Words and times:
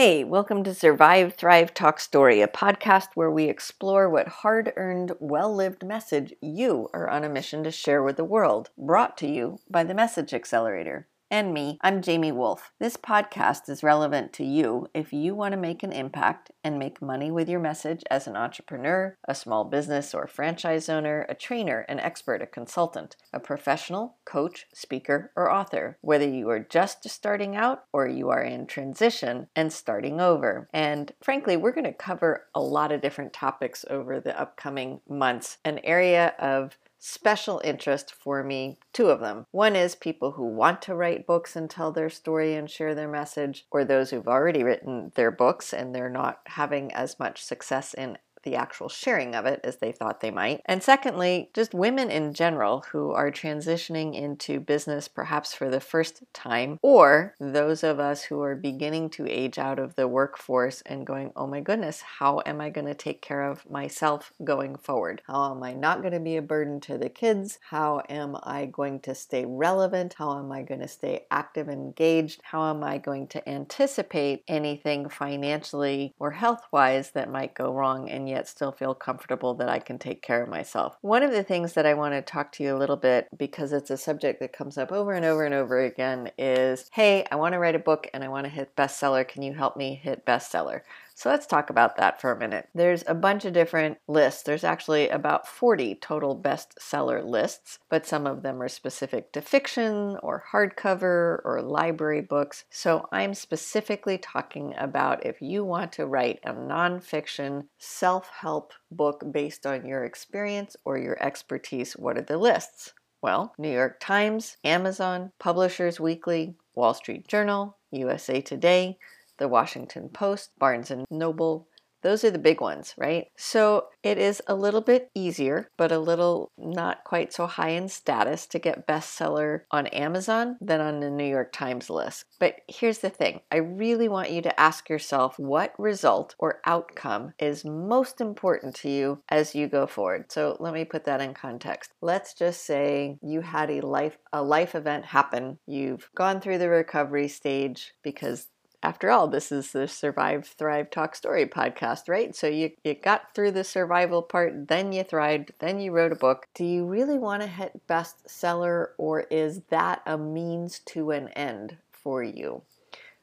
Hey, 0.00 0.22
welcome 0.22 0.62
to 0.62 0.74
Survive, 0.74 1.34
Thrive, 1.34 1.74
Talk 1.74 1.98
Story, 1.98 2.40
a 2.40 2.46
podcast 2.46 3.08
where 3.16 3.32
we 3.32 3.46
explore 3.46 4.08
what 4.08 4.28
hard 4.28 4.72
earned, 4.76 5.10
well 5.18 5.52
lived 5.52 5.84
message 5.84 6.32
you 6.40 6.88
are 6.94 7.10
on 7.10 7.24
a 7.24 7.28
mission 7.28 7.64
to 7.64 7.72
share 7.72 8.00
with 8.00 8.16
the 8.16 8.22
world, 8.22 8.70
brought 8.78 9.16
to 9.16 9.26
you 9.26 9.58
by 9.68 9.82
the 9.82 9.94
Message 9.94 10.32
Accelerator 10.32 11.08
and 11.30 11.52
me. 11.52 11.78
I'm 11.82 12.00
Jamie 12.00 12.32
Wolf. 12.32 12.72
This 12.78 12.96
podcast 12.96 13.68
is 13.68 13.82
relevant 13.82 14.32
to 14.34 14.44
you 14.44 14.88
if 14.94 15.12
you 15.12 15.34
want 15.34 15.52
to 15.52 15.58
make 15.58 15.82
an 15.82 15.92
impact 15.92 16.50
and 16.64 16.78
make 16.78 17.02
money 17.02 17.30
with 17.30 17.48
your 17.48 17.60
message 17.60 18.02
as 18.10 18.26
an 18.26 18.36
entrepreneur, 18.36 19.16
a 19.26 19.34
small 19.34 19.64
business 19.64 20.14
or 20.14 20.26
franchise 20.26 20.88
owner, 20.88 21.26
a 21.28 21.34
trainer, 21.34 21.84
an 21.88 22.00
expert, 22.00 22.40
a 22.40 22.46
consultant, 22.46 23.16
a 23.32 23.40
professional, 23.40 24.16
coach, 24.24 24.66
speaker, 24.72 25.30
or 25.36 25.50
author. 25.50 25.98
Whether 26.00 26.28
you 26.28 26.48
are 26.48 26.60
just 26.60 27.08
starting 27.08 27.56
out 27.56 27.84
or 27.92 28.08
you 28.08 28.30
are 28.30 28.42
in 28.42 28.66
transition 28.66 29.48
and 29.54 29.72
starting 29.72 30.20
over. 30.20 30.68
And 30.72 31.12
frankly, 31.22 31.56
we're 31.56 31.72
going 31.72 31.84
to 31.84 31.92
cover 31.92 32.46
a 32.54 32.60
lot 32.60 32.92
of 32.92 33.02
different 33.02 33.32
topics 33.32 33.84
over 33.90 34.18
the 34.18 34.38
upcoming 34.38 35.00
months. 35.08 35.58
An 35.64 35.80
area 35.84 36.34
of 36.38 36.78
special 36.98 37.60
interest 37.64 38.12
for 38.12 38.42
me 38.42 38.78
two 38.92 39.08
of 39.08 39.20
them. 39.20 39.46
One 39.50 39.76
is 39.76 39.94
people 39.94 40.32
who 40.32 40.46
want 40.46 40.82
to 40.82 40.94
write 40.94 41.26
books 41.26 41.56
and 41.56 41.70
tell 41.70 41.92
their 41.92 42.10
story 42.10 42.54
and 42.54 42.70
share 42.70 42.94
their 42.94 43.08
message, 43.08 43.66
or 43.70 43.84
those 43.84 44.10
who've 44.10 44.28
already 44.28 44.62
written 44.62 45.12
their 45.14 45.30
books 45.30 45.72
and 45.72 45.94
they're 45.94 46.10
not 46.10 46.40
having 46.46 46.92
as 46.92 47.18
much 47.18 47.42
success 47.42 47.94
in 47.94 48.18
the 48.42 48.56
actual 48.56 48.88
sharing 48.88 49.34
of 49.34 49.46
it 49.46 49.60
as 49.64 49.76
they 49.76 49.92
thought 49.92 50.20
they 50.20 50.30
might. 50.30 50.60
And 50.66 50.82
secondly, 50.82 51.50
just 51.54 51.74
women 51.74 52.10
in 52.10 52.34
general 52.34 52.84
who 52.92 53.10
are 53.12 53.30
transitioning 53.30 54.14
into 54.14 54.60
business 54.60 55.08
perhaps 55.08 55.54
for 55.54 55.68
the 55.68 55.80
first 55.80 56.22
time, 56.32 56.78
or 56.82 57.34
those 57.40 57.82
of 57.82 57.98
us 57.98 58.22
who 58.24 58.40
are 58.42 58.54
beginning 58.54 59.10
to 59.10 59.28
age 59.28 59.58
out 59.58 59.78
of 59.78 59.94
the 59.94 60.08
workforce 60.08 60.82
and 60.86 61.06
going, 61.06 61.32
oh 61.36 61.46
my 61.46 61.60
goodness, 61.60 62.02
how 62.02 62.40
am 62.46 62.60
I 62.60 62.70
going 62.70 62.86
to 62.86 62.94
take 62.94 63.22
care 63.22 63.42
of 63.42 63.68
myself 63.70 64.32
going 64.44 64.76
forward? 64.76 65.22
How 65.26 65.52
am 65.52 65.62
I 65.62 65.72
not 65.72 66.00
going 66.00 66.12
to 66.12 66.20
be 66.20 66.36
a 66.36 66.42
burden 66.42 66.80
to 66.80 66.98
the 66.98 67.08
kids? 67.08 67.58
How 67.70 68.02
am 68.08 68.36
I 68.42 68.66
going 68.66 69.00
to 69.00 69.14
stay 69.14 69.44
relevant? 69.44 70.14
How 70.14 70.38
am 70.38 70.52
I 70.52 70.62
going 70.62 70.80
to 70.80 70.88
stay 70.88 71.26
active 71.30 71.68
and 71.68 71.88
engaged? 71.88 72.40
How 72.42 72.70
am 72.70 72.84
I 72.84 72.98
going 72.98 73.26
to 73.28 73.48
anticipate 73.48 74.44
anything 74.46 75.08
financially 75.08 76.14
or 76.18 76.32
health 76.32 76.62
wise 76.70 77.10
that 77.12 77.30
might 77.30 77.54
go 77.54 77.72
wrong 77.72 78.08
and 78.10 78.27
yet 78.28 78.48
still 78.48 78.72
feel 78.72 78.94
comfortable 78.94 79.54
that 79.54 79.68
I 79.68 79.78
can 79.78 79.98
take 79.98 80.22
care 80.22 80.42
of 80.42 80.48
myself. 80.48 80.96
One 81.00 81.22
of 81.22 81.32
the 81.32 81.42
things 81.42 81.72
that 81.74 81.86
I 81.86 81.94
want 81.94 82.14
to 82.14 82.22
talk 82.22 82.52
to 82.52 82.62
you 82.62 82.74
a 82.74 82.78
little 82.78 82.96
bit 82.96 83.28
because 83.36 83.72
it's 83.72 83.90
a 83.90 83.96
subject 83.96 84.40
that 84.40 84.52
comes 84.52 84.78
up 84.78 84.92
over 84.92 85.12
and 85.12 85.24
over 85.24 85.44
and 85.44 85.54
over 85.54 85.80
again 85.80 86.30
is 86.38 86.90
hey, 86.92 87.26
I 87.30 87.36
want 87.36 87.54
to 87.54 87.58
write 87.58 87.74
a 87.74 87.80
book 87.80 88.08
and 88.12 88.24
I 88.24 88.28
want 88.28 88.44
to 88.44 88.50
hit 88.50 88.76
bestseller. 88.76 89.26
Can 89.26 89.42
you 89.42 89.54
help 89.54 89.76
me 89.76 90.00
hit 90.02 90.24
bestseller? 90.26 90.82
So 91.18 91.30
let's 91.30 91.48
talk 91.48 91.68
about 91.68 91.96
that 91.96 92.20
for 92.20 92.30
a 92.30 92.38
minute. 92.38 92.68
There's 92.76 93.02
a 93.08 93.14
bunch 93.14 93.44
of 93.44 93.52
different 93.52 93.98
lists. 94.06 94.44
There's 94.44 94.62
actually 94.62 95.08
about 95.08 95.48
40 95.48 95.96
total 95.96 96.40
bestseller 96.40 97.24
lists, 97.26 97.80
but 97.90 98.06
some 98.06 98.24
of 98.24 98.44
them 98.44 98.62
are 98.62 98.68
specific 98.68 99.32
to 99.32 99.40
fiction 99.42 100.16
or 100.22 100.44
hardcover 100.52 101.40
or 101.44 101.60
library 101.60 102.20
books. 102.20 102.66
So 102.70 103.08
I'm 103.10 103.34
specifically 103.34 104.16
talking 104.16 104.74
about 104.78 105.26
if 105.26 105.42
you 105.42 105.64
want 105.64 105.90
to 105.94 106.06
write 106.06 106.38
a 106.44 106.52
nonfiction 106.52 107.64
self 107.78 108.30
help 108.40 108.72
book 108.92 109.24
based 109.32 109.66
on 109.66 109.88
your 109.88 110.04
experience 110.04 110.76
or 110.84 110.98
your 110.98 111.20
expertise, 111.20 111.94
what 111.94 112.16
are 112.16 112.22
the 112.22 112.38
lists? 112.38 112.92
Well, 113.20 113.54
New 113.58 113.72
York 113.72 113.98
Times, 113.98 114.56
Amazon, 114.62 115.32
Publishers 115.40 115.98
Weekly, 115.98 116.54
Wall 116.76 116.94
Street 116.94 117.26
Journal, 117.26 117.76
USA 117.90 118.40
Today, 118.40 118.98
the 119.38 119.48
Washington 119.48 120.08
Post, 120.08 120.50
Barnes 120.58 120.90
and 120.90 121.04
Noble. 121.10 121.68
Those 122.02 122.22
are 122.22 122.30
the 122.30 122.38
big 122.38 122.60
ones, 122.60 122.94
right? 122.96 123.26
So 123.36 123.88
it 124.04 124.18
is 124.18 124.40
a 124.46 124.54
little 124.54 124.80
bit 124.80 125.10
easier, 125.14 125.68
but 125.76 125.90
a 125.90 125.98
little 125.98 126.52
not 126.56 127.02
quite 127.02 127.32
so 127.32 127.46
high 127.46 127.70
in 127.70 127.88
status 127.88 128.46
to 128.48 128.60
get 128.60 128.86
bestseller 128.86 129.62
on 129.72 129.88
Amazon 129.88 130.56
than 130.60 130.80
on 130.80 131.00
the 131.00 131.10
New 131.10 131.28
York 131.28 131.52
Times 131.52 131.90
list. 131.90 132.26
But 132.38 132.60
here's 132.68 132.98
the 132.98 133.10
thing 133.10 133.40
I 133.50 133.56
really 133.56 134.08
want 134.08 134.30
you 134.30 134.42
to 134.42 134.60
ask 134.60 134.88
yourself 134.88 135.38
what 135.38 135.74
result 135.76 136.36
or 136.38 136.60
outcome 136.64 137.32
is 137.38 137.64
most 137.64 138.20
important 138.20 138.76
to 138.76 138.88
you 138.88 139.22
as 139.28 139.56
you 139.56 139.66
go 139.66 139.86
forward. 139.86 140.30
So 140.30 140.56
let 140.60 140.74
me 140.74 140.84
put 140.84 141.04
that 141.06 141.20
in 141.20 141.34
context. 141.34 141.90
Let's 142.00 142.32
just 142.32 142.64
say 142.64 143.18
you 143.22 143.40
had 143.40 143.70
a 143.70 143.80
life 143.80 144.18
a 144.32 144.42
life 144.42 144.76
event 144.76 145.04
happen. 145.04 145.58
You've 145.66 146.08
gone 146.14 146.40
through 146.40 146.58
the 146.58 146.68
recovery 146.68 147.26
stage 147.26 147.92
because 148.04 148.46
after 148.82 149.10
all, 149.10 149.26
this 149.26 149.50
is 149.50 149.72
the 149.72 149.88
Survive, 149.88 150.46
Thrive, 150.46 150.90
Talk 150.90 151.16
Story 151.16 151.46
podcast, 151.46 152.08
right? 152.08 152.34
So 152.34 152.46
you, 152.46 152.70
you 152.84 152.94
got 152.94 153.34
through 153.34 153.50
the 153.52 153.64
survival 153.64 154.22
part, 154.22 154.68
then 154.68 154.92
you 154.92 155.02
thrived, 155.02 155.52
then 155.58 155.80
you 155.80 155.90
wrote 155.90 156.12
a 156.12 156.16
book. 156.16 156.46
Do 156.54 156.64
you 156.64 156.86
really 156.86 157.18
want 157.18 157.42
to 157.42 157.48
hit 157.48 157.86
bestseller, 157.88 158.88
or 158.96 159.22
is 159.22 159.62
that 159.70 160.02
a 160.06 160.16
means 160.16 160.78
to 160.86 161.10
an 161.10 161.28
end 161.30 161.78
for 161.90 162.22
you? 162.22 162.62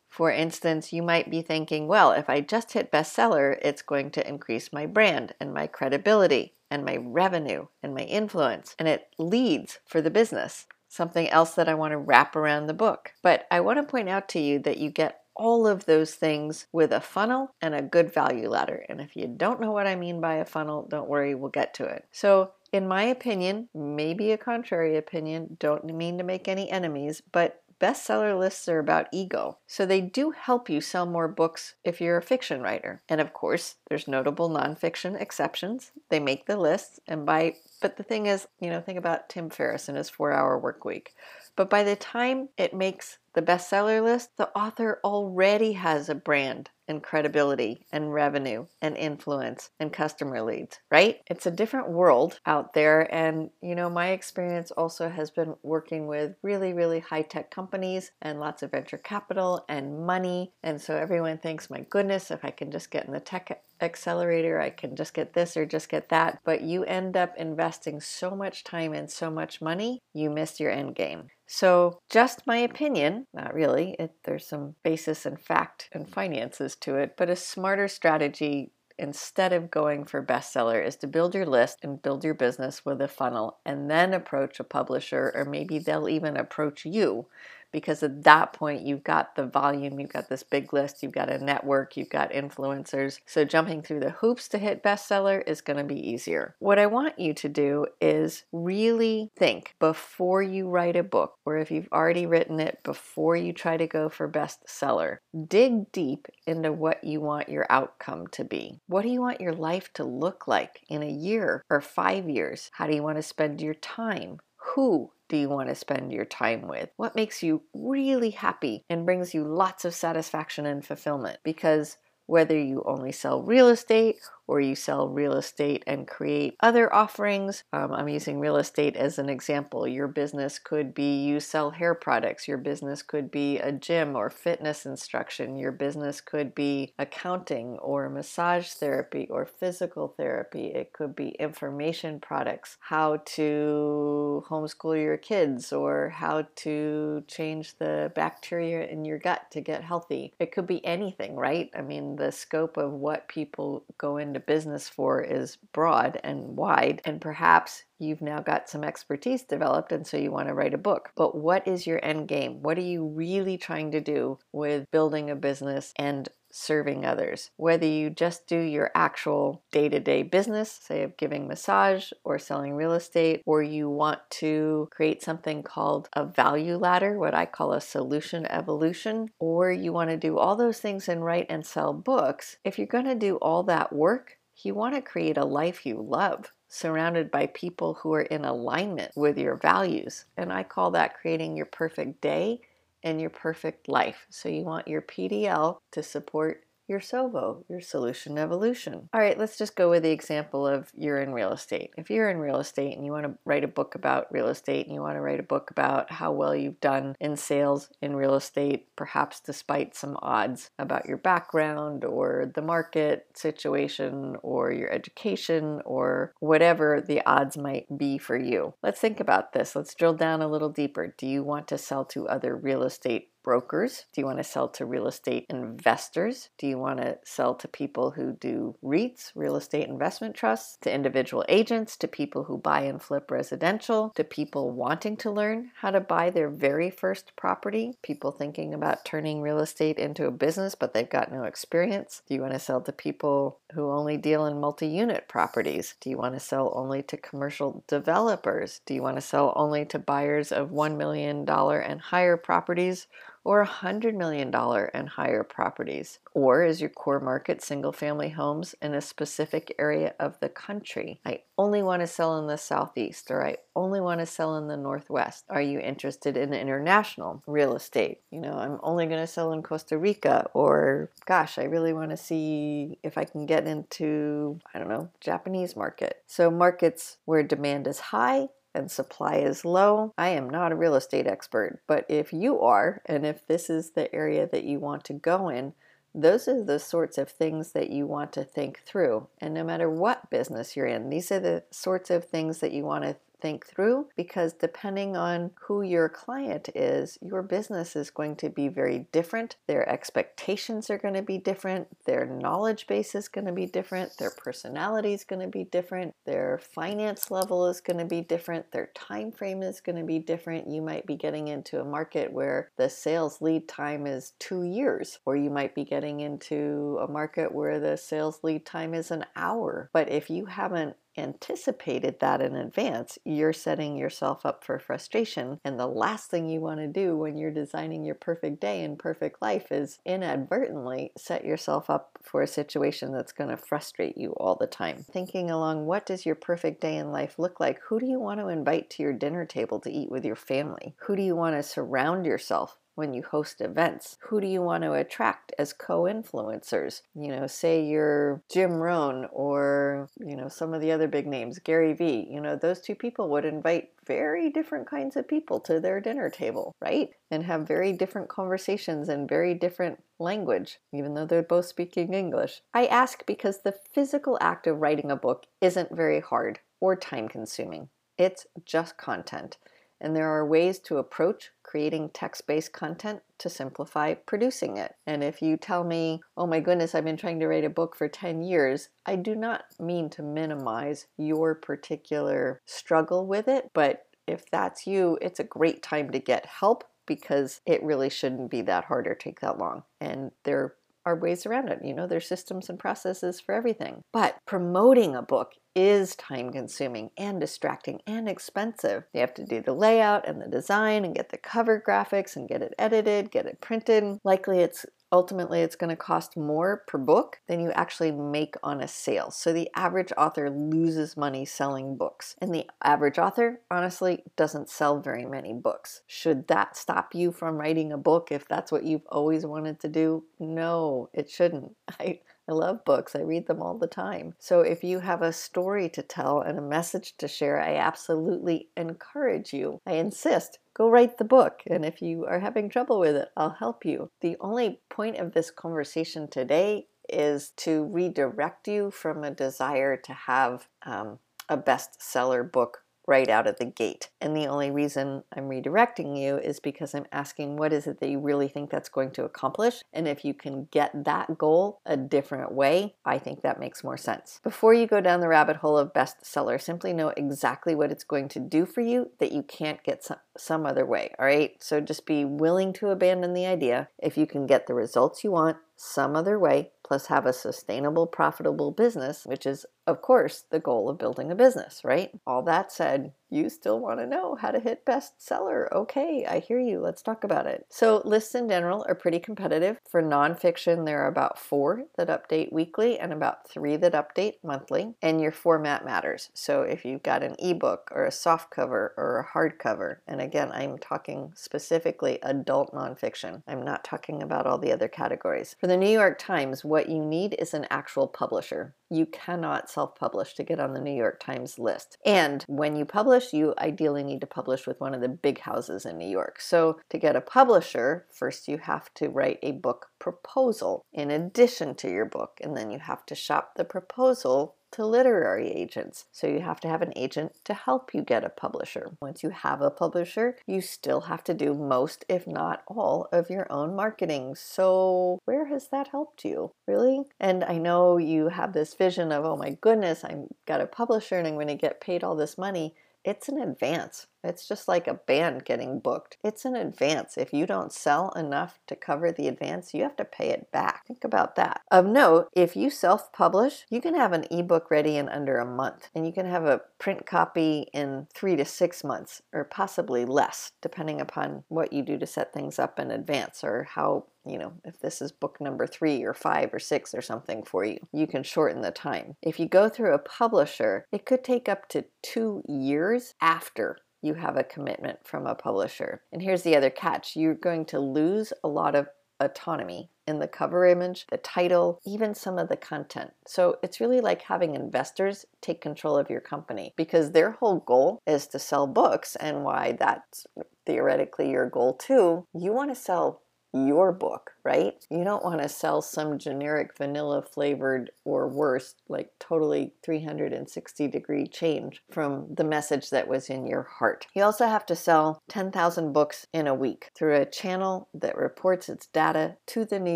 For 0.10 0.32
instance, 0.32 0.92
you 0.92 1.02
might 1.02 1.32
be 1.32 1.42
thinking, 1.42 1.88
well, 1.88 2.12
if 2.12 2.30
I 2.30 2.42
just 2.42 2.74
hit 2.74 2.92
bestseller, 2.92 3.58
it's 3.62 3.82
going 3.82 4.12
to 4.12 4.28
increase 4.28 4.74
my 4.74 4.86
brand 4.86 5.34
and 5.40 5.54
my 5.54 5.68
credibility 5.68 6.54
and 6.70 6.84
my 6.84 6.98
revenue 6.98 7.68
and 7.82 7.94
my 7.94 8.02
influence, 8.02 8.76
and 8.78 8.88
it 8.88 9.08
leads 9.18 9.80
for 9.86 10.02
the 10.02 10.10
business 10.10 10.68
something 10.88 11.30
else 11.30 11.56
that 11.56 11.68
I 11.68 11.74
want 11.74 11.92
to 11.92 11.98
wrap 11.98 12.36
around 12.36 12.68
the 12.68 12.74
book. 12.74 13.14
But 13.22 13.46
I 13.52 13.60
want 13.60 13.80
to 13.80 13.84
point 13.84 14.08
out 14.08 14.30
to 14.30 14.40
you 14.40 14.60
that 14.60 14.78
you 14.78 14.90
get 14.90 15.25
all 15.36 15.68
of 15.68 15.86
those 15.86 16.16
things 16.16 16.68
with 16.72 16.92
a 16.92 17.02
funnel 17.02 17.54
and 17.62 17.76
a 17.76 17.82
good 17.82 18.14
value 18.14 18.50
ladder. 18.50 18.86
And 18.90 19.02
if 19.02 19.16
you 19.16 19.28
don't 19.28 19.62
know 19.62 19.72
what 19.72 19.88
I 19.88 19.96
mean 19.96 20.22
by 20.22 20.36
a 20.36 20.46
funnel, 20.46 20.88
don't 20.90 21.10
worry, 21.10 21.36
we'll 21.36 21.50
get 21.50 21.74
to 21.76 21.86
it. 21.86 22.06
So, 22.12 22.52
in 22.72 22.88
my 22.88 23.04
opinion, 23.04 23.70
maybe 23.74 24.32
a 24.32 24.38
contrary 24.38 24.98
opinion, 24.98 25.58
don't 25.60 25.86
mean 25.86 26.18
to 26.18 26.24
make 26.24 26.48
any 26.48 26.70
enemies, 26.70 27.22
but 27.32 27.62
bestseller 27.80 28.38
lists 28.38 28.68
are 28.68 28.80
about 28.80 29.08
ego. 29.12 29.58
So 29.68 29.86
they 29.86 30.02
do 30.02 30.32
help 30.32 30.70
you 30.70 30.82
sell 30.82 31.06
more 31.06 31.28
books 31.28 31.76
if 31.84 32.00
you're 32.00 32.18
a 32.18 32.22
fiction 32.22 32.62
writer. 32.62 33.02
And 33.10 33.22
of 33.22 33.34
course, 33.34 33.76
there's 33.90 34.08
notable 34.08 34.50
nonfiction 34.50 35.20
exceptions. 35.20 35.92
They 36.10 36.20
make 36.20 36.46
the 36.46 36.58
lists 36.58 37.00
and 37.08 37.26
by 37.26 37.56
but 37.82 37.98
the 37.98 38.04
thing 38.04 38.26
is, 38.26 38.48
you 38.60 38.70
know, 38.70 38.80
think 38.80 38.98
about 38.98 39.30
Tim 39.30 39.50
Ferriss 39.50 39.90
and 39.90 39.98
his 39.98 40.10
4-hour 40.10 40.58
work 40.58 40.86
week. 40.86 41.14
But 41.56 41.70
by 41.70 41.84
the 41.84 41.96
time 41.96 42.50
it 42.58 42.74
makes 42.74 43.18
the 43.36 43.42
bestseller 43.42 44.02
list, 44.02 44.38
the 44.38 44.50
author 44.58 45.00
already 45.04 45.74
has 45.74 46.10
a 46.10 46.16
brand 46.16 46.70
and 46.88 47.04
credibility 47.04 47.86
and 47.92 48.14
revenue 48.14 48.66
and 48.82 48.96
influence 48.96 49.72
and 49.80 49.92
customer 49.92 50.42
leads, 50.42 50.80
right? 50.92 51.20
It's 51.28 51.46
a 51.46 51.52
different 51.52 51.90
world 51.90 52.40
out 52.46 52.74
there. 52.74 53.14
And, 53.14 53.50
you 53.62 53.76
know, 53.76 53.90
my 53.90 54.10
experience 54.10 54.72
also 54.72 55.10
has 55.10 55.32
been 55.32 55.56
working 55.64 56.08
with 56.08 56.36
really, 56.44 56.74
really 56.74 57.00
high 57.00 57.24
tech 57.24 57.52
companies 57.52 58.12
and 58.22 58.40
lots 58.40 58.64
of 58.64 58.72
venture 58.72 58.98
capital 58.98 59.66
and 59.68 60.06
money. 60.06 60.54
And 60.64 60.80
so 60.80 60.96
everyone 60.96 61.38
thinks, 61.40 61.70
my 61.70 61.86
goodness, 61.90 62.32
if 62.32 62.46
I 62.46 62.52
can 62.52 62.72
just 62.72 62.92
get 62.92 63.06
in 63.06 63.14
the 63.14 63.20
tech 63.20 63.64
accelerator, 63.82 64.60
I 64.60 64.70
can 64.70 64.96
just 64.96 65.14
get 65.14 65.34
this 65.34 65.58
or 65.58 65.66
just 65.66 65.90
get 65.90 66.10
that. 66.10 66.40
But 66.46 66.62
you 66.62 66.84
end 66.84 67.18
up 67.18 67.34
investing 67.38 68.00
so 68.00 68.36
much 68.36 68.64
time 68.64 68.94
and 68.94 69.10
so 69.10 69.30
much 69.30 69.62
money, 69.62 70.02
you 70.14 70.30
miss 70.30 70.60
your 70.60 70.72
end 70.72 70.96
game. 70.96 71.30
So, 71.48 72.00
just 72.10 72.48
my 72.48 72.58
opinion, 72.58 73.25
not 73.34 73.54
really, 73.54 73.96
it, 74.00 74.12
there's 74.24 74.48
some 74.48 74.76
basis 74.84 75.26
in 75.26 75.38
fact 75.38 75.90
and 75.92 76.06
mm. 76.06 76.10
finances 76.10 76.76
to 76.78 76.96
it, 76.96 77.16
but 77.18 77.30
a 77.30 77.36
smarter 77.36 77.88
strategy 77.88 78.72
instead 78.98 79.52
of 79.52 79.70
going 79.70 80.06
for 80.06 80.24
bestseller 80.24 80.84
is 80.86 80.96
to 80.96 81.08
build 81.08 81.36
your 81.36 81.46
list 81.46 81.80
and 81.84 82.02
build 82.02 82.24
your 82.24 82.34
business 82.34 82.86
with 82.86 83.02
a 83.02 83.08
funnel 83.08 83.58
and 83.66 83.90
then 83.90 84.14
approach 84.14 84.60
a 84.60 84.64
publisher, 84.64 85.32
or 85.36 85.44
maybe 85.46 85.80
they'll 85.80 86.08
even 86.08 86.38
approach 86.38 86.86
you 86.86 87.28
because 87.76 88.04
at 88.04 88.24
that 88.24 88.54
point 88.54 88.86
you've 88.86 89.04
got 89.04 89.36
the 89.36 89.46
volume, 89.46 90.00
you've 90.00 90.14
got 90.14 90.30
this 90.30 90.44
big 90.44 90.72
list, 90.72 91.04
you've 91.04 91.12
got 91.12 91.30
a 91.30 91.44
network, 91.44 91.98
you've 91.98 92.10
got 92.10 92.32
influencers. 92.32 93.20
So 93.26 93.44
jumping 93.44 93.82
through 93.82 94.00
the 94.00 94.12
hoops 94.12 94.48
to 94.48 94.58
hit 94.58 94.82
bestseller 94.82 95.46
is 95.46 95.60
going 95.60 95.76
to 95.76 95.84
be 95.84 96.00
easier. 96.00 96.56
What 96.60 96.80
I 96.80 96.86
want 96.86 97.20
you 97.20 97.34
to 97.34 97.50
do 97.50 97.88
is 98.00 98.46
really 98.54 99.30
think 99.36 99.76
before 99.78 100.42
you 100.42 100.70
write 100.70 100.96
a 100.96 101.04
book, 101.04 101.34
or 101.46 101.58
if 101.58 101.70
you've 101.70 101.90
already 101.92 102.26
written 102.26 102.62
it, 102.62 102.80
before 102.82 103.36
you 103.36 103.52
try 103.52 103.76
to 103.76 103.88
go 103.88 104.08
for 104.08 104.32
bestseller. 104.32 105.18
Dig 105.46 105.92
deep 105.92 106.28
into 106.48 106.72
what 106.72 107.04
you 107.04 107.20
want 107.20 107.50
your 107.50 107.66
outcome 107.70 108.28
to 108.28 108.46
be. 108.46 108.80
What 108.88 109.02
do 109.02 109.10
you 109.10 109.20
want 109.20 109.42
your 109.42 109.54
life 109.54 109.92
to 109.96 110.06
look 110.06 110.48
like 110.48 110.80
in 110.88 111.04
a 111.04 111.12
year 111.12 111.62
or 111.70 111.82
five 111.82 112.30
years? 112.30 112.70
How 112.72 112.88
do 112.88 112.96
you 112.96 113.04
want 113.04 113.18
to 113.18 113.22
spend 113.22 113.60
your 113.60 113.74
time? 113.74 114.40
Who 114.76 115.12
do 115.30 115.38
you 115.38 115.50
want 115.50 115.70
to 115.70 115.76
spend 115.76 116.12
your 116.12 116.26
time 116.26 116.68
with? 116.68 116.90
What 116.98 117.16
makes 117.16 117.42
you 117.42 117.64
really 117.74 118.32
happy 118.32 118.84
and 118.90 119.06
brings 119.06 119.34
you 119.34 119.44
lots 119.44 119.86
of 119.86 119.94
satisfaction 119.94 120.66
and 120.66 120.86
fulfillment? 120.86 121.40
Because 121.44 121.98
whether 122.28 122.58
you 122.58 122.84
only 122.86 123.12
sell 123.12 123.42
real 123.42 123.68
estate 123.70 124.18
or 124.48 124.60
you 124.62 124.76
sell 124.76 125.10
real 125.10 125.34
estate 125.34 125.84
and 125.88 126.08
create 126.08 126.56
other 126.60 126.94
offerings. 126.94 127.64
Um, 127.74 127.92
I'm 127.92 128.08
using 128.10 128.40
real 128.40 128.58
estate 128.58 128.96
as 128.96 129.18
an 129.18 129.30
example. 129.30 129.88
Your 129.88 130.08
business 130.08 130.60
could 130.60 130.94
be 130.94 131.24
you 131.24 131.40
sell 131.40 131.72
hair 131.72 131.94
products, 131.94 132.48
your 132.48 132.58
business 132.58 133.02
could 133.02 133.32
be 133.32 133.58
a 133.60 133.72
gym 133.72 134.16
or 134.16 134.30
fitness 134.30 134.86
instruction, 134.86 135.58
your 135.58 135.72
business 135.72 136.22
could 136.22 136.54
be 136.56 136.94
accounting 136.98 137.78
or 137.80 138.10
massage 138.10 138.68
therapy 138.70 139.28
or 139.30 139.46
physical 139.46 140.14
therapy, 140.18 140.68
it 140.68 140.94
could 140.94 141.16
be 141.16 141.30
information 141.30 142.20
products, 142.20 142.78
how 142.80 143.18
to 143.26 144.44
homeschool 144.50 145.02
your 145.02 145.18
kids 145.18 145.72
or 145.74 146.10
how 146.10 146.48
to 146.56 147.24
change 147.28 147.78
the 147.78 148.12
bacteria 148.16 148.86
in 148.88 149.06
your 149.06 149.20
gut 149.20 149.50
to 149.52 149.62
get 149.62 149.84
healthy. 149.84 150.34
It 150.40 150.52
could 150.52 150.68
be 150.68 150.86
anything, 150.86 151.36
right? 151.36 151.70
I 151.76 151.82
mean, 151.82 152.16
the 152.16 152.32
scope 152.32 152.78
of 152.78 152.92
what 152.92 153.28
people 153.28 153.84
go 153.98 154.18
into 154.18 154.35
business 154.40 154.90
for 154.90 155.22
is 155.22 155.58
broad 155.74 156.20
and 156.24 156.56
wide, 156.58 157.02
and 157.06 157.22
perhaps 157.22 157.84
you've 158.00 158.22
now 158.22 158.40
got 158.40 158.70
some 158.70 158.84
expertise 158.84 159.44
developed 159.44 159.92
and 159.92 160.06
so 160.06 160.18
you 160.18 160.32
want 160.32 160.48
to 160.48 160.54
write 160.54 160.74
a 160.74 160.78
book. 160.78 161.12
But 161.16 161.36
what 161.36 161.68
is 161.68 161.88
your 161.88 162.04
end 162.04 162.28
game? 162.28 162.62
What 162.62 162.78
are 162.78 162.82
you 162.82 163.06
really 163.06 163.58
trying 163.58 163.92
to 163.92 164.02
do 164.02 164.40
with 164.52 164.90
building 164.92 165.30
a 165.30 165.36
business 165.36 165.94
and 165.98 166.28
serving 166.56 167.06
others. 167.06 167.52
Whether 167.58 167.86
you 167.86 168.10
just 168.10 168.48
do 168.48 168.58
your 168.58 168.90
actual 168.96 169.64
day 169.72 169.90
to 169.90 170.00
day 170.00 170.24
business, 170.24 170.72
say 170.72 171.04
of 171.04 171.18
giving 171.18 171.48
massage 171.48 172.12
or 172.24 172.40
selling 172.40 172.74
real 172.74 172.94
estate, 172.94 173.42
or 173.46 173.62
you 173.62 173.90
want 173.90 174.22
to 174.42 174.88
create 174.92 175.22
something 175.22 175.64
called 175.64 176.08
a 176.14 176.26
value 176.26 176.78
ladder, 176.78 177.20
what 177.20 177.34
I 177.34 177.46
call 177.46 177.74
a 177.74 177.82
solution 177.82 178.46
evolution, 178.46 179.30
or 179.38 179.72
you 179.72 179.92
want 179.92 180.10
to 180.12 180.18
do 180.18 180.38
all 180.38 180.56
those 180.56 180.80
things 180.80 181.10
and 181.10 181.26
write 181.26 181.48
and 181.50 181.66
sell 181.66 181.94
books, 181.94 182.58
if 182.64 182.78
you're 182.78 182.88
going 182.88 183.06
to 183.06 183.16
do 183.16 183.36
all 183.38 183.64
that 183.64 183.92
work, 183.92 184.38
you 184.64 184.74
want 184.74 184.96
to 184.96 185.02
create 185.02 185.38
a 185.38 185.46
life 185.46 185.86
you 185.86 186.02
love 186.02 186.54
surrounded 186.68 187.32
by 187.32 187.48
people 187.48 187.96
who 187.96 188.14
are 188.14 188.22
in 188.22 188.44
alignment 188.44 189.12
with 189.16 189.38
your 189.38 189.56
values. 189.56 190.26
And 190.38 190.52
I 190.52 190.64
call 190.64 190.92
that 190.92 191.16
creating 191.20 191.56
your 191.56 191.66
perfect 191.66 192.22
day 192.22 192.62
and 193.06 193.22
your 193.22 193.30
perfect 193.30 193.88
life. 193.88 194.28
So 194.30 194.50
you 194.50 194.64
want 194.66 194.90
your 194.90 195.02
PDL 195.02 195.80
to 195.94 196.04
support 196.04 196.65
your 196.88 197.00
SOVO, 197.00 197.64
your 197.70 197.82
solution 197.82 198.38
evolution. 198.38 199.10
All 199.14 199.20
right, 199.20 199.38
let's 199.38 199.58
just 199.58 199.76
go 199.76 199.90
with 199.90 200.04
the 200.04 200.12
example 200.12 200.68
of 200.68 200.92
you're 200.96 201.20
in 201.20 201.34
real 201.34 201.52
estate. 201.52 201.92
If 201.98 202.10
you're 202.10 202.30
in 202.30 202.38
real 202.38 202.60
estate 202.60 202.96
and 202.96 203.06
you 203.06 203.12
want 203.12 203.26
to 203.26 203.34
write 203.46 203.64
a 203.64 203.68
book 203.68 203.96
about 203.96 204.32
real 204.32 204.48
estate 204.48 204.86
and 204.86 204.94
you 204.94 205.02
want 205.02 205.16
to 205.16 205.22
write 205.22 205.40
a 205.40 205.44
book 205.44 205.72
about 205.72 206.12
how 206.12 206.32
well 206.32 206.56
you've 206.56 206.80
done 206.80 207.16
in 207.20 207.36
sales 207.36 207.90
in 208.02 208.16
real 208.16 208.36
estate, 208.36 208.88
perhaps 208.96 209.40
despite 209.40 209.96
some 209.96 210.18
odds 210.22 210.70
about 210.78 211.08
your 211.08 211.18
background 211.18 212.04
or 212.06 212.52
the 212.54 212.62
market 212.62 213.28
situation 213.34 214.36
or 214.44 214.72
your 214.72 214.92
education 214.92 215.82
or 215.86 216.34
whatever 216.40 217.04
the 217.06 217.26
odds 217.26 217.58
might 217.58 217.86
be 217.98 218.18
for 218.18 218.38
you. 218.38 218.74
Let's 218.84 219.00
think 219.00 219.20
about 219.20 219.54
this. 219.54 219.76
Let's 219.76 219.96
drill 219.96 220.14
down 220.14 220.42
a 220.42 220.48
little 220.48 220.70
deeper. 220.70 221.14
Do 221.18 221.26
you 221.26 221.44
want 221.44 221.68
to 221.70 221.78
sell 221.78 222.06
to 222.06 222.28
other 222.28 222.56
real 222.56 222.84
estate 222.84 223.30
brokers? 223.46 224.06
Do 224.12 224.20
you 224.20 224.26
want 224.26 224.40
to 224.40 224.44
sell 224.44 224.68
to 224.70 224.86
real 224.86 225.08
estate 225.08 225.46
investors? 225.52 226.50
Do 226.58 226.66
you 226.66 226.80
want 226.80 227.00
to 227.00 227.20
sell 227.24 227.54
to 227.54 227.68
people 227.68 228.10
who 228.10 228.34
do 228.34 228.76
REITs, 228.84 229.32
real 229.36 229.56
estate 229.56 229.88
investment 229.88 230.34
trusts, 230.34 230.78
to 230.82 230.92
individual 230.92 231.46
agents, 231.48 231.96
to 231.98 232.08
people 232.08 232.46
who 232.46 232.58
buy 232.58 232.82
and 232.82 233.00
flip 233.00 233.30
residential, 233.30 234.12
to 234.16 234.24
people 234.24 234.72
wanting 234.72 235.16
to 235.18 235.30
learn 235.30 235.70
how 235.76 235.92
to 235.92 236.00
buy 236.00 236.32
their 236.32 236.50
very 236.50 236.90
first 236.90 237.34
property, 237.36 237.94
people 238.02 238.32
thinking 238.32 238.74
about 238.74 239.06
turning 239.06 239.42
real 239.42 239.60
estate 239.60 240.00
into 240.00 240.26
a 240.26 240.32
business 240.32 240.74
but 240.74 240.96
they've 240.96 241.10
got 241.10 241.32
no 241.32 241.44
experience? 241.44 242.24
Do 242.28 242.34
you 242.34 242.42
want 242.42 242.54
to 242.54 242.60
sell 242.60 242.82
to 242.82 242.92
people 242.92 243.60
who 243.74 243.92
only 243.92 244.18
deal 244.18 244.48
in 244.48 244.60
multi 244.60 244.88
unit 244.88 245.28
properties? 245.28 245.94
Do 246.02 246.10
you 246.10 246.18
want 246.18 246.34
to 246.34 246.40
sell 246.40 246.74
only 246.76 247.04
to 247.04 247.18
commercial 247.18 247.84
developers? 247.88 248.82
Do 248.88 248.96
you 248.96 249.04
want 249.04 249.18
to 249.18 249.22
sell 249.22 249.54
only 249.56 249.86
to 249.86 250.00
buyers 250.00 250.52
of 250.52 250.72
$1 250.72 250.98
million 250.98 251.48
and 251.48 252.02
higher 252.02 252.38
properties? 252.38 253.06
Or 253.46 253.66
$100 253.66 254.16
million 254.16 254.54
and 254.94 255.10
higher 255.10 255.44
properties? 255.44 256.20
Or 256.34 256.64
is 256.64 256.82
your 256.82 256.90
core 256.90 257.20
market 257.20 257.62
single 257.62 257.94
family 257.94 258.30
homes 258.30 258.76
in 258.82 258.94
a 258.94 259.02
specific 259.02 259.74
area 259.80 260.14
of 260.20 260.38
the 260.42 260.50
country? 260.50 261.22
I 261.26 261.44
only 261.58 261.82
want 261.82 262.02
to 262.02 262.08
sell 262.08 262.38
in 262.40 262.48
the 262.48 262.58
Southeast 262.58 263.32
or 263.32 263.46
I 263.46 263.58
only 263.76 264.02
want 264.02 264.20
to 264.20 264.26
sell 264.26 264.58
in 264.58 264.68
the 264.68 264.76
Northwest. 264.76 265.46
Are 265.50 265.62
you 265.62 265.80
interested 265.80 266.36
in 266.36 266.54
international 266.54 267.44
real 267.46 267.76
estate? 267.76 268.20
You 268.32 268.42
know, 268.42 268.58
I'm 268.58 268.80
only 268.82 269.06
going 269.06 269.22
to 269.22 269.28
sell 269.28 269.54
in 269.54 269.62
Costa 269.62 269.98
Rica 269.98 270.50
or 270.54 271.12
gosh, 271.26 271.58
I 271.58 271.64
really 271.64 271.94
want 271.94 272.10
to 272.10 272.18
see 272.18 272.98
if 273.04 273.18
I 273.18 273.26
can 273.26 273.46
get 273.46 273.68
into, 273.68 274.60
I 274.74 274.80
don't 274.80 274.90
know, 274.90 275.10
Japanese 275.22 275.76
market. 275.76 276.24
So 276.26 276.50
markets 276.50 277.18
where 277.26 277.44
demand 277.44 277.88
is 277.88 278.00
high 278.00 278.50
and 278.76 278.92
supply 278.92 279.38
is 279.38 279.66
low. 279.66 280.14
I 280.18 280.30
am 280.30 280.50
not 280.50 280.72
a 280.72 280.76
real 280.76 280.96
estate 280.96 281.28
expert, 281.28 281.80
but 281.88 282.06
if 282.10 282.34
you 282.34 282.60
are, 282.60 283.02
and 283.06 283.26
if 283.26 283.48
this 283.48 283.70
is 283.70 283.92
the 283.92 284.14
area 284.14 284.48
that 284.52 284.66
you 284.66 284.80
want 284.80 285.04
to 285.06 285.14
go 285.14 285.50
in, 285.50 285.74
those 286.14 286.48
are 286.48 286.64
the 286.64 286.80
sorts 286.80 287.18
of 287.18 287.30
things 287.30 287.74
that 287.74 287.90
you 287.90 288.08
want 288.08 288.32
to 288.34 288.44
think 288.44 288.80
through. 288.86 289.28
And 289.42 289.54
no 289.54 289.64
matter 289.64 289.90
what 289.90 290.30
business 290.30 290.76
you're 290.76 290.86
in, 290.86 291.10
these 291.10 291.32
are 291.32 291.42
the 291.42 291.64
sorts 291.72 292.10
of 292.10 292.24
things 292.24 292.60
that 292.60 292.72
you 292.72 292.86
want 292.86 293.04
to 293.04 293.18
think 293.42 293.66
through 293.66 294.08
because 294.16 294.54
depending 294.54 295.16
on 295.16 295.52
who 295.62 295.82
your 295.82 296.10
client 296.10 296.70
is, 296.76 297.18
your 297.22 297.42
business 297.42 297.96
is 297.96 298.10
going 298.10 298.36
to 298.38 298.50
be 298.50 298.68
very 298.68 299.08
different. 299.12 299.56
Their 299.68 299.88
expectations 299.90 300.90
are 300.90 300.98
going 300.98 301.14
to 301.14 301.22
be 301.22 301.38
different. 301.38 301.88
Their 302.06 302.26
knowledge 302.26 302.88
base 302.88 303.16
is 303.16 303.28
going 303.28 303.46
to 303.46 303.52
be 303.52 303.66
different. 303.66 304.18
Their 304.18 304.32
personality 304.32 305.14
is 305.14 305.24
going 305.24 305.42
to 305.42 305.48
be 305.48 305.64
different. 305.64 306.14
Their 306.26 306.60
finance 306.74 307.32
level 307.32 307.68
is 307.68 307.82
going 307.82 308.00
to 308.00 308.06
be 308.06 308.22
different. 308.22 308.72
Their 308.72 308.90
time 308.96 309.32
frame 309.32 309.62
is 309.62 309.82
going 309.82 309.98
to 309.98 310.04
be 310.04 310.20
different. 310.20 310.70
You 310.70 310.82
might 310.82 311.06
be 311.06 311.16
getting 311.16 311.48
into 311.48 311.80
a 311.80 311.86
market 311.86 312.32
where 312.32 312.72
the 312.78 312.90
sales 312.90 313.42
lead 313.42 313.68
time 313.68 314.08
is 314.08 314.34
2 314.40 314.64
years 314.64 315.20
or 315.26 315.36
you 315.36 315.50
might 315.50 315.76
be 315.76 315.84
getting 315.84 316.20
into 316.20 317.00
a 317.02 317.08
market 317.08 317.54
where 317.54 317.80
the 317.80 317.98
sales 317.98 318.40
lead 318.44 318.66
time 318.66 318.94
is 318.94 319.12
an 319.12 319.26
hour. 319.36 319.90
But 319.94 320.10
if 320.10 320.30
you 320.30 320.46
haven't 320.46 320.96
anticipated 321.18 322.20
that 322.20 322.42
in 322.42 322.56
advance, 322.56 323.18
you're 323.24 323.54
setting 323.54 323.98
yourself 323.98 324.46
up 324.46 324.64
for 324.64 324.80
frustration. 324.80 325.60
And 325.64 325.80
the 325.80 325.88
last 325.88 326.30
thing 326.30 326.50
you 326.50 326.62
want 326.62 326.80
to 326.80 326.88
do 326.88 327.18
when 327.18 327.38
you're 327.38 327.52
designing 327.52 328.06
your 328.06 328.16
perfect 328.16 328.60
day 328.60 328.84
and 328.84 328.98
perfect 328.98 329.42
life 329.42 329.72
is 329.72 330.00
inadvertently 330.06 331.12
set 331.18 331.46
yourself 331.46 331.90
up 331.90 332.20
for 332.22 332.42
a 332.42 332.48
situation 332.48 333.12
that's 333.12 333.32
going 333.32 333.50
to 333.50 333.58
frustrate 333.58 334.18
you 334.18 334.32
all 334.32 334.56
the 334.56 334.68
time. 334.68 335.06
Thinking 335.12 335.50
along 335.50 335.86
what 335.86 336.06
does 336.06 336.26
your 336.26 336.36
perfect 336.36 336.82
day 336.82 336.98
in 336.98 337.12
life 337.12 337.38
look 337.38 337.60
like? 337.60 337.80
Who 337.88 338.00
do 338.00 338.06
you 338.06 338.20
want 338.20 338.40
to 338.40 338.48
invite 338.48 338.90
to 338.92 339.04
your 339.04 339.14
dinner 339.14 339.46
table 339.46 339.80
to 339.82 339.92
eat 339.92 340.12
with 340.12 340.26
your 340.26 340.36
family? 340.36 340.96
Who 341.06 341.16
do 341.16 341.22
you 341.22 341.36
want 341.36 341.56
to 341.56 341.64
surround 341.64 342.26
yourself 342.26 342.78
when 342.96 343.14
you 343.14 343.24
host 343.24 343.62
events? 343.62 344.18
Who 344.22 344.42
do 344.42 344.48
you 344.48 344.62
want 344.62 344.84
to 344.84 344.94
attract 344.94 345.54
as 345.60 345.74
co-influencers? 345.74 347.02
You 347.14 347.28
know, 347.28 347.48
say 347.48 347.84
you're 347.84 348.42
Jim 348.50 348.74
Rohn 348.74 349.28
or, 349.32 350.10
you 350.20 350.36
know, 350.36 350.48
some 350.48 350.74
of 350.74 350.82
the 350.82 350.92
other 350.92 351.08
big 351.08 351.28
names, 351.28 351.60
Gary 351.60 351.94
Vee. 351.94 352.28
You 352.30 352.42
know, 352.42 352.56
those 352.56 352.82
two 352.82 352.96
people 352.96 353.30
would 353.30 353.46
invite 353.46 353.90
very 354.06 354.50
different 354.50 354.88
kinds 354.88 355.16
of 355.16 355.28
people 355.28 355.60
to 355.62 355.80
their 355.80 356.00
dinner 356.00 356.30
table, 356.30 356.74
right? 356.82 357.10
And 357.32 357.44
have 357.44 357.68
very 357.68 357.92
different 357.92 358.30
conversations 358.30 359.10
and 359.10 359.28
very 359.28 359.54
different 359.54 360.02
language, 360.20 360.80
even 360.94 361.14
though 361.14 361.26
they're 361.26 361.44
both 361.44 361.66
speaking 361.66 362.14
English. 362.14 362.62
I 362.74 362.86
ask 362.86 363.26
because 363.26 363.62
the 363.62 363.76
physical 363.94 364.38
act 364.40 364.68
of 364.68 364.80
writing 364.80 365.12
a 365.12 365.16
book 365.16 365.46
isn't 365.62 365.96
very 365.96 366.22
hard 366.22 366.60
or 366.80 366.96
time 366.96 367.28
consuming. 367.28 367.90
It's 368.18 368.46
just 368.66 368.98
content 368.98 369.58
and 370.00 370.16
there 370.16 370.30
are 370.30 370.46
ways 370.46 370.80
to 370.80 370.98
approach 370.98 371.52
creating 371.64 372.10
text 372.14 372.48
based 372.48 372.74
content 372.74 373.22
to 373.38 373.50
simplify 373.50 374.14
producing 374.14 374.78
it. 374.78 374.96
And 375.06 375.24
if 375.24 375.42
you 375.42 375.58
tell 375.58 375.84
me, 375.84 376.22
oh 376.38 376.48
my 376.48 376.60
goodness, 376.60 376.96
I've 376.96 377.04
been 377.04 377.18
trying 377.18 377.40
to 377.40 377.48
write 377.48 377.66
a 377.66 377.70
book 377.70 377.96
for 377.96 378.08
10 378.08 378.42
years, 378.42 378.90
I 379.06 379.16
do 379.16 379.36
not 379.36 379.66
mean 379.80 380.10
to 380.12 380.24
minimize 380.24 381.08
your 381.18 381.56
particular 381.56 382.62
struggle 382.66 383.26
with 383.26 383.48
it, 383.48 383.72
but 383.74 384.06
if 384.28 384.50
that's 384.50 384.88
you, 384.88 385.18
it's 385.22 385.40
a 385.40 385.44
great 385.44 385.84
time 385.84 386.12
to 386.12 386.20
get 386.20 386.46
help 386.46 386.84
because 387.06 387.62
it 387.66 387.84
really 387.84 388.10
shouldn't 388.10 388.50
be 388.50 388.62
that 388.64 388.86
hard 388.86 389.08
or 389.08 389.16
take 389.16 389.40
that 389.42 389.60
long. 389.60 389.84
And 390.02 390.32
there 390.44 390.76
are 391.06 391.16
ways 391.16 391.46
around 391.46 391.70
it. 391.70 391.80
You 391.84 391.94
know, 391.94 392.08
there's 392.08 392.28
systems 392.28 392.70
and 392.70 392.80
processes 392.80 393.40
for 393.40 393.54
everything. 393.54 394.02
But 394.12 394.38
promoting 394.46 395.16
a 395.16 395.22
book 395.22 395.54
is 395.76 396.16
time 396.16 396.52
consuming 396.52 397.10
and 397.18 397.40
distracting 397.40 398.00
and 398.08 398.30
expensive. 398.30 399.04
You 399.14 399.20
have 399.20 399.34
to 399.36 399.46
do 399.46 399.62
the 399.62 399.74
layout 399.74 400.28
and 400.28 400.42
the 400.42 400.48
design 400.48 401.04
and 401.04 401.16
get 401.16 401.30
the 401.30 401.38
cover 401.38 401.84
graphics 401.86 402.36
and 402.36 402.48
get 402.48 402.62
it 402.62 402.74
edited, 402.80 403.32
get 403.32 403.46
it 403.46 403.60
printed. 403.62 404.20
Likely 404.24 404.60
it's 404.60 404.86
ultimately 405.16 405.62
it's 405.62 405.78
going 405.78 405.90
to 405.90 405.96
cost 405.96 406.36
more 406.36 406.84
per 406.88 406.98
book 406.98 407.40
than 407.48 407.62
you 407.62 407.72
actually 407.72 408.12
make 408.12 408.56
on 408.62 408.82
a 408.82 408.88
sale. 408.88 409.32
So 409.32 409.54
the 409.54 409.70
average 409.74 410.12
author 410.18 410.50
loses 410.50 411.16
money 411.16 411.46
selling 411.46 411.96
books. 411.96 412.36
And 412.42 412.54
the 412.54 412.70
average 412.84 413.18
author, 413.18 413.62
honestly, 413.72 414.24
doesn't 414.36 414.70
sell 414.70 415.00
very 415.00 415.26
many 415.26 415.54
books. 415.54 416.02
Should 416.06 416.50
that 416.50 416.76
stop 416.76 417.16
you 417.16 417.32
from 417.32 417.56
writing 417.56 417.94
a 417.94 417.98
book 417.98 418.28
if 418.30 418.46
that's 418.46 418.74
what 418.74 418.84
you've 418.84 419.08
always 419.08 419.46
wanted 419.46 419.80
to 419.80 419.88
do? 419.88 420.26
No, 420.38 421.10
it 421.14 421.30
shouldn't. 421.30 421.78
I 422.00 422.20
I 422.48 422.54
love 422.54 422.86
books. 422.86 423.16
I 423.16 423.22
read 423.22 423.48
them 423.48 423.62
all 423.62 423.78
the 423.78 423.88
time. 423.88 424.36
So 424.40 424.62
if 424.62 424.84
you 424.84 425.00
have 425.00 425.22
a 425.22 425.34
story 425.34 425.90
to 425.90 426.02
tell 426.02 426.42
and 426.42 426.60
a 426.60 426.62
message 426.62 427.18
to 427.18 427.28
share, 427.28 427.60
I 427.60 427.76
absolutely 427.76 428.70
encourage 428.78 429.54
you. 429.54 429.82
I 429.86 429.94
insist 429.94 430.60
go 430.76 430.90
write 430.90 431.18
the 431.18 431.24
book. 431.24 431.62
And 431.68 431.84
if 431.86 432.02
you 432.02 432.26
are 432.26 432.40
having 432.40 432.70
trouble 432.70 433.00
with 433.00 433.16
it, 433.16 433.30
I'll 433.36 433.52
help 433.52 433.86
you. 433.86 434.12
The 434.22 434.38
only 434.40 434.82
point 434.90 435.18
of 435.18 435.34
this 435.34 435.50
conversation 435.50 436.28
today 436.28 436.88
is 437.10 437.52
to 437.58 437.86
redirect 437.86 438.68
you 438.68 438.92
from 438.92 439.24
a 439.24 439.32
desire 439.32 439.96
to 439.96 440.14
have 440.14 440.68
um, 440.84 441.20
a 441.50 441.58
bestseller 441.58 442.50
book 442.50 442.80
right 443.08 443.30
out 443.30 443.48
of 443.48 443.58
the 443.58 443.66
gate. 443.66 444.10
And 444.22 444.36
the 444.36 444.48
only 444.48 444.72
reason 444.72 445.24
I'm 445.36 445.50
redirecting 445.50 446.20
you 446.20 446.38
is 446.38 446.60
because 446.60 446.94
I'm 446.94 447.06
asking 447.12 447.58
what 447.58 447.74
is 447.74 447.88
it 447.88 448.00
that 448.00 448.10
you 448.10 448.20
really 448.20 448.48
think 448.48 448.70
that's 448.70 448.90
going 448.90 449.12
to 449.12 449.24
accomplish? 449.24 449.82
And 449.94 450.08
if 450.08 450.26
you 450.26 450.34
can 450.34 450.68
get 450.72 451.06
that 451.06 451.38
goal 451.38 451.82
a 451.86 451.98
different 451.98 452.52
way, 452.52 452.96
I 453.06 453.18
think 453.18 453.42
that 453.42 453.60
makes 453.60 453.84
more 453.84 453.98
sense. 453.98 454.40
Before 454.44 454.74
you 454.74 454.88
go 454.88 455.02
down 455.02 455.20
the 455.20 455.28
rabbit 455.28 455.58
hole 455.58 455.78
of 455.78 455.94
bestseller, 455.94 456.62
simply 456.62 456.94
know 456.94 457.10
exactly 457.10 457.76
what 457.76 457.92
it's 457.92 458.04
going 458.04 458.28
to 458.30 458.40
do 458.40 458.66
for 458.66 458.82
you 458.82 459.12
that 459.20 459.32
you 459.32 459.44
can't 459.44 459.84
get 459.84 460.04
some, 460.04 460.18
some 460.38 460.66
other 460.66 460.86
way. 460.86 461.14
All 461.18 461.26
right. 461.26 461.56
So 461.62 461.82
just 461.82 462.06
be 462.06 462.26
willing 462.26 462.74
to 462.74 462.90
abandon 462.90 463.34
the 463.34 463.46
idea. 463.46 463.90
If 464.00 464.18
you 464.18 464.28
can 464.28 464.46
get 464.46 464.68
the 464.68 464.74
results 464.74 465.24
you 465.24 465.32
want 465.32 465.58
some 465.76 466.16
other 466.16 466.40
way, 466.40 466.72
plus 466.86 467.08
have 467.08 467.26
a 467.26 467.34
sustainable, 467.34 468.08
profitable 468.08 468.72
business, 468.72 469.26
which 469.26 469.46
is, 469.46 469.66
of 469.86 470.02
course, 470.02 470.46
the 470.50 470.60
goal 470.60 470.90
of 470.90 470.98
building 470.98 471.32
a 471.32 471.36
business, 471.36 471.82
right? 471.84 472.12
All 472.26 472.42
that 472.44 472.72
said, 472.72 473.12
you 473.30 473.50
still 473.50 473.80
want 473.80 474.00
to 474.00 474.08
know 474.08 474.36
how 474.36 474.52
to 474.52 474.60
hit 474.60 474.86
bestseller. 474.86 475.72
Okay, 475.72 476.26
I 476.26 476.40
hear 476.40 476.60
you. 476.60 476.80
Let's 476.80 477.02
talk 477.02 477.24
about 477.24 477.48
it. 477.48 477.66
So, 477.70 478.02
lists 478.06 478.36
in 478.36 478.48
general 478.48 478.86
are 478.88 478.96
pretty 478.96 479.20
competitive. 479.20 479.78
For 479.90 480.02
nonfiction, 480.02 480.86
there 480.86 481.04
are 481.04 481.08
about 481.08 481.40
four 481.40 481.86
that 481.98 482.08
update 482.08 482.52
weekly 482.52 483.00
and 483.00 483.12
about 483.12 483.50
three 483.50 483.76
that 483.78 483.94
update 483.94 484.36
monthly. 484.44 484.94
And 485.02 485.20
your 485.20 485.32
format 485.32 485.86
matters. 485.86 486.30
So, 486.34 486.62
if 486.62 486.86
you've 486.86 487.04
got 487.04 487.24
an 487.24 487.36
ebook 487.40 487.92
or 487.94 488.06
a 488.06 488.12
soft 488.12 488.52
cover 488.52 488.94
or 488.98 489.20
a 489.20 489.38
hardcover, 489.38 489.98
and 490.08 490.22
again, 490.22 490.52
I'm 490.52 490.78
talking 490.78 491.32
specifically 491.36 492.20
adult 492.22 492.74
nonfiction, 492.74 493.44
I'm 493.48 493.64
not 493.64 493.84
talking 493.84 494.22
about 494.22 494.46
all 494.46 494.58
the 494.58 494.72
other 494.72 494.88
categories. 494.88 495.56
For 495.60 495.68
the 495.68 495.78
New 495.78 495.90
York 495.90 496.20
Times, 496.20 496.64
what 496.64 496.90
you 496.90 497.04
need 497.04 497.36
is 497.40 497.54
an 497.54 497.68
actual 497.70 498.08
publisher. 498.08 498.74
You 498.90 499.06
cannot 499.06 499.70
self 499.70 499.96
publish 499.96 500.34
to 500.36 500.44
get 500.44 500.60
on 500.60 500.74
the 500.74 500.82
New 500.82 500.94
York 500.94 501.20
Times 501.20 501.58
list. 501.58 501.98
And 502.06 502.44
when 502.48 502.76
you 502.76 502.86
publish, 502.86 503.34
you 503.34 503.54
ideally 503.58 504.04
need 504.04 504.22
to 504.22 504.28
publish 504.28 504.68
with 504.68 504.80
one 504.80 504.94
of 504.94 505.02
the 505.02 505.10
big 505.10 505.40
houses 505.40 505.86
in 505.86 505.98
New 505.98 506.08
York. 506.08 506.40
So, 506.40 506.80
to 506.90 506.98
get 506.98 507.16
a 507.16 507.22
publisher, 507.22 508.06
first 508.12 508.48
you 508.48 508.58
have 508.60 508.94
to 508.96 509.10
write 509.10 509.40
a 509.42 509.54
book 509.54 509.88
proposal 510.00 510.86
in 510.94 511.12
addition 511.12 511.76
to 511.76 511.90
your 511.90 512.06
book, 512.06 512.40
and 512.42 512.56
then 512.56 512.70
you 512.70 512.80
have 512.80 513.06
to 513.08 513.16
shop 513.16 513.54
the 513.56 513.66
proposal 513.66 514.56
to 514.72 514.86
literary 514.86 515.52
agents. 515.52 516.06
So 516.12 516.28
you 516.28 516.42
have 516.42 516.60
to 516.62 516.68
have 516.68 516.82
an 516.82 516.94
agent 516.96 517.34
to 517.46 517.54
help 517.54 517.94
you 517.94 518.02
get 518.02 518.24
a 518.24 518.30
publisher. 518.30 518.92
Once 519.02 519.24
you 519.24 519.30
have 519.30 519.62
a 519.62 519.70
publisher, 519.70 520.38
you 520.46 520.62
still 520.62 521.02
have 521.02 521.24
to 521.26 521.34
do 521.34 521.54
most, 521.54 522.06
if 522.10 522.28
not 522.28 522.64
all, 522.68 523.08
of 523.12 523.30
your 523.30 523.52
own 523.52 523.76
marketing. 523.76 524.36
So 524.36 525.20
where 525.26 525.46
has 525.46 525.70
that 525.70 525.90
helped 525.90 526.26
you? 526.26 526.52
Really? 526.68 527.04
And 527.20 527.44
I 527.44 527.58
know 527.58 527.98
you 527.98 528.30
have 528.30 528.54
this 528.54 528.74
vision 528.74 529.12
of, 529.12 529.26
oh 529.26 529.38
my 529.38 529.58
goodness, 529.62 530.04
I've 530.04 530.28
got 530.46 530.62
a 530.62 530.66
publisher 530.66 531.18
and 531.18 531.28
I'm 531.28 531.36
going 531.36 531.48
to 531.48 531.56
get 531.56 531.82
paid 531.82 532.04
all 532.04 532.16
this 532.16 532.38
money. 532.38 532.76
It's 533.06 533.30
an 533.30 533.40
advance. 533.40 534.08
It's 534.24 534.48
just 534.48 534.68
like 534.68 534.88
a 534.88 534.96
band 534.96 535.46
getting 535.46 535.80
booked. 535.80 536.18
It's 536.24 536.44
an 536.44 536.56
advance. 536.56 537.20
If 537.20 537.34
you 537.34 537.46
don't 537.46 537.72
sell 537.72 538.10
enough 538.14 538.58
to 538.66 538.76
cover 538.76 539.12
the 539.12 539.28
advance, 539.28 539.76
you 539.76 539.84
have 539.84 539.96
to 539.98 540.06
pay 540.06 540.30
it 540.30 540.52
back. 540.52 540.88
Think 540.88 541.04
about 541.04 541.36
that. 541.36 541.62
Of 541.70 541.86
note, 541.86 542.30
if 542.34 542.56
you 542.56 542.72
self 542.72 543.14
publish, 543.14 543.66
you 543.70 543.80
can 543.80 543.94
have 543.94 544.12
an 544.12 544.26
ebook 544.32 544.72
ready 544.72 544.98
in 544.98 545.08
under 545.08 545.38
a 545.38 545.46
month, 545.46 545.90
and 545.94 546.08
you 546.08 546.12
can 546.12 546.26
have 546.26 546.46
a 546.46 546.62
print 546.80 547.06
copy 547.06 547.68
in 547.74 548.08
three 548.16 548.36
to 548.36 548.44
six 548.44 548.84
months, 548.84 549.22
or 549.32 549.44
possibly 549.44 550.04
less, 550.04 550.54
depending 550.60 551.00
upon 551.00 551.44
what 551.48 551.72
you 551.72 551.84
do 551.84 552.00
to 552.00 552.08
set 552.08 552.34
things 552.34 552.58
up 552.58 552.80
in 552.80 552.90
advance 552.90 553.44
or 553.44 553.68
how 553.76 554.06
you 554.26 554.38
know, 554.38 554.54
if 554.64 554.80
this 554.80 555.02
is 555.02 555.12
book 555.12 555.38
number 555.40 555.68
three 555.68 556.04
or 556.04 556.14
five 556.14 556.54
or 556.54 556.60
six 556.60 556.94
or 556.94 557.02
something 557.02 557.44
for 557.44 557.64
you, 557.64 557.78
you 557.92 558.08
can 558.08 558.24
shorten 558.24 558.62
the 558.62 558.72
time. 558.72 559.16
If 559.22 559.40
you 559.40 559.48
go 559.48 559.70
through 559.70 559.94
a 559.94 560.00
publisher, 560.00 560.86
it 560.92 561.06
could 561.06 561.24
take 561.24 561.48
up 561.48 561.70
to 561.70 561.86
two 562.02 562.44
years 562.48 563.14
after 563.22 563.78
you 564.02 564.14
have 564.16 564.38
a 564.38 564.44
commitment 564.44 565.00
from 565.04 565.26
a 565.26 565.36
publisher. 565.36 566.02
And 566.12 566.22
here's 566.22 566.44
the 566.44 566.56
other 566.56 566.70
catch 566.70 567.16
you're 567.16 567.34
going 567.34 567.66
to 567.66 567.80
lose 567.80 568.32
a 568.44 568.48
lot 568.48 568.76
of 568.76 568.88
autonomy 569.20 569.90
in 570.08 570.20
the 570.20 570.28
cover 570.28 570.66
image, 570.66 571.08
the 571.10 571.18
title, 571.18 571.80
even 571.86 572.14
some 572.14 572.38
of 572.38 572.50
the 572.50 572.58
content. 572.58 573.12
So 573.26 573.58
it's 573.64 573.80
really 573.80 574.02
like 574.02 574.22
having 574.24 574.54
investors 574.54 575.26
take 575.42 575.62
control 575.62 575.98
of 575.98 576.10
your 576.10 576.22
company 576.22 576.74
because 576.76 577.12
their 577.12 577.32
whole 577.32 577.60
goal 577.60 578.02
is 578.06 578.28
to 578.28 578.40
sell 578.40 578.68
books. 578.68 579.16
And 579.16 579.44
why 579.44 579.76
that's 579.80 580.28
theoretically 580.66 581.32
your 581.32 581.50
goal 581.50 581.74
too, 581.74 582.28
you 582.34 582.52
want 582.52 582.72
to 582.72 582.76
sell 582.76 583.22
your 583.56 583.94
book, 583.94 584.32
right? 584.44 584.86
You 584.90 585.04
don't 585.04 585.24
want 585.24 585.42
to 585.42 585.48
sell 585.48 585.82
some 585.82 586.20
generic 586.20 586.78
vanilla 586.78 587.22
flavored 587.22 587.92
or 588.04 588.28
worse, 588.28 588.76
like 588.90 589.12
totally 589.20 589.74
360 589.84 590.88
degree 590.90 591.26
change 591.26 591.82
from 591.90 592.28
the 592.34 592.44
message 592.44 592.90
that 592.90 593.08
was 593.08 593.30
in 593.30 593.48
your 593.48 593.64
heart. 593.64 594.08
You 594.14 594.24
also 594.24 594.48
have 594.48 594.66
to 594.68 594.76
sell 594.76 595.22
10,000 595.30 595.94
books 595.94 596.28
in 596.34 596.48
a 596.48 596.54
week 596.54 596.92
through 596.96 597.16
a 597.16 597.26
channel 597.26 597.88
that 597.94 598.18
reports 598.18 598.68
its 598.68 598.88
data 598.88 599.38
to 599.48 599.64
the 599.64 599.80
New 599.80 599.96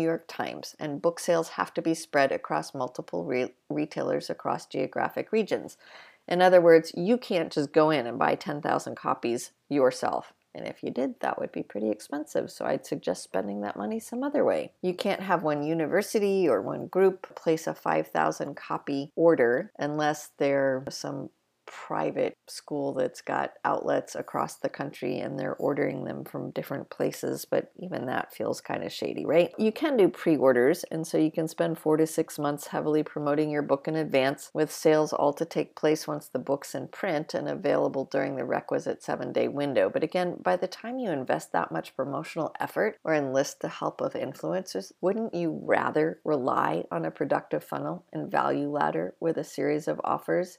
York 0.00 0.24
Times, 0.26 0.74
and 0.80 1.02
book 1.02 1.20
sales 1.20 1.50
have 1.50 1.74
to 1.74 1.82
be 1.82 1.94
spread 1.94 2.32
across 2.32 2.74
multiple 2.74 3.24
re- 3.24 3.52
retailers 3.68 4.30
across 4.30 4.66
geographic 4.66 5.32
regions. 5.32 5.76
In 6.26 6.40
other 6.40 6.60
words, 6.60 6.92
you 6.96 7.18
can't 7.18 7.52
just 7.52 7.72
go 7.72 7.90
in 7.90 8.06
and 8.06 8.18
buy 8.18 8.36
10,000 8.36 8.94
copies 8.94 9.50
yourself. 9.68 10.32
And 10.54 10.66
if 10.66 10.82
you 10.82 10.90
did, 10.90 11.20
that 11.20 11.38
would 11.38 11.52
be 11.52 11.62
pretty 11.62 11.90
expensive. 11.90 12.50
So 12.50 12.64
I'd 12.64 12.86
suggest 12.86 13.22
spending 13.22 13.60
that 13.60 13.76
money 13.76 14.00
some 14.00 14.22
other 14.22 14.44
way. 14.44 14.72
You 14.82 14.94
can't 14.94 15.20
have 15.20 15.42
one 15.42 15.62
university 15.62 16.48
or 16.48 16.60
one 16.60 16.86
group 16.88 17.34
place 17.36 17.66
a 17.66 17.74
5,000 17.74 18.56
copy 18.56 19.12
order 19.14 19.72
unless 19.78 20.30
they're 20.38 20.84
some 20.90 21.30
private 21.70 22.36
school 22.48 22.92
that's 22.92 23.22
got 23.22 23.52
outlets 23.64 24.16
across 24.16 24.56
the 24.56 24.68
country 24.68 25.20
and 25.20 25.38
they're 25.38 25.54
ordering 25.54 26.04
them 26.04 26.24
from 26.24 26.50
different 26.50 26.90
places, 26.90 27.44
but 27.44 27.70
even 27.78 28.06
that 28.06 28.34
feels 28.34 28.60
kind 28.60 28.82
of 28.82 28.92
shady, 28.92 29.24
right? 29.24 29.52
You 29.56 29.70
can 29.70 29.96
do 29.96 30.08
pre 30.08 30.36
orders, 30.36 30.84
and 30.90 31.06
so 31.06 31.16
you 31.16 31.30
can 31.30 31.46
spend 31.46 31.78
four 31.78 31.96
to 31.96 32.06
six 32.06 32.38
months 32.38 32.66
heavily 32.66 33.04
promoting 33.04 33.50
your 33.50 33.62
book 33.62 33.86
in 33.86 33.94
advance, 33.94 34.50
with 34.52 34.72
sales 34.72 35.12
all 35.12 35.32
to 35.34 35.44
take 35.44 35.76
place 35.76 36.08
once 36.08 36.26
the 36.26 36.40
book's 36.40 36.74
in 36.74 36.88
print 36.88 37.34
and 37.34 37.48
available 37.48 38.06
during 38.10 38.34
the 38.34 38.44
requisite 38.44 39.02
seven 39.02 39.32
day 39.32 39.46
window. 39.46 39.88
But 39.88 40.02
again, 40.02 40.36
by 40.42 40.56
the 40.56 40.66
time 40.66 40.98
you 40.98 41.10
invest 41.10 41.52
that 41.52 41.70
much 41.70 41.94
promotional 41.94 42.52
effort 42.58 42.98
or 43.04 43.14
enlist 43.14 43.60
the 43.60 43.68
help 43.68 44.00
of 44.00 44.14
influencers, 44.14 44.92
wouldn't 45.00 45.34
you 45.34 45.60
rather 45.64 46.18
rely 46.24 46.84
on 46.90 47.04
a 47.04 47.10
productive 47.10 47.62
funnel 47.62 48.04
and 48.12 48.30
value 48.30 48.68
ladder 48.68 49.14
with 49.20 49.36
a 49.36 49.44
series 49.44 49.86
of 49.86 50.00
offers? 50.02 50.58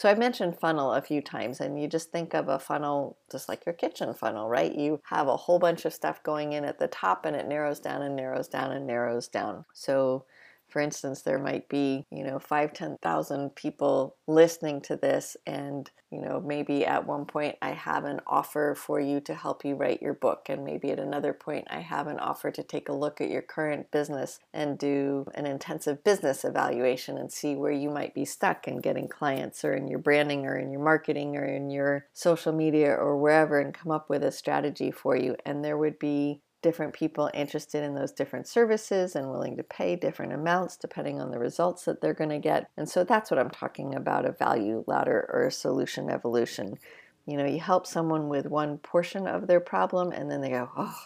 So 0.00 0.08
I've 0.08 0.16
mentioned 0.16 0.58
funnel 0.58 0.94
a 0.94 1.02
few 1.02 1.20
times, 1.20 1.60
and 1.60 1.78
you 1.78 1.86
just 1.86 2.10
think 2.10 2.32
of 2.32 2.48
a 2.48 2.58
funnel 2.58 3.18
just 3.30 3.50
like 3.50 3.66
your 3.66 3.74
kitchen 3.74 4.14
funnel, 4.14 4.48
right? 4.48 4.74
You 4.74 4.98
have 5.10 5.28
a 5.28 5.36
whole 5.36 5.58
bunch 5.58 5.84
of 5.84 5.92
stuff 5.92 6.22
going 6.22 6.54
in 6.54 6.64
at 6.64 6.78
the 6.78 6.88
top, 6.88 7.26
and 7.26 7.36
it 7.36 7.46
narrows 7.46 7.80
down 7.80 8.00
and 8.00 8.16
narrows 8.16 8.48
down 8.48 8.72
and 8.72 8.86
narrows 8.86 9.28
down. 9.28 9.66
So 9.74 10.24
for 10.70 10.80
instance, 10.80 11.22
there 11.22 11.38
might 11.38 11.68
be, 11.68 12.06
you 12.10 12.24
know, 12.24 12.38
five, 12.38 12.72
10,000 12.72 13.54
people 13.54 14.16
listening 14.26 14.80
to 14.82 14.96
this, 14.96 15.36
and, 15.46 15.90
you 16.10 16.20
know, 16.20 16.40
maybe 16.40 16.86
at 16.86 17.06
one 17.06 17.24
point 17.24 17.56
I 17.60 17.70
have 17.70 18.04
an 18.04 18.20
offer 18.26 18.74
for 18.74 19.00
you 19.00 19.20
to 19.20 19.34
help 19.34 19.64
you 19.64 19.74
write 19.74 20.02
your 20.02 20.14
book, 20.14 20.46
and 20.48 20.64
maybe 20.64 20.90
at 20.90 20.98
another 20.98 21.32
point 21.32 21.66
I 21.70 21.80
have 21.80 22.06
an 22.06 22.18
offer 22.18 22.50
to 22.50 22.62
take 22.62 22.88
a 22.88 22.94
look 22.94 23.20
at 23.20 23.30
your 23.30 23.42
current 23.42 23.90
business 23.90 24.38
and 24.52 24.78
do 24.78 25.26
an 25.34 25.46
intensive 25.46 26.04
business 26.04 26.44
evaluation 26.44 27.18
and 27.18 27.32
see 27.32 27.54
where 27.54 27.72
you 27.72 27.90
might 27.90 28.14
be 28.14 28.24
stuck 28.24 28.68
in 28.68 28.80
getting 28.80 29.08
clients 29.08 29.64
or 29.64 29.74
in 29.74 29.88
your 29.88 29.98
branding 29.98 30.46
or 30.46 30.56
in 30.56 30.70
your 30.70 30.82
marketing 30.82 31.36
or 31.36 31.44
in 31.44 31.70
your 31.70 32.06
social 32.12 32.52
media 32.52 32.92
or 32.92 33.16
wherever 33.16 33.60
and 33.60 33.74
come 33.74 33.90
up 33.92 34.08
with 34.08 34.22
a 34.22 34.32
strategy 34.32 34.90
for 34.90 35.16
you. 35.16 35.36
And 35.44 35.64
there 35.64 35.78
would 35.78 35.98
be 35.98 36.42
different 36.62 36.92
people 36.92 37.30
interested 37.34 37.82
in 37.82 37.94
those 37.94 38.12
different 38.12 38.46
services 38.46 39.16
and 39.16 39.30
willing 39.30 39.56
to 39.56 39.62
pay 39.62 39.96
different 39.96 40.32
amounts 40.32 40.76
depending 40.76 41.20
on 41.20 41.30
the 41.30 41.38
results 41.38 41.84
that 41.84 42.00
they're 42.00 42.14
going 42.14 42.30
to 42.30 42.38
get. 42.38 42.70
And 42.76 42.88
so 42.88 43.04
that's 43.04 43.30
what 43.30 43.40
I'm 43.40 43.50
talking 43.50 43.94
about 43.94 44.26
a 44.26 44.32
value 44.32 44.84
ladder 44.86 45.28
or 45.32 45.46
a 45.46 45.52
solution 45.52 46.10
evolution. 46.10 46.78
You 47.26 47.36
know, 47.36 47.46
you 47.46 47.60
help 47.60 47.86
someone 47.86 48.28
with 48.28 48.46
one 48.46 48.78
portion 48.78 49.26
of 49.26 49.46
their 49.46 49.60
problem 49.60 50.12
and 50.12 50.30
then 50.30 50.40
they 50.40 50.50
go, 50.50 50.70
oh, 50.76 50.98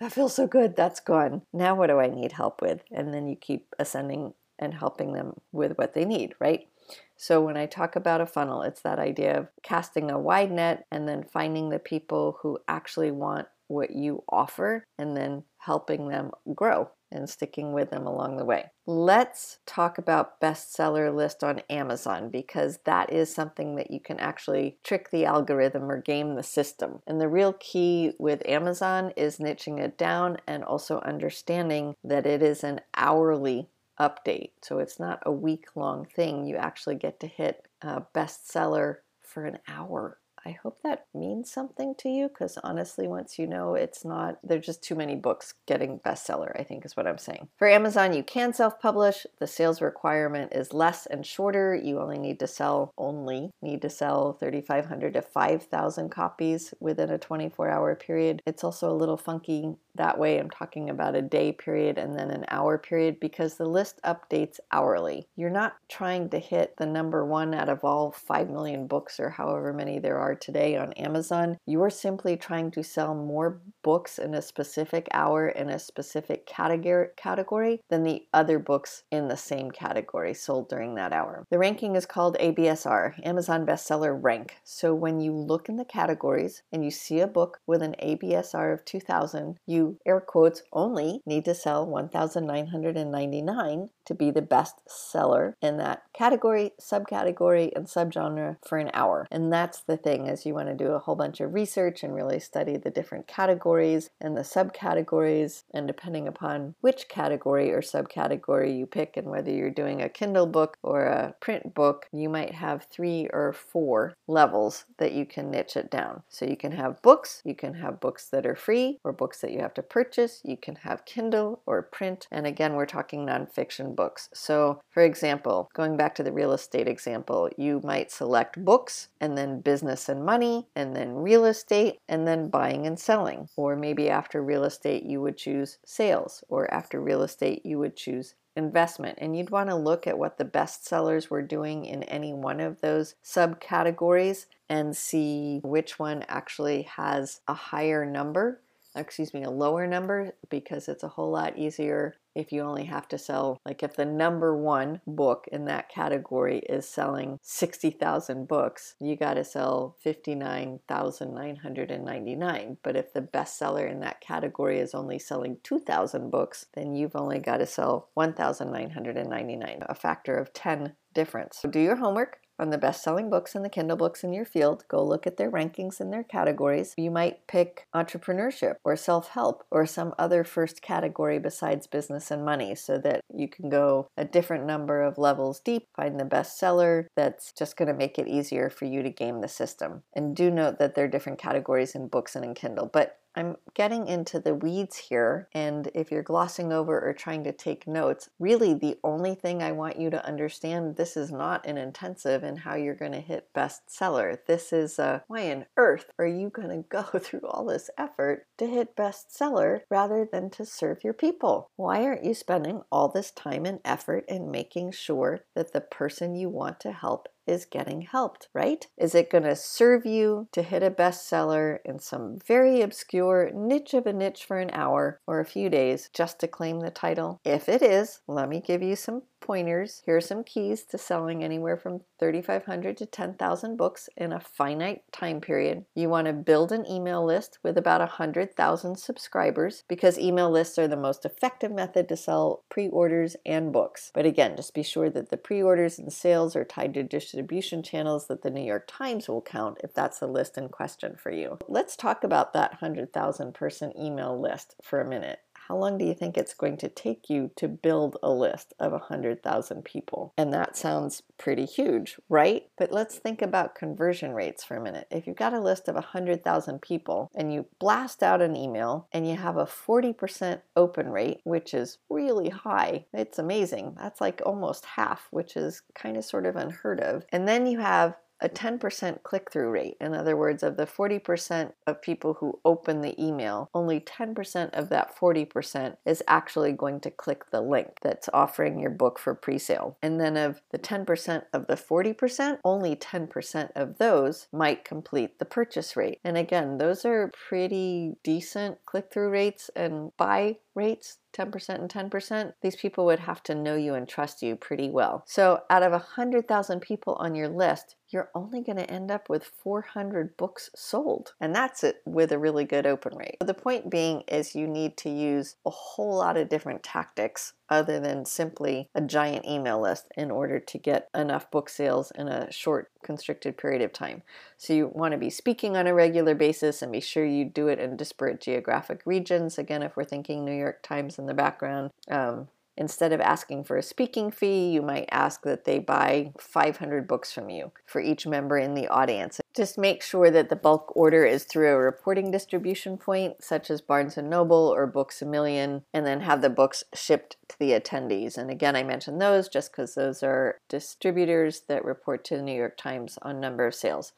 that 0.00 0.12
feels 0.12 0.34
so 0.34 0.46
good, 0.46 0.76
that's 0.76 1.00
gone. 1.00 1.42
Now 1.52 1.74
what 1.74 1.88
do 1.88 1.98
I 1.98 2.08
need 2.08 2.32
help 2.32 2.60
with? 2.60 2.82
And 2.90 3.14
then 3.14 3.26
you 3.26 3.36
keep 3.36 3.74
ascending 3.78 4.34
and 4.58 4.74
helping 4.74 5.12
them 5.12 5.34
with 5.52 5.76
what 5.78 5.94
they 5.94 6.04
need, 6.04 6.34
right? 6.38 6.68
So 7.16 7.40
when 7.40 7.56
I 7.56 7.66
talk 7.66 7.96
about 7.96 8.20
a 8.20 8.26
funnel, 8.26 8.62
it's 8.62 8.82
that 8.82 8.98
idea 8.98 9.38
of 9.38 9.48
casting 9.62 10.10
a 10.10 10.18
wide 10.18 10.50
net 10.50 10.86
and 10.90 11.08
then 11.08 11.24
finding 11.24 11.70
the 11.70 11.78
people 11.78 12.38
who 12.42 12.58
actually 12.68 13.10
want 13.10 13.48
what 13.68 13.90
you 13.90 14.22
offer 14.28 14.84
and 14.98 15.16
then 15.16 15.44
helping 15.58 16.08
them 16.08 16.30
grow 16.54 16.90
and 17.10 17.30
sticking 17.30 17.72
with 17.72 17.90
them 17.90 18.06
along 18.06 18.36
the 18.36 18.44
way. 18.44 18.70
Let's 18.86 19.58
talk 19.66 19.98
about 19.98 20.40
bestseller 20.40 21.14
list 21.14 21.44
on 21.44 21.62
Amazon 21.70 22.28
because 22.28 22.80
that 22.84 23.12
is 23.12 23.32
something 23.32 23.76
that 23.76 23.90
you 23.90 24.00
can 24.00 24.18
actually 24.18 24.78
trick 24.82 25.10
the 25.10 25.24
algorithm 25.24 25.90
or 25.90 26.00
game 26.00 26.34
the 26.34 26.42
system. 26.42 27.00
And 27.06 27.20
the 27.20 27.28
real 27.28 27.54
key 27.54 28.12
with 28.18 28.46
Amazon 28.46 29.12
is 29.16 29.38
niching 29.38 29.78
it 29.78 29.96
down 29.96 30.38
and 30.46 30.64
also 30.64 31.00
understanding 31.00 31.94
that 32.02 32.26
it 32.26 32.42
is 32.42 32.64
an 32.64 32.80
hourly 32.96 33.68
update. 33.98 34.50
So 34.62 34.80
it's 34.80 34.98
not 34.98 35.22
a 35.24 35.32
week 35.32 35.66
long 35.76 36.04
thing. 36.04 36.44
You 36.44 36.56
actually 36.56 36.96
get 36.96 37.20
to 37.20 37.28
hit 37.28 37.66
a 37.80 38.02
bestseller 38.14 38.96
for 39.22 39.44
an 39.46 39.58
hour 39.68 40.18
I 40.46 40.52
hope 40.52 40.82
that 40.82 41.06
means 41.14 41.50
something 41.50 41.94
to 41.98 42.08
you 42.08 42.28
because 42.28 42.58
honestly, 42.62 43.08
once 43.08 43.38
you 43.38 43.46
know 43.46 43.74
it's 43.74 44.04
not, 44.04 44.38
there's 44.44 44.66
just 44.66 44.82
too 44.82 44.94
many 44.94 45.14
books 45.14 45.54
getting 45.66 46.00
bestseller, 46.00 46.58
I 46.58 46.64
think 46.64 46.84
is 46.84 46.96
what 46.96 47.06
I'm 47.06 47.18
saying. 47.18 47.48
For 47.56 47.66
Amazon, 47.66 48.12
you 48.12 48.22
can 48.22 48.52
self 48.52 48.78
publish. 48.78 49.26
The 49.38 49.46
sales 49.46 49.80
requirement 49.80 50.52
is 50.54 50.74
less 50.74 51.06
and 51.06 51.24
shorter. 51.24 51.74
You 51.74 52.00
only 52.00 52.18
need 52.18 52.38
to 52.40 52.46
sell, 52.46 52.92
only 52.98 53.50
need 53.62 53.80
to 53.82 53.90
sell 53.90 54.34
3,500 54.34 55.14
to 55.14 55.22
5,000 55.22 56.08
copies 56.10 56.74
within 56.78 57.10
a 57.10 57.18
24 57.18 57.70
hour 57.70 57.94
period. 57.94 58.42
It's 58.46 58.64
also 58.64 58.90
a 58.90 58.94
little 58.94 59.16
funky 59.16 59.76
that 59.96 60.18
way. 60.18 60.38
I'm 60.38 60.50
talking 60.50 60.90
about 60.90 61.14
a 61.14 61.22
day 61.22 61.52
period 61.52 61.98
and 61.98 62.18
then 62.18 62.30
an 62.30 62.44
hour 62.48 62.78
period 62.78 63.20
because 63.20 63.54
the 63.54 63.66
list 63.66 64.00
updates 64.04 64.58
hourly. 64.72 65.28
You're 65.36 65.50
not 65.50 65.76
trying 65.88 66.28
to 66.30 66.38
hit 66.38 66.76
the 66.76 66.86
number 66.86 67.24
one 67.24 67.54
out 67.54 67.68
of 67.68 67.84
all 67.84 68.10
5 68.10 68.50
million 68.50 68.86
books 68.86 69.20
or 69.20 69.30
however 69.30 69.72
many 69.72 69.98
there 69.98 70.18
are 70.18 70.33
today 70.34 70.76
on 70.76 70.92
Amazon. 70.94 71.56
You're 71.66 71.90
simply 71.90 72.36
trying 72.36 72.70
to 72.72 72.82
sell 72.82 73.14
more 73.14 73.60
books 73.84 74.18
in 74.18 74.34
a 74.34 74.42
specific 74.42 75.06
hour 75.12 75.46
in 75.46 75.68
a 75.68 75.78
specific 75.78 76.46
category 76.46 77.80
than 77.90 78.02
the 78.02 78.24
other 78.32 78.58
books 78.58 79.04
in 79.12 79.28
the 79.28 79.36
same 79.36 79.70
category 79.70 80.34
sold 80.34 80.68
during 80.68 80.96
that 80.96 81.12
hour. 81.12 81.46
The 81.50 81.58
ranking 81.58 81.94
is 81.94 82.06
called 82.06 82.36
ABSR, 82.40 83.24
Amazon 83.24 83.66
Bestseller 83.66 84.18
Rank. 84.20 84.56
So 84.64 84.94
when 84.94 85.20
you 85.20 85.32
look 85.32 85.68
in 85.68 85.76
the 85.76 85.84
categories 85.84 86.62
and 86.72 86.84
you 86.84 86.90
see 86.90 87.20
a 87.20 87.28
book 87.28 87.60
with 87.66 87.82
an 87.82 87.94
ABSR 88.02 88.72
of 88.72 88.84
2000, 88.84 89.58
you 89.66 89.98
air 90.06 90.20
quotes 90.20 90.62
only 90.72 91.20
need 91.26 91.44
to 91.44 91.54
sell 91.54 91.86
1,999 91.86 93.90
to 94.06 94.14
be 94.14 94.30
the 94.30 94.42
best 94.42 94.80
seller 94.88 95.56
in 95.60 95.76
that 95.76 96.02
category, 96.14 96.72
subcategory, 96.80 97.70
and 97.76 97.86
subgenre 97.86 98.56
for 98.66 98.78
an 98.78 98.90
hour. 98.94 99.26
And 99.30 99.52
that's 99.52 99.82
the 99.82 99.96
thing 99.96 100.26
is 100.26 100.46
you 100.46 100.54
want 100.54 100.68
to 100.68 100.74
do 100.74 100.92
a 100.92 100.98
whole 100.98 101.16
bunch 101.16 101.40
of 101.40 101.54
research 101.54 102.02
and 102.02 102.14
really 102.14 102.40
study 102.40 102.76
the 102.76 102.90
different 102.90 103.26
categories 103.26 103.73
and 104.20 104.36
the 104.36 104.42
subcategories. 104.42 105.64
And 105.72 105.86
depending 105.86 106.28
upon 106.28 106.74
which 106.80 107.08
category 107.08 107.72
or 107.72 107.80
subcategory 107.80 108.76
you 108.76 108.86
pick 108.86 109.16
and 109.16 109.28
whether 109.28 109.50
you're 109.50 109.70
doing 109.70 110.02
a 110.02 110.08
Kindle 110.08 110.46
book 110.46 110.78
or 110.82 111.04
a 111.04 111.34
print 111.40 111.74
book, 111.74 112.06
you 112.12 112.28
might 112.28 112.54
have 112.54 112.86
three 112.90 113.28
or 113.32 113.52
four 113.52 114.14
levels 114.26 114.84
that 114.98 115.12
you 115.12 115.26
can 115.26 115.50
niche 115.50 115.76
it 115.76 115.90
down. 115.90 116.22
So 116.28 116.46
you 116.46 116.56
can 116.56 116.72
have 116.72 117.02
books, 117.02 117.42
you 117.44 117.54
can 117.54 117.74
have 117.74 118.00
books 118.00 118.28
that 118.28 118.46
are 118.46 118.56
free 118.56 118.98
or 119.04 119.12
books 119.12 119.40
that 119.40 119.52
you 119.52 119.60
have 119.60 119.74
to 119.74 119.82
purchase, 119.82 120.40
you 120.44 120.56
can 120.56 120.76
have 120.76 121.04
Kindle 121.04 121.62
or 121.66 121.82
print. 121.82 122.26
And 122.30 122.46
again, 122.46 122.74
we're 122.74 122.86
talking 122.86 123.26
nonfiction 123.26 123.94
books. 123.94 124.28
So, 124.32 124.80
for 124.90 125.02
example, 125.02 125.70
going 125.74 125.96
back 125.96 126.14
to 126.16 126.22
the 126.22 126.32
real 126.32 126.52
estate 126.52 126.88
example, 126.88 127.50
you 127.56 127.80
might 127.84 128.10
select 128.10 128.64
books 128.64 129.08
and 129.20 129.36
then 129.36 129.60
business 129.60 130.08
and 130.08 130.24
money 130.24 130.66
and 130.74 130.94
then 130.94 131.14
real 131.14 131.44
estate 131.44 131.98
and 132.08 132.26
then 132.26 132.48
buying 132.48 132.86
and 132.86 132.98
selling. 132.98 133.48
Maybe 133.74 134.10
after 134.10 134.42
real 134.42 134.64
estate, 134.64 135.04
you 135.04 135.20
would 135.20 135.36
choose 135.36 135.78
sales, 135.84 136.44
or 136.48 136.72
after 136.72 137.00
real 137.00 137.22
estate, 137.22 137.64
you 137.64 137.78
would 137.78 137.96
choose 137.96 138.34
investment. 138.56 139.18
And 139.20 139.36
you'd 139.36 139.50
want 139.50 139.70
to 139.70 139.76
look 139.76 140.06
at 140.06 140.18
what 140.18 140.38
the 140.38 140.44
best 140.44 140.86
sellers 140.86 141.30
were 141.30 141.42
doing 141.42 141.84
in 141.84 142.02
any 142.04 142.32
one 142.32 142.60
of 142.60 142.80
those 142.80 143.14
subcategories 143.24 144.46
and 144.68 144.96
see 144.96 145.60
which 145.64 145.98
one 145.98 146.24
actually 146.28 146.82
has 146.82 147.40
a 147.48 147.54
higher 147.54 148.04
number 148.04 148.60
excuse 148.96 149.34
me, 149.34 149.42
a 149.42 149.50
lower 149.50 149.86
number 149.86 150.34
because 150.48 150.88
it's 150.88 151.02
a 151.02 151.08
whole 151.08 151.30
lot 151.30 151.58
easier 151.58 152.14
if 152.34 152.52
you 152.52 152.62
only 152.62 152.84
have 152.84 153.08
to 153.08 153.18
sell, 153.18 153.58
like 153.64 153.82
if 153.82 153.96
the 153.96 154.04
number 154.04 154.56
one 154.56 155.00
book 155.06 155.46
in 155.50 155.64
that 155.66 155.88
category 155.88 156.58
is 156.68 156.88
selling 156.88 157.38
60,000 157.42 158.48
books, 158.48 158.94
you 159.00 159.16
got 159.16 159.34
to 159.34 159.44
sell 159.44 159.96
59,999. 160.02 162.76
But 162.82 162.96
if 162.96 163.12
the 163.12 163.22
bestseller 163.22 163.90
in 163.90 164.00
that 164.00 164.20
category 164.20 164.78
is 164.78 164.94
only 164.94 165.18
selling 165.18 165.58
2,000 165.62 166.30
books, 166.30 166.66
then 166.74 166.94
you've 166.94 167.16
only 167.16 167.38
got 167.38 167.58
to 167.58 167.66
sell 167.66 168.10
1,999, 168.14 169.78
a 169.82 169.94
factor 169.94 170.36
of 170.36 170.52
10 170.52 170.94
difference. 171.14 171.58
So 171.58 171.68
do 171.68 171.80
your 171.80 171.96
homework 171.96 172.38
on 172.58 172.70
the 172.70 172.78
best 172.78 173.02
selling 173.02 173.30
books 173.30 173.54
and 173.54 173.64
the 173.64 173.68
Kindle 173.68 173.96
books 173.96 174.24
in 174.24 174.32
your 174.32 174.44
field. 174.44 174.84
Go 174.88 175.04
look 175.04 175.26
at 175.26 175.36
their 175.36 175.50
rankings 175.50 176.00
and 176.00 176.12
their 176.12 176.22
categories. 176.22 176.94
You 176.96 177.10
might 177.10 177.46
pick 177.46 177.86
entrepreneurship 177.94 178.76
or 178.84 178.96
self 178.96 179.28
help 179.28 179.64
or 179.70 179.86
some 179.86 180.14
other 180.18 180.44
first 180.44 180.82
category 180.82 181.38
besides 181.38 181.86
business 181.86 182.30
and 182.30 182.44
money 182.44 182.74
so 182.74 182.98
that 182.98 183.20
you 183.34 183.48
can 183.48 183.68
go 183.68 184.08
a 184.16 184.24
different 184.24 184.66
number 184.66 185.02
of 185.02 185.18
levels 185.18 185.60
deep, 185.60 185.86
find 185.96 186.18
the 186.18 186.24
best 186.24 186.58
seller 186.58 187.08
that's 187.16 187.52
just 187.52 187.76
going 187.76 187.88
to 187.88 187.94
make 187.94 188.18
it 188.18 188.28
easier 188.28 188.70
for 188.70 188.84
you 188.84 189.02
to 189.02 189.10
game 189.10 189.40
the 189.40 189.48
system. 189.48 190.02
And 190.14 190.36
do 190.36 190.50
note 190.50 190.78
that 190.78 190.94
there 190.94 191.04
are 191.04 191.08
different 191.08 191.38
categories 191.38 191.94
in 191.94 192.08
books 192.08 192.36
and 192.36 192.44
in 192.44 192.54
Kindle, 192.54 192.90
but 192.92 193.18
I'm 193.36 193.56
getting 193.74 194.06
into 194.06 194.38
the 194.38 194.54
weeds 194.54 194.96
here, 194.96 195.48
and 195.52 195.90
if 195.94 196.12
you're 196.12 196.22
glossing 196.22 196.72
over 196.72 197.00
or 197.00 197.12
trying 197.12 197.44
to 197.44 197.52
take 197.52 197.86
notes, 197.86 198.28
really 198.38 198.74
the 198.74 198.96
only 199.02 199.34
thing 199.34 199.62
I 199.62 199.72
want 199.72 199.98
you 199.98 200.10
to 200.10 200.24
understand 200.24 200.96
this 200.96 201.16
is 201.16 201.32
not 201.32 201.66
an 201.66 201.76
intensive 201.76 202.44
in 202.44 202.58
how 202.58 202.76
you're 202.76 202.94
going 202.94 203.12
to 203.12 203.20
hit 203.20 203.48
bestseller. 203.54 204.38
This 204.46 204.72
is 204.72 204.98
a 204.98 205.24
why 205.26 205.50
on 205.50 205.66
earth 205.76 206.10
are 206.18 206.26
you 206.26 206.48
going 206.48 206.68
to 206.68 206.88
go 206.88 207.02
through 207.18 207.46
all 207.48 207.66
this 207.66 207.90
effort 207.98 208.46
to 208.58 208.66
hit 208.66 208.94
bestseller 208.94 209.80
rather 209.90 210.28
than 210.30 210.50
to 210.50 210.64
serve 210.64 211.02
your 211.02 211.12
people? 211.12 211.70
Why 211.76 212.04
aren't 212.04 212.24
you 212.24 212.34
spending 212.34 212.82
all 212.92 213.08
this 213.08 213.30
time 213.32 213.64
and 213.66 213.80
effort 213.84 214.24
in 214.28 214.50
making 214.50 214.92
sure 214.92 215.40
that 215.54 215.72
the 215.72 215.80
person 215.80 216.36
you 216.36 216.48
want 216.48 216.78
to 216.80 216.92
help 216.92 217.28
is 217.46 217.64
getting 217.64 218.02
helped, 218.02 218.48
right? 218.52 218.86
Is 218.96 219.14
it 219.14 219.30
going 219.30 219.44
to 219.44 219.56
serve 219.56 220.06
you 220.06 220.48
to 220.52 220.62
hit 220.62 220.82
a 220.82 220.90
bestseller 220.90 221.78
in 221.84 221.98
some 221.98 222.38
very 222.46 222.82
obscure 222.82 223.50
niche 223.54 223.94
of 223.94 224.06
a 224.06 224.12
niche 224.12 224.44
for 224.44 224.58
an 224.58 224.70
hour 224.72 225.20
or 225.26 225.40
a 225.40 225.44
few 225.44 225.68
days 225.68 226.10
just 226.12 226.38
to 226.40 226.48
claim 226.48 226.80
the 226.80 226.90
title? 226.90 227.40
If 227.44 227.68
it 227.68 227.82
is, 227.82 228.20
let 228.26 228.48
me 228.48 228.60
give 228.60 228.82
you 228.82 228.96
some 228.96 229.22
pointers. 229.44 230.02
Here 230.06 230.16
are 230.16 230.22
some 230.22 230.42
keys 230.42 230.84
to 230.84 230.98
selling 230.98 231.44
anywhere 231.44 231.76
from 231.76 232.00
3,500 232.18 232.96
to 232.96 233.06
10,000 233.06 233.76
books 233.76 234.08
in 234.16 234.32
a 234.32 234.40
finite 234.40 235.02
time 235.12 235.40
period. 235.40 235.84
You 235.94 236.08
want 236.08 236.26
to 236.26 236.32
build 236.32 236.72
an 236.72 236.86
email 236.90 237.24
list 237.24 237.58
with 237.62 237.76
about 237.76 238.00
100,000 238.00 238.98
subscribers 238.98 239.84
because 239.86 240.18
email 240.18 240.50
lists 240.50 240.78
are 240.78 240.88
the 240.88 240.96
most 240.96 241.26
effective 241.26 241.70
method 241.70 242.08
to 242.08 242.16
sell 242.16 242.64
pre 242.70 242.88
orders 242.88 243.36
and 243.44 243.70
books. 243.70 244.10
But 244.14 244.24
again, 244.24 244.56
just 244.56 244.74
be 244.74 244.82
sure 244.82 245.10
that 245.10 245.28
the 245.28 245.36
pre 245.36 245.62
orders 245.62 245.98
and 245.98 246.10
sales 246.10 246.56
are 246.56 246.64
tied 246.64 246.94
to 246.94 247.02
distribution 247.02 247.82
channels 247.82 248.26
that 248.28 248.42
the 248.42 248.50
New 248.50 248.64
York 248.64 248.88
Times 248.88 249.28
will 249.28 249.42
count 249.42 249.78
if 249.84 249.92
that's 249.92 250.20
the 250.20 250.26
list 250.26 250.56
in 250.56 250.70
question 250.70 251.16
for 251.22 251.30
you. 251.30 251.58
Let's 251.68 251.96
talk 251.96 252.24
about 252.24 252.54
that 252.54 252.80
100,000 252.80 253.52
person 253.52 253.92
email 254.00 254.40
list 254.40 254.76
for 254.82 255.02
a 255.02 255.08
minute 255.08 255.40
how 255.68 255.76
long 255.76 255.98
do 255.98 256.04
you 256.04 256.14
think 256.14 256.36
it's 256.36 256.54
going 256.54 256.76
to 256.78 256.88
take 256.88 257.30
you 257.30 257.50
to 257.56 257.68
build 257.68 258.16
a 258.22 258.30
list 258.30 258.74
of 258.78 258.92
100,000 258.92 259.84
people? 259.84 260.32
And 260.36 260.52
that 260.52 260.76
sounds 260.76 261.22
pretty 261.38 261.64
huge, 261.64 262.16
right? 262.28 262.64
But 262.76 262.92
let's 262.92 263.16
think 263.16 263.40
about 263.40 263.74
conversion 263.74 264.32
rates 264.32 264.62
for 264.62 264.76
a 264.76 264.82
minute. 264.82 265.06
If 265.10 265.26
you've 265.26 265.36
got 265.36 265.54
a 265.54 265.60
list 265.60 265.88
of 265.88 265.94
100,000 265.94 266.82
people 266.82 267.30
and 267.34 267.52
you 267.52 267.66
blast 267.78 268.22
out 268.22 268.42
an 268.42 268.56
email 268.56 269.08
and 269.12 269.28
you 269.28 269.36
have 269.36 269.56
a 269.56 269.64
40% 269.64 270.60
open 270.76 271.08
rate, 271.08 271.40
which 271.44 271.72
is 271.72 271.98
really 272.10 272.50
high, 272.50 273.06
it's 273.12 273.38
amazing. 273.38 273.94
That's 273.96 274.20
like 274.20 274.42
almost 274.44 274.84
half, 274.84 275.28
which 275.30 275.56
is 275.56 275.82
kind 275.94 276.16
of 276.16 276.24
sort 276.24 276.46
of 276.46 276.56
unheard 276.56 277.00
of. 277.00 277.24
And 277.30 277.48
then 277.48 277.66
you 277.66 277.78
have 277.78 278.16
a 278.44 278.48
10% 278.48 279.22
click 279.22 279.50
through 279.50 279.70
rate. 279.70 279.96
In 280.02 280.12
other 280.12 280.36
words, 280.36 280.62
of 280.62 280.76
the 280.76 280.86
40% 280.86 281.72
of 281.86 282.02
people 282.02 282.34
who 282.34 282.60
open 282.62 283.00
the 283.00 283.20
email, 283.20 283.70
only 283.72 284.00
10% 284.00 284.70
of 284.74 284.90
that 284.90 285.16
40% 285.16 285.96
is 286.04 286.22
actually 286.28 286.72
going 286.72 287.00
to 287.00 287.10
click 287.10 287.50
the 287.50 287.62
link 287.62 288.00
that's 288.02 288.28
offering 288.34 288.78
your 288.78 288.90
book 288.90 289.18
for 289.18 289.34
pre 289.34 289.58
sale. 289.58 289.96
And 290.02 290.20
then 290.20 290.36
of 290.36 290.60
the 290.70 290.78
10% 290.78 291.44
of 291.54 291.66
the 291.66 291.74
40%, 291.76 292.58
only 292.64 292.94
10% 292.94 293.70
of 293.74 293.96
those 293.96 294.46
might 294.52 294.84
complete 294.84 295.38
the 295.38 295.46
purchase 295.46 295.96
rate. 295.96 296.20
And 296.22 296.36
again, 296.36 296.76
those 296.76 297.06
are 297.06 297.32
pretty 297.48 298.16
decent 298.22 298.84
click 298.84 299.10
through 299.10 299.30
rates. 299.30 299.70
And 299.74 300.14
buy 300.18 300.58
rates 300.74 301.18
10% 301.34 301.68
and 301.68 301.90
10%, 301.90 302.52
these 302.62 302.76
people 302.76 303.04
would 303.04 303.20
have 303.20 303.42
to 303.44 303.54
know 303.54 303.74
you 303.74 303.94
and 303.94 304.08
trust 304.08 304.42
you 304.42 304.56
pretty 304.56 304.88
well. 304.88 305.24
So, 305.26 305.62
out 305.68 305.82
of 305.82 305.92
100,000 305.92 306.80
people 306.80 307.14
on 307.14 307.34
your 307.34 307.48
list, 307.48 307.96
you're 308.10 308.30
only 308.34 308.60
going 308.60 308.76
to 308.76 308.90
end 308.90 309.10
up 309.10 309.28
with 309.28 309.44
400 309.44 310.36
books 310.36 310.70
sold. 310.74 311.32
And 311.40 311.54
that's 311.54 311.82
it 311.82 312.02
with 312.04 312.32
a 312.32 312.38
really 312.38 312.64
good 312.64 312.86
open 312.86 313.16
rate. 313.16 313.36
The 313.40 313.54
point 313.54 313.90
being 313.90 314.22
is 314.28 314.54
you 314.54 314.66
need 314.66 314.96
to 314.98 315.10
use 315.10 315.56
a 315.66 315.70
whole 315.70 316.16
lot 316.16 316.36
of 316.36 316.48
different 316.48 316.82
tactics 316.82 317.54
other 317.68 317.98
than 317.98 318.24
simply 318.24 318.88
a 318.94 319.00
giant 319.00 319.46
email 319.46 319.80
list 319.80 320.06
in 320.16 320.30
order 320.30 320.60
to 320.60 320.78
get 320.78 321.08
enough 321.14 321.50
book 321.50 321.68
sales 321.68 322.12
in 322.14 322.28
a 322.28 322.52
short 322.52 322.90
constricted 323.02 323.56
period 323.56 323.82
of 323.82 323.92
time. 323.92 324.22
So 324.58 324.72
you 324.72 324.90
want 324.92 325.12
to 325.12 325.18
be 325.18 325.30
speaking 325.30 325.76
on 325.76 325.86
a 325.86 325.94
regular 325.94 326.34
basis 326.34 326.82
and 326.82 326.92
be 326.92 327.00
sure 327.00 327.24
you 327.24 327.44
do 327.44 327.68
it 327.68 327.78
in 327.78 327.96
disparate 327.96 328.40
geographic 328.40 329.02
regions. 329.06 329.58
Again, 329.58 329.82
if 329.82 329.96
we're 329.96 330.04
thinking 330.04 330.44
New 330.44 330.56
York 330.56 330.82
Times 330.82 331.18
in 331.18 331.26
the 331.26 331.34
background, 331.34 331.90
um, 332.10 332.48
Instead 332.76 333.12
of 333.12 333.20
asking 333.20 333.62
for 333.62 333.76
a 333.76 333.82
speaking 333.82 334.30
fee, 334.30 334.70
you 334.70 334.82
might 334.82 335.08
ask 335.10 335.42
that 335.42 335.64
they 335.64 335.78
buy 335.78 336.32
500 336.38 337.06
books 337.06 337.32
from 337.32 337.48
you 337.48 337.70
for 337.86 338.00
each 338.00 338.26
member 338.26 338.58
in 338.58 338.74
the 338.74 338.88
audience. 338.88 339.40
Just 339.54 339.78
make 339.78 340.02
sure 340.02 340.30
that 340.30 340.48
the 340.48 340.56
bulk 340.56 340.90
order 340.96 341.24
is 341.24 341.44
through 341.44 341.72
a 341.72 341.78
reporting 341.78 342.32
distribution 342.32 342.98
point, 342.98 343.44
such 343.44 343.70
as 343.70 343.80
Barnes 343.80 344.16
& 344.16 344.18
Noble 344.18 344.74
or 344.74 344.88
Books 344.88 345.22
A 345.22 345.26
Million, 345.26 345.82
and 345.92 346.04
then 346.04 346.20
have 346.20 346.42
the 346.42 346.50
books 346.50 346.82
shipped 346.92 347.36
to 347.48 347.58
the 347.60 347.70
attendees. 347.70 348.36
And 348.36 348.50
again, 348.50 348.74
I 348.74 348.82
mentioned 348.82 349.20
those 349.20 349.48
just 349.48 349.70
because 349.70 349.94
those 349.94 350.24
are 350.24 350.58
distributors 350.68 351.62
that 351.68 351.84
report 351.84 352.24
to 352.24 352.36
the 352.36 352.42
New 352.42 352.56
York 352.56 352.76
Times 352.76 353.18
on 353.22 353.38
number 353.38 353.66
of 353.66 353.74
sales. 353.76 354.12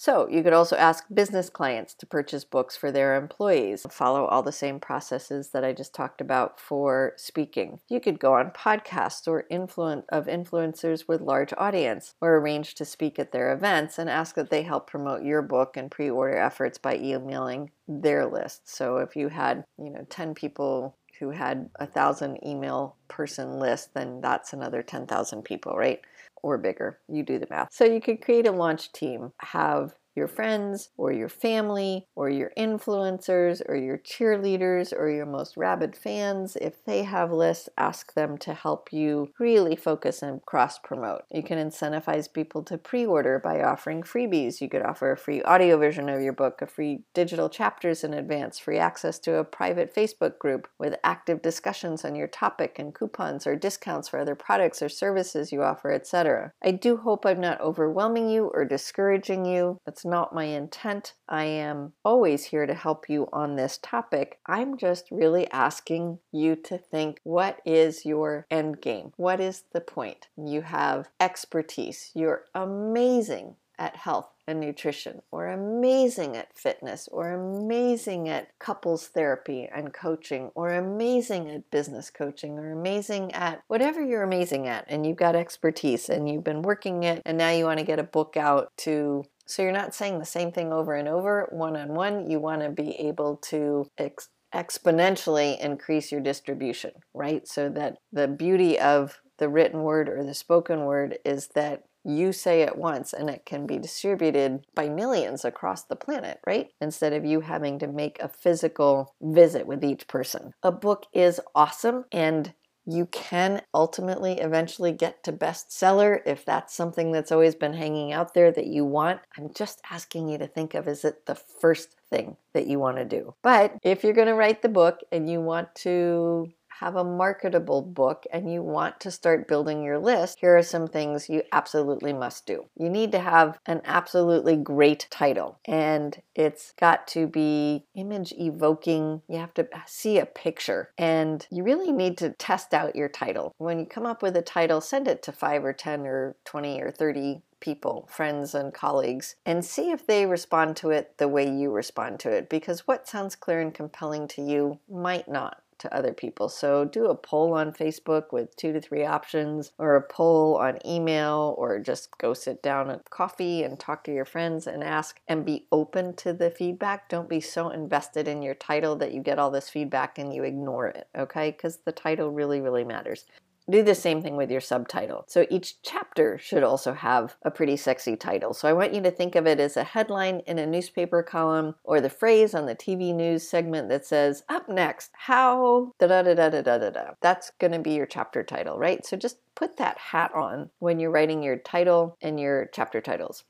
So, 0.00 0.28
you 0.28 0.44
could 0.44 0.52
also 0.52 0.76
ask 0.76 1.06
business 1.12 1.50
clients 1.50 1.92
to 1.94 2.06
purchase 2.06 2.44
books 2.44 2.76
for 2.76 2.92
their 2.92 3.16
employees, 3.16 3.84
follow 3.90 4.26
all 4.26 4.44
the 4.44 4.52
same 4.52 4.78
processes 4.78 5.48
that 5.48 5.64
I 5.64 5.72
just 5.72 5.92
talked 5.92 6.20
about 6.20 6.60
for 6.60 7.14
speaking. 7.16 7.80
You 7.88 7.98
could 7.98 8.20
go 8.20 8.34
on 8.34 8.52
podcasts 8.52 9.26
or 9.26 9.44
influence 9.50 10.06
of 10.10 10.26
influencers 10.26 11.08
with 11.08 11.20
large 11.20 11.52
audience 11.58 12.14
or 12.20 12.36
arrange 12.36 12.76
to 12.76 12.84
speak 12.84 13.18
at 13.18 13.32
their 13.32 13.52
events 13.52 13.98
and 13.98 14.08
ask 14.08 14.36
that 14.36 14.50
they 14.50 14.62
help 14.62 14.86
promote 14.86 15.24
your 15.24 15.42
book 15.42 15.76
and 15.76 15.90
pre-order 15.90 16.36
efforts 16.36 16.78
by 16.78 16.94
emailing 16.94 17.72
their 17.88 18.24
list. 18.24 18.68
So, 18.72 18.98
if 18.98 19.16
you 19.16 19.30
had, 19.30 19.64
you 19.78 19.90
know, 19.90 20.06
10 20.08 20.32
people 20.34 20.94
who 21.18 21.30
had 21.30 21.70
a 21.80 21.88
thousand 21.88 22.38
email 22.46 22.94
person 23.08 23.58
list, 23.58 23.94
then 23.94 24.20
that's 24.20 24.52
another 24.52 24.80
10,000 24.80 25.42
people, 25.42 25.72
right? 25.76 26.00
Or 26.42 26.58
bigger. 26.58 26.98
You 27.08 27.22
do 27.22 27.38
the 27.38 27.46
math. 27.50 27.68
So 27.72 27.84
you 27.84 28.00
could 28.00 28.22
create 28.22 28.46
a 28.46 28.52
launch 28.52 28.92
team, 28.92 29.32
have 29.38 29.94
your 30.18 30.28
friends 30.28 30.90
or 30.96 31.12
your 31.12 31.28
family 31.28 32.06
or 32.14 32.28
your 32.28 32.52
influencers 32.58 33.62
or 33.68 33.76
your 33.76 33.98
cheerleaders 33.98 34.92
or 34.92 35.08
your 35.08 35.26
most 35.26 35.56
rabid 35.56 35.96
fans, 35.96 36.56
if 36.56 36.84
they 36.84 37.04
have 37.04 37.32
lists, 37.32 37.68
ask 37.78 38.14
them 38.14 38.36
to 38.38 38.52
help 38.52 38.92
you 38.92 39.32
really 39.38 39.76
focus 39.76 40.22
and 40.22 40.44
cross 40.44 40.78
promote. 40.78 41.22
You 41.30 41.42
can 41.42 41.58
incentivize 41.58 42.32
people 42.32 42.62
to 42.64 42.76
pre 42.76 43.06
order 43.06 43.38
by 43.38 43.62
offering 43.62 44.02
freebies. 44.02 44.60
You 44.60 44.68
could 44.68 44.82
offer 44.82 45.12
a 45.12 45.16
free 45.16 45.40
audio 45.42 45.78
version 45.78 46.08
of 46.08 46.20
your 46.20 46.32
book, 46.32 46.60
a 46.60 46.66
free 46.66 47.04
digital 47.14 47.48
chapters 47.48 48.02
in 48.02 48.12
advance, 48.12 48.58
free 48.58 48.78
access 48.78 49.18
to 49.20 49.36
a 49.36 49.44
private 49.44 49.94
Facebook 49.94 50.38
group 50.38 50.68
with 50.78 50.96
active 51.04 51.40
discussions 51.40 52.04
on 52.04 52.16
your 52.16 52.28
topic 52.28 52.78
and 52.78 52.94
coupons 52.94 53.46
or 53.46 53.54
discounts 53.54 54.08
for 54.08 54.18
other 54.18 54.34
products 54.34 54.82
or 54.82 54.88
services 54.88 55.52
you 55.52 55.62
offer, 55.62 55.92
etc. 55.92 56.52
I 56.62 56.72
do 56.72 56.96
hope 56.96 57.24
I'm 57.24 57.40
not 57.40 57.60
overwhelming 57.60 58.28
you 58.28 58.50
or 58.52 58.64
discouraging 58.64 59.44
you. 59.44 59.80
That's 59.86 60.04
not 60.08 60.34
my 60.34 60.44
intent. 60.44 61.14
I 61.28 61.44
am 61.44 61.92
always 62.04 62.44
here 62.44 62.66
to 62.66 62.74
help 62.74 63.08
you 63.08 63.28
on 63.32 63.56
this 63.56 63.78
topic. 63.82 64.38
I'm 64.46 64.76
just 64.76 65.10
really 65.10 65.50
asking 65.50 66.18
you 66.32 66.56
to 66.56 66.78
think 66.78 67.20
what 67.24 67.60
is 67.64 68.04
your 68.04 68.46
end 68.50 68.80
game? 68.80 69.12
What 69.16 69.40
is 69.40 69.64
the 69.72 69.80
point? 69.80 70.28
You 70.36 70.62
have 70.62 71.08
expertise, 71.20 72.10
you're 72.14 72.44
amazing 72.54 73.56
at 73.78 73.96
health 73.96 74.30
and 74.46 74.58
nutrition, 74.60 75.22
or 75.30 75.46
amazing 75.46 76.36
at 76.36 76.56
fitness, 76.56 77.06
or 77.12 77.30
amazing 77.30 78.28
at 78.28 78.58
couples 78.58 79.06
therapy 79.06 79.68
and 79.72 79.92
coaching, 79.92 80.50
or 80.54 80.70
amazing 80.70 81.48
at 81.50 81.70
business 81.70 82.10
coaching, 82.10 82.58
or 82.58 82.72
amazing 82.72 83.30
at 83.32 83.62
whatever 83.68 84.02
you're 84.02 84.22
amazing 84.22 84.66
at, 84.66 84.84
and 84.88 85.06
you've 85.06 85.18
got 85.18 85.36
expertise 85.36 86.08
and 86.08 86.28
you've 86.28 86.42
been 86.42 86.62
working 86.62 87.04
it, 87.04 87.22
and 87.24 87.38
now 87.38 87.50
you 87.50 87.66
want 87.66 87.78
to 87.78 87.84
get 87.84 88.00
a 88.00 88.04
book 88.04 88.36
out 88.36 88.72
to 88.78 89.24
so 89.48 89.62
you're 89.62 89.72
not 89.72 89.94
saying 89.94 90.18
the 90.18 90.26
same 90.26 90.52
thing 90.52 90.72
over 90.72 90.94
and 90.94 91.08
over 91.08 91.48
one 91.50 91.76
on 91.76 91.94
one. 91.94 92.30
You 92.30 92.38
want 92.38 92.62
to 92.62 92.68
be 92.68 92.90
able 93.00 93.36
to 93.48 93.90
ex- 93.96 94.28
exponentially 94.54 95.58
increase 95.58 96.12
your 96.12 96.20
distribution, 96.20 96.92
right? 97.14 97.48
So 97.48 97.70
that 97.70 97.96
the 98.12 98.28
beauty 98.28 98.78
of 98.78 99.20
the 99.38 99.48
written 99.48 99.82
word 99.82 100.08
or 100.08 100.22
the 100.22 100.34
spoken 100.34 100.84
word 100.84 101.18
is 101.24 101.48
that 101.54 101.84
you 102.04 102.32
say 102.32 102.62
it 102.62 102.76
once 102.76 103.12
and 103.12 103.28
it 103.28 103.44
can 103.44 103.66
be 103.66 103.78
distributed 103.78 104.64
by 104.74 104.88
millions 104.88 105.44
across 105.44 105.84
the 105.84 105.96
planet, 105.96 106.40
right? 106.46 106.68
Instead 106.80 107.12
of 107.12 107.24
you 107.24 107.40
having 107.40 107.78
to 107.78 107.86
make 107.86 108.18
a 108.20 108.28
physical 108.28 109.14
visit 109.20 109.66
with 109.66 109.84
each 109.84 110.06
person. 110.06 110.52
A 110.62 110.72
book 110.72 111.06
is 111.12 111.40
awesome 111.54 112.04
and 112.12 112.54
you 112.88 113.04
can 113.06 113.60
ultimately 113.74 114.40
eventually 114.40 114.92
get 114.92 115.22
to 115.22 115.32
bestseller 115.32 116.20
if 116.24 116.46
that's 116.46 116.74
something 116.74 117.12
that's 117.12 117.30
always 117.30 117.54
been 117.54 117.74
hanging 117.74 118.12
out 118.12 118.32
there 118.32 118.50
that 118.50 118.66
you 118.66 118.82
want. 118.82 119.20
I'm 119.36 119.52
just 119.52 119.82
asking 119.90 120.30
you 120.30 120.38
to 120.38 120.46
think 120.46 120.72
of 120.72 120.88
is 120.88 121.04
it 121.04 121.26
the 121.26 121.34
first 121.34 121.96
thing 122.08 122.38
that 122.54 122.66
you 122.66 122.78
want 122.78 122.96
to 122.96 123.04
do? 123.04 123.34
But 123.42 123.76
if 123.82 124.02
you're 124.02 124.14
going 124.14 124.28
to 124.28 124.34
write 124.34 124.62
the 124.62 124.70
book 124.70 125.00
and 125.12 125.28
you 125.28 125.38
want 125.38 125.74
to 125.76 126.50
have 126.80 126.96
a 126.96 127.04
marketable 127.04 127.82
book 127.82 128.24
and 128.32 128.52
you 128.52 128.62
want 128.62 129.00
to 129.00 129.10
start 129.10 129.48
building 129.48 129.82
your 129.82 129.98
list, 129.98 130.38
here 130.40 130.56
are 130.56 130.62
some 130.62 130.86
things 130.86 131.28
you 131.28 131.42
absolutely 131.52 132.12
must 132.12 132.46
do. 132.46 132.64
You 132.76 132.88
need 132.88 133.10
to 133.12 133.18
have 133.18 133.58
an 133.66 133.80
absolutely 133.84 134.56
great 134.56 135.08
title, 135.10 135.58
and 135.64 136.20
it's 136.34 136.72
got 136.78 137.08
to 137.08 137.26
be 137.26 137.84
image 137.94 138.32
evoking. 138.38 139.22
You 139.28 139.38
have 139.38 139.54
to 139.54 139.68
see 139.86 140.18
a 140.18 140.26
picture, 140.26 140.90
and 140.96 141.46
you 141.50 141.64
really 141.64 141.90
need 141.90 142.16
to 142.18 142.30
test 142.30 142.72
out 142.72 142.94
your 142.94 143.08
title. 143.08 143.52
When 143.58 143.80
you 143.80 143.86
come 143.86 144.06
up 144.06 144.22
with 144.22 144.36
a 144.36 144.42
title, 144.42 144.80
send 144.80 145.08
it 145.08 145.22
to 145.24 145.32
five 145.32 145.64
or 145.64 145.72
10 145.72 146.06
or 146.06 146.36
20 146.44 146.80
or 146.80 146.90
30 146.90 147.42
people, 147.60 148.08
friends, 148.08 148.54
and 148.54 148.72
colleagues, 148.72 149.34
and 149.44 149.64
see 149.64 149.90
if 149.90 150.06
they 150.06 150.26
respond 150.26 150.76
to 150.76 150.90
it 150.90 151.18
the 151.18 151.26
way 151.26 151.50
you 151.50 151.72
respond 151.72 152.20
to 152.20 152.30
it. 152.30 152.48
Because 152.48 152.86
what 152.86 153.08
sounds 153.08 153.34
clear 153.34 153.60
and 153.60 153.74
compelling 153.74 154.28
to 154.28 154.42
you 154.42 154.78
might 154.88 155.28
not 155.28 155.60
to 155.78 155.94
other 155.94 156.12
people. 156.12 156.48
So 156.48 156.84
do 156.84 157.06
a 157.06 157.14
poll 157.14 157.54
on 157.54 157.72
Facebook 157.72 158.32
with 158.32 158.56
two 158.56 158.72
to 158.72 158.80
three 158.80 159.04
options, 159.04 159.72
or 159.78 159.96
a 159.96 160.02
poll 160.02 160.56
on 160.56 160.78
email, 160.86 161.54
or 161.58 161.78
just 161.78 162.16
go 162.18 162.34
sit 162.34 162.62
down 162.62 162.90
at 162.90 163.08
coffee 163.10 163.62
and 163.62 163.78
talk 163.78 164.04
to 164.04 164.12
your 164.12 164.24
friends 164.24 164.66
and 164.66 164.82
ask 164.82 165.20
and 165.28 165.44
be 165.44 165.66
open 165.72 166.14
to 166.16 166.32
the 166.32 166.50
feedback. 166.50 167.08
Don't 167.08 167.28
be 167.28 167.40
so 167.40 167.68
invested 167.70 168.28
in 168.28 168.42
your 168.42 168.54
title 168.54 168.96
that 168.96 169.12
you 169.12 169.22
get 169.22 169.38
all 169.38 169.50
this 169.50 169.70
feedback 169.70 170.18
and 170.18 170.34
you 170.34 170.44
ignore 170.44 170.86
it, 170.88 171.08
okay? 171.16 171.50
Because 171.50 171.78
the 171.84 171.92
title 171.92 172.30
really, 172.30 172.60
really 172.60 172.84
matters 172.84 173.26
do 173.70 173.82
the 173.82 173.94
same 173.94 174.22
thing 174.22 174.36
with 174.36 174.50
your 174.50 174.60
subtitle. 174.60 175.24
So 175.28 175.46
each 175.50 175.82
chapter 175.82 176.38
should 176.38 176.62
also 176.62 176.94
have 176.94 177.36
a 177.42 177.50
pretty 177.50 177.76
sexy 177.76 178.16
title. 178.16 178.54
So 178.54 178.68
I 178.68 178.72
want 178.72 178.94
you 178.94 179.02
to 179.02 179.10
think 179.10 179.34
of 179.34 179.46
it 179.46 179.60
as 179.60 179.76
a 179.76 179.84
headline 179.84 180.40
in 180.46 180.58
a 180.58 180.66
newspaper 180.66 181.22
column 181.22 181.74
or 181.84 182.00
the 182.00 182.10
phrase 182.10 182.54
on 182.54 182.66
the 182.66 182.74
TV 182.74 183.14
news 183.14 183.48
segment 183.48 183.88
that 183.88 184.06
says, 184.06 184.42
Up 184.48 184.68
next, 184.68 185.10
how 185.14 185.92
da 185.98 186.06
da 186.06 186.22
da 186.22 186.34
da 186.34 186.62
da 186.62 186.78
da 186.78 186.90
da. 186.90 187.10
That's 187.20 187.50
going 187.58 187.72
to 187.72 187.78
be 187.78 187.92
your 187.92 188.06
chapter 188.06 188.42
title, 188.42 188.78
right? 188.78 189.04
So 189.04 189.16
just 189.16 189.38
put 189.54 189.76
that 189.76 189.98
hat 189.98 190.34
on 190.34 190.70
when 190.78 191.00
you're 191.00 191.10
writing 191.10 191.42
your 191.42 191.56
title 191.56 192.16
and 192.22 192.38
your 192.38 192.70
chapter 192.72 193.00
titles. 193.00 193.44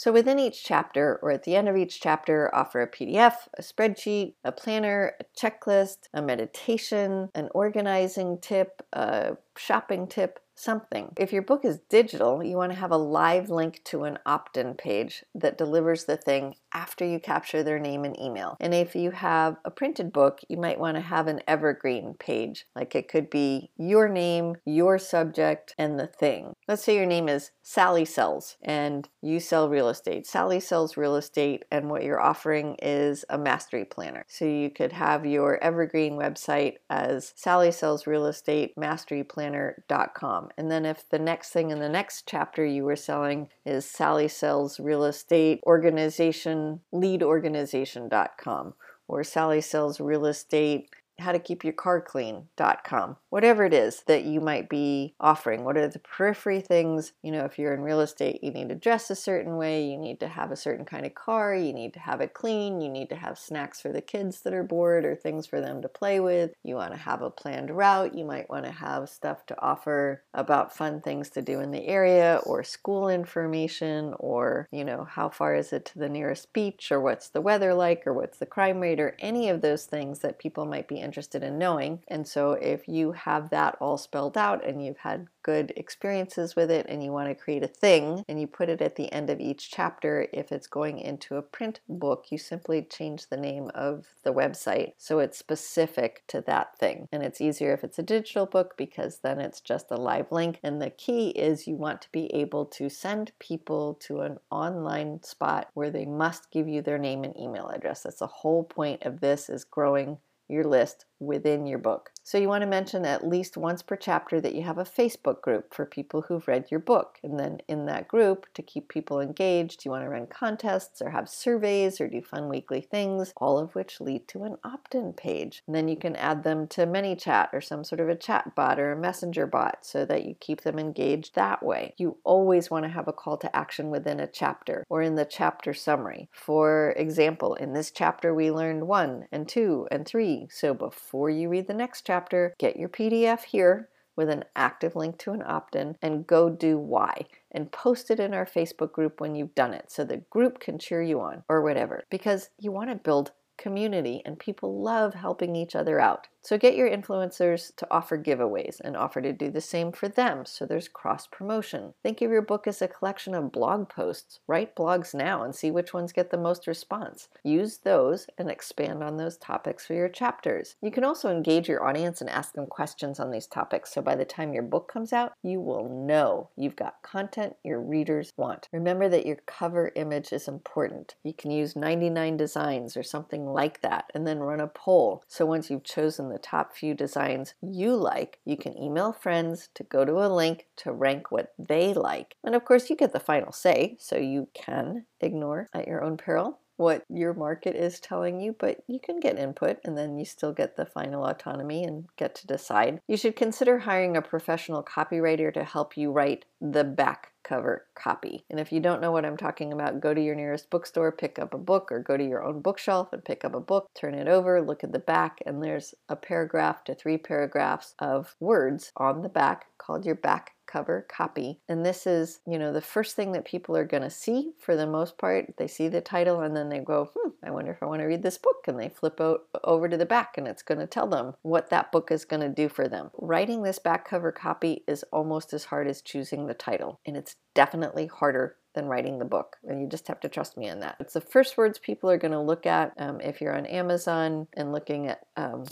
So 0.00 0.12
within 0.12 0.38
each 0.38 0.64
chapter 0.64 1.18
or 1.20 1.30
at 1.30 1.42
the 1.42 1.54
end 1.54 1.68
of 1.68 1.76
each 1.76 2.00
chapter, 2.00 2.48
offer 2.54 2.80
a 2.80 2.90
PDF, 2.90 3.34
a 3.58 3.60
spreadsheet, 3.60 4.32
a 4.42 4.50
planner, 4.50 5.12
a 5.20 5.24
checklist, 5.38 6.08
a 6.14 6.22
meditation, 6.22 7.28
an 7.34 7.50
organizing 7.54 8.38
tip, 8.40 8.80
a 8.94 9.36
shopping 9.58 10.06
tip, 10.06 10.40
something. 10.54 11.12
If 11.18 11.34
your 11.34 11.42
book 11.42 11.66
is 11.66 11.80
digital, 11.90 12.42
you 12.42 12.56
want 12.56 12.72
to 12.72 12.78
have 12.78 12.92
a 12.92 12.96
live 12.96 13.50
link 13.50 13.82
to 13.84 14.04
an 14.04 14.18
opt 14.24 14.56
in 14.56 14.72
page 14.72 15.22
that 15.34 15.58
delivers 15.58 16.04
the 16.04 16.16
thing 16.16 16.54
after 16.72 17.04
you 17.04 17.18
capture 17.18 17.62
their 17.62 17.78
name 17.78 18.04
and 18.04 18.18
email. 18.18 18.56
And 18.60 18.74
if 18.74 18.94
you 18.94 19.10
have 19.10 19.56
a 19.64 19.70
printed 19.70 20.12
book, 20.12 20.40
you 20.48 20.56
might 20.56 20.78
want 20.78 20.96
to 20.96 21.02
have 21.02 21.26
an 21.26 21.40
evergreen 21.46 22.14
page. 22.18 22.66
Like 22.74 22.94
it 22.94 23.08
could 23.08 23.30
be 23.30 23.70
your 23.76 24.08
name, 24.08 24.56
your 24.64 24.98
subject, 24.98 25.74
and 25.78 25.98
the 25.98 26.06
thing. 26.06 26.54
Let's 26.68 26.84
say 26.84 26.96
your 26.96 27.06
name 27.06 27.28
is 27.28 27.50
Sally 27.62 28.04
Sells 28.04 28.56
and 28.62 29.08
you 29.22 29.40
sell 29.40 29.68
real 29.68 29.88
estate. 29.88 30.26
Sally 30.26 30.60
sells 30.60 30.96
real 30.96 31.16
estate, 31.16 31.64
and 31.70 31.90
what 31.90 32.04
you're 32.04 32.20
offering 32.20 32.76
is 32.80 33.24
a 33.28 33.38
mastery 33.38 33.84
planner. 33.84 34.24
So 34.28 34.44
you 34.44 34.70
could 34.70 34.92
have 34.92 35.26
your 35.26 35.62
evergreen 35.62 36.14
website 36.14 36.74
as 36.88 37.32
Sally 37.36 37.70
Sells 37.72 38.06
Real 38.06 38.26
Estate 38.26 38.74
Mastery 38.76 39.24
Planner.com. 39.24 40.48
And 40.56 40.70
then 40.70 40.84
if 40.84 41.08
the 41.08 41.18
next 41.18 41.50
thing 41.50 41.70
in 41.70 41.80
the 41.80 41.88
next 41.88 42.26
chapter 42.26 42.64
you 42.64 42.84
were 42.84 42.96
selling 42.96 43.48
is 43.64 43.84
Sally 43.84 44.28
Sells 44.28 44.80
Real 44.80 45.04
Estate 45.04 45.60
Organization, 45.66 46.59
leadorganization.com, 46.92 48.74
or 49.08 49.24
Sally 49.24 49.60
Sells 49.60 50.00
Real 50.00 50.26
Estate 50.26 50.88
how 51.20 51.32
to 51.32 51.38
keep 51.38 51.62
your 51.62 51.72
car 51.72 52.00
clean.com. 52.00 53.16
Whatever 53.28 53.64
it 53.64 53.74
is 53.74 54.02
that 54.06 54.24
you 54.24 54.40
might 54.40 54.68
be 54.68 55.14
offering. 55.20 55.64
What 55.64 55.76
are 55.76 55.86
the 55.86 55.98
periphery 55.98 56.60
things? 56.60 57.12
You 57.22 57.32
know, 57.32 57.44
if 57.44 57.58
you're 57.58 57.74
in 57.74 57.82
real 57.82 58.00
estate, 58.00 58.42
you 58.42 58.50
need 58.50 58.70
to 58.70 58.74
dress 58.74 59.10
a 59.10 59.14
certain 59.14 59.56
way, 59.56 59.84
you 59.84 59.96
need 59.96 60.18
to 60.20 60.28
have 60.28 60.50
a 60.50 60.56
certain 60.56 60.84
kind 60.84 61.06
of 61.06 61.14
car, 61.14 61.54
you 61.54 61.72
need 61.72 61.94
to 61.94 62.00
have 62.00 62.20
it 62.20 62.34
clean, 62.34 62.80
you 62.80 62.88
need 62.88 63.08
to 63.10 63.16
have 63.16 63.38
snacks 63.38 63.80
for 63.80 63.92
the 63.92 64.00
kids 64.00 64.40
that 64.40 64.54
are 64.54 64.62
bored 64.62 65.04
or 65.04 65.14
things 65.14 65.46
for 65.46 65.60
them 65.60 65.82
to 65.82 65.88
play 65.88 66.20
with. 66.20 66.52
You 66.64 66.74
want 66.74 66.92
to 66.92 66.98
have 66.98 67.22
a 67.22 67.30
planned 67.30 67.70
route, 67.70 68.14
you 68.14 68.24
might 68.24 68.50
want 68.50 68.64
to 68.64 68.72
have 68.72 69.08
stuff 69.08 69.46
to 69.46 69.62
offer 69.62 70.22
about 70.34 70.76
fun 70.76 71.00
things 71.00 71.30
to 71.30 71.42
do 71.42 71.60
in 71.60 71.70
the 71.70 71.86
area 71.86 72.40
or 72.44 72.64
school 72.64 73.08
information 73.08 74.14
or, 74.18 74.68
you 74.72 74.84
know, 74.84 75.04
how 75.04 75.28
far 75.28 75.54
is 75.54 75.72
it 75.72 75.84
to 75.86 75.98
the 75.98 76.08
nearest 76.08 76.52
beach 76.52 76.90
or 76.90 77.00
what's 77.00 77.28
the 77.28 77.40
weather 77.40 77.74
like 77.74 78.06
or 78.06 78.12
what's 78.12 78.38
the 78.38 78.46
crime 78.46 78.80
rate 78.80 79.00
or 79.00 79.16
any 79.18 79.48
of 79.48 79.60
those 79.60 79.84
things 79.84 80.20
that 80.20 80.38
people 80.38 80.64
might 80.64 80.88
be 80.88 80.96
interested 80.96 81.09
in 81.42 81.58
knowing. 81.58 82.02
And 82.08 82.26
so 82.26 82.52
if 82.52 82.88
you 82.88 83.12
have 83.12 83.50
that 83.50 83.76
all 83.80 83.98
spelled 83.98 84.36
out 84.36 84.64
and 84.66 84.84
you've 84.84 84.98
had 84.98 85.28
good 85.42 85.72
experiences 85.76 86.54
with 86.54 86.70
it 86.70 86.86
and 86.88 87.02
you 87.02 87.12
want 87.12 87.28
to 87.28 87.34
create 87.34 87.62
a 87.62 87.68
thing 87.68 88.24
and 88.28 88.40
you 88.40 88.46
put 88.46 88.68
it 88.68 88.82
at 88.82 88.96
the 88.96 89.10
end 89.12 89.30
of 89.30 89.40
each 89.40 89.70
chapter, 89.70 90.26
if 90.32 90.52
it's 90.52 90.66
going 90.66 90.98
into 90.98 91.36
a 91.36 91.42
print 91.42 91.80
book, 91.88 92.26
you 92.30 92.38
simply 92.38 92.82
change 92.82 93.28
the 93.28 93.36
name 93.36 93.70
of 93.74 94.06
the 94.22 94.32
website 94.32 94.92
so 94.98 95.18
it's 95.18 95.38
specific 95.38 96.22
to 96.28 96.40
that 96.42 96.76
thing. 96.78 97.08
And 97.12 97.22
it's 97.22 97.40
easier 97.40 97.72
if 97.72 97.84
it's 97.84 97.98
a 97.98 98.02
digital 98.02 98.46
book 98.46 98.76
because 98.76 99.18
then 99.18 99.40
it's 99.40 99.60
just 99.60 99.90
a 99.90 99.96
live 99.96 100.30
link. 100.30 100.58
And 100.62 100.80
the 100.80 100.90
key 100.90 101.30
is 101.30 101.66
you 101.66 101.76
want 101.76 102.02
to 102.02 102.12
be 102.12 102.32
able 102.34 102.66
to 102.66 102.88
send 102.88 103.32
people 103.38 103.94
to 104.00 104.20
an 104.20 104.38
online 104.50 105.22
spot 105.22 105.68
where 105.74 105.90
they 105.90 106.04
must 106.04 106.50
give 106.50 106.68
you 106.68 106.82
their 106.82 106.98
name 106.98 107.24
and 107.24 107.36
email 107.38 107.68
address. 107.68 108.02
That's 108.02 108.18
the 108.18 108.26
whole 108.26 108.64
point 108.64 109.02
of 109.02 109.20
this 109.20 109.48
is 109.48 109.64
growing 109.64 110.18
your 110.50 110.64
list 110.64 111.06
within 111.20 111.66
your 111.66 111.78
book. 111.78 112.10
So 112.22 112.38
you 112.38 112.48
want 112.48 112.62
to 112.62 112.66
mention 112.66 113.04
at 113.04 113.26
least 113.26 113.56
once 113.56 113.82
per 113.82 113.96
chapter 113.96 114.40
that 114.40 114.54
you 114.54 114.62
have 114.62 114.78
a 114.78 114.84
Facebook 114.84 115.40
group 115.40 115.74
for 115.74 115.84
people 115.84 116.22
who've 116.22 116.46
read 116.46 116.70
your 116.70 116.78
book. 116.78 117.18
And 117.24 117.38
then 117.38 117.58
in 117.66 117.86
that 117.86 118.08
group, 118.08 118.46
to 118.54 118.62
keep 118.62 118.88
people 118.88 119.20
engaged, 119.20 119.84
you 119.84 119.90
want 119.90 120.04
to 120.04 120.08
run 120.08 120.26
contests 120.26 121.02
or 121.02 121.10
have 121.10 121.28
surveys 121.28 122.00
or 122.00 122.08
do 122.08 122.22
fun 122.22 122.48
weekly 122.48 122.82
things, 122.82 123.32
all 123.36 123.58
of 123.58 123.74
which 123.74 124.00
lead 124.00 124.28
to 124.28 124.44
an 124.44 124.56
opt 124.62 124.94
in 124.94 125.12
page. 125.12 125.62
And 125.66 125.74
then 125.74 125.88
you 125.88 125.96
can 125.96 126.14
add 126.14 126.44
them 126.44 126.68
to 126.68 126.86
ManyChat 126.86 127.48
or 127.52 127.60
some 127.60 127.82
sort 127.84 128.00
of 128.00 128.08
a 128.08 128.14
chat 128.14 128.54
bot 128.54 128.78
or 128.78 128.92
a 128.92 129.00
messenger 129.00 129.46
bot 129.46 129.78
so 129.82 130.04
that 130.04 130.24
you 130.24 130.36
keep 130.38 130.60
them 130.60 130.78
engaged 130.78 131.34
that 131.34 131.64
way. 131.64 131.94
You 131.96 132.18
always 132.22 132.70
want 132.70 132.84
to 132.84 132.90
have 132.90 133.08
a 133.08 133.12
call 133.12 133.38
to 133.38 133.56
action 133.56 133.90
within 133.90 134.20
a 134.20 134.28
chapter 134.28 134.84
or 134.88 135.02
in 135.02 135.16
the 135.16 135.24
chapter 135.24 135.74
summary. 135.74 136.28
For 136.32 136.94
example, 136.96 137.54
in 137.54 137.72
this 137.72 137.90
chapter, 137.90 138.32
we 138.32 138.52
learned 138.52 138.86
one 138.86 139.26
and 139.32 139.48
two 139.48 139.88
and 139.90 140.06
three. 140.06 140.46
So 140.50 140.74
before 140.74 141.09
before 141.10 141.28
you 141.28 141.48
read 141.48 141.66
the 141.66 141.74
next 141.74 142.06
chapter, 142.06 142.54
get 142.56 142.76
your 142.76 142.88
PDF 142.88 143.42
here 143.42 143.88
with 144.14 144.28
an 144.28 144.44
active 144.54 144.94
link 144.94 145.18
to 145.18 145.32
an 145.32 145.42
opt 145.44 145.74
in 145.74 145.96
and 146.00 146.24
go 146.24 146.48
do 146.48 146.78
why 146.78 147.26
and 147.50 147.72
post 147.72 148.12
it 148.12 148.20
in 148.20 148.32
our 148.32 148.46
Facebook 148.46 148.92
group 148.92 149.20
when 149.20 149.34
you've 149.34 149.52
done 149.56 149.74
it 149.74 149.90
so 149.90 150.04
the 150.04 150.18
group 150.30 150.60
can 150.60 150.78
cheer 150.78 151.02
you 151.02 151.20
on 151.20 151.42
or 151.48 151.62
whatever 151.62 152.04
because 152.10 152.50
you 152.60 152.70
want 152.70 152.90
to 152.90 152.94
build 152.94 153.32
community 153.58 154.22
and 154.24 154.38
people 154.38 154.80
love 154.80 155.14
helping 155.14 155.56
each 155.56 155.74
other 155.74 155.98
out. 155.98 156.28
So 156.42 156.56
get 156.56 156.74
your 156.74 156.88
influencers 156.88 157.74
to 157.76 157.86
offer 157.90 158.16
giveaways 158.16 158.80
and 158.80 158.96
offer 158.96 159.20
to 159.20 159.32
do 159.32 159.50
the 159.50 159.60
same 159.60 159.92
for 159.92 160.08
them 160.08 160.46
so 160.46 160.64
there's 160.64 160.88
cross 160.88 161.26
promotion. 161.26 161.92
Think 162.02 162.22
of 162.22 162.30
your 162.30 162.42
book 162.42 162.66
as 162.66 162.80
a 162.80 162.88
collection 162.88 163.34
of 163.34 163.52
blog 163.52 163.88
posts. 163.88 164.40
Write 164.46 164.74
blogs 164.74 165.14
now 165.14 165.42
and 165.42 165.54
see 165.54 165.70
which 165.70 165.92
ones 165.92 166.12
get 166.12 166.30
the 166.30 166.38
most 166.38 166.66
response. 166.66 167.28
Use 167.44 167.78
those 167.78 168.26
and 168.38 168.50
expand 168.50 169.02
on 169.02 169.18
those 169.18 169.36
topics 169.36 169.86
for 169.86 169.94
your 169.94 170.08
chapters. 170.08 170.76
You 170.80 170.90
can 170.90 171.04
also 171.04 171.30
engage 171.30 171.68
your 171.68 171.86
audience 171.86 172.20
and 172.20 172.30
ask 172.30 172.54
them 172.54 172.66
questions 172.66 173.20
on 173.20 173.30
these 173.30 173.46
topics 173.46 173.92
so 173.92 174.00
by 174.00 174.16
the 174.16 174.24
time 174.24 174.54
your 174.54 174.62
book 174.62 174.90
comes 174.90 175.12
out, 175.12 175.34
you 175.42 175.60
will 175.60 175.88
know 175.88 176.48
you've 176.56 176.76
got 176.76 177.02
content 177.02 177.56
your 177.62 177.80
readers 177.80 178.32
want. 178.36 178.68
Remember 178.72 179.08
that 179.08 179.26
your 179.26 179.36
cover 179.46 179.92
image 179.94 180.32
is 180.32 180.48
important. 180.48 181.16
You 181.22 181.34
can 181.34 181.50
use 181.50 181.76
99 181.76 182.38
designs 182.38 182.96
or 182.96 183.02
something 183.02 183.46
like 183.46 183.82
that 183.82 184.10
and 184.14 184.26
then 184.26 184.40
run 184.40 184.60
a 184.60 184.66
poll. 184.66 185.22
So 185.28 185.44
once 185.44 185.70
you've 185.70 185.84
chosen 185.84 186.29
the 186.30 186.38
top 186.38 186.74
few 186.74 186.94
designs 186.94 187.54
you 187.60 187.94
like, 187.94 188.38
you 188.44 188.56
can 188.56 188.76
email 188.78 189.12
friends 189.12 189.68
to 189.74 189.84
go 189.84 190.04
to 190.04 190.24
a 190.24 190.32
link 190.32 190.66
to 190.76 190.92
rank 190.92 191.30
what 191.30 191.52
they 191.58 191.92
like. 191.92 192.36
And 192.44 192.54
of 192.54 192.64
course, 192.64 192.88
you 192.88 192.96
get 192.96 193.12
the 193.12 193.20
final 193.20 193.52
say, 193.52 193.96
so 193.98 194.16
you 194.16 194.48
can 194.54 195.06
ignore 195.20 195.68
at 195.74 195.86
your 195.86 196.02
own 196.02 196.16
peril 196.16 196.58
what 196.80 197.04
your 197.10 197.34
market 197.34 197.76
is 197.76 198.00
telling 198.00 198.40
you, 198.40 198.56
but 198.58 198.78
you 198.88 198.98
can 198.98 199.20
get 199.20 199.38
input 199.38 199.76
and 199.84 199.98
then 199.98 200.18
you 200.18 200.24
still 200.24 200.50
get 200.50 200.76
the 200.76 200.86
final 200.86 201.26
autonomy 201.26 201.84
and 201.84 202.06
get 202.16 202.34
to 202.34 202.46
decide. 202.46 203.02
You 203.06 203.18
should 203.18 203.36
consider 203.36 203.80
hiring 203.80 204.16
a 204.16 204.22
professional 204.22 204.82
copywriter 204.82 205.52
to 205.52 205.62
help 205.62 205.98
you 205.98 206.10
write 206.10 206.46
the 206.58 206.84
back 206.84 207.29
cover 207.50 207.86
copy. 207.96 208.44
And 208.48 208.60
if 208.60 208.70
you 208.70 208.78
don't 208.78 209.00
know 209.00 209.10
what 209.10 209.24
I'm 209.24 209.36
talking 209.36 209.72
about, 209.72 210.00
go 210.00 210.14
to 210.14 210.22
your 210.22 210.36
nearest 210.36 210.70
bookstore, 210.70 211.10
pick 211.10 211.36
up 211.40 211.52
a 211.52 211.58
book, 211.58 211.90
or 211.90 211.98
go 211.98 212.16
to 212.16 212.24
your 212.24 212.44
own 212.44 212.60
bookshelf 212.60 213.12
and 213.12 213.24
pick 213.24 213.44
up 213.44 213.56
a 213.56 213.60
book, 213.60 213.88
turn 213.92 214.14
it 214.14 214.28
over, 214.28 214.62
look 214.62 214.84
at 214.84 214.92
the 214.92 215.00
back, 215.00 215.38
and 215.44 215.60
there's 215.60 215.92
a 216.08 216.14
paragraph 216.14 216.84
to 216.84 216.94
three 216.94 217.18
paragraphs 217.18 217.96
of 217.98 218.36
words 218.38 218.92
on 218.96 219.22
the 219.22 219.28
back 219.28 219.66
called 219.78 220.06
your 220.06 220.14
back 220.14 220.52
cover 220.70 221.06
copy. 221.08 221.60
And 221.68 221.84
this 221.84 222.06
is, 222.06 222.40
you 222.46 222.58
know, 222.58 222.72
the 222.72 222.80
first 222.80 223.16
thing 223.16 223.32
that 223.32 223.44
people 223.44 223.76
are 223.76 223.84
going 223.84 224.02
to 224.02 224.10
see 224.10 224.52
for 224.58 224.76
the 224.76 224.86
most 224.86 225.18
part. 225.18 225.54
They 225.56 225.66
see 225.66 225.88
the 225.88 226.00
title 226.00 226.40
and 226.40 226.56
then 226.56 226.68
they 226.68 226.78
go, 226.78 227.10
hmm, 227.14 227.30
I 227.42 227.50
wonder 227.50 227.72
if 227.72 227.82
I 227.82 227.86
want 227.86 228.00
to 228.00 228.06
read 228.06 228.22
this 228.22 228.38
book. 228.38 228.64
And 228.66 228.78
they 228.78 228.88
flip 228.88 229.20
out 229.20 229.42
over 229.64 229.88
to 229.88 229.96
the 229.96 230.06
back 230.06 230.36
and 230.36 230.46
it's 230.46 230.62
going 230.62 230.80
to 230.80 230.86
tell 230.86 231.06
them 231.06 231.34
what 231.42 231.70
that 231.70 231.92
book 231.92 232.10
is 232.10 232.24
going 232.24 232.42
to 232.42 232.48
do 232.48 232.68
for 232.68 232.88
them. 232.88 233.10
Writing 233.18 233.62
this 233.62 233.78
back 233.78 234.08
cover 234.08 234.32
copy 234.32 234.84
is 234.86 235.04
almost 235.12 235.52
as 235.52 235.64
hard 235.64 235.88
as 235.88 236.02
choosing 236.02 236.46
the 236.46 236.54
title. 236.54 237.00
And 237.06 237.16
it's 237.16 237.36
definitely 237.54 238.06
harder 238.06 238.56
than 238.74 238.86
writing 238.86 239.18
the 239.18 239.24
book. 239.24 239.56
And 239.66 239.80
you 239.80 239.88
just 239.88 240.08
have 240.08 240.20
to 240.20 240.28
trust 240.28 240.56
me 240.56 240.68
on 240.68 240.80
that. 240.80 240.96
It's 241.00 241.14
the 241.14 241.20
first 241.20 241.56
words 241.56 241.78
people 241.78 242.10
are 242.10 242.18
going 242.18 242.32
to 242.32 242.40
look 242.40 242.66
at 242.66 242.92
um, 242.98 243.20
if 243.20 243.40
you're 243.40 243.56
on 243.56 243.66
Amazon 243.66 244.46
and 244.54 244.72
looking 244.72 245.08
at 245.08 245.20
um, 245.36 245.64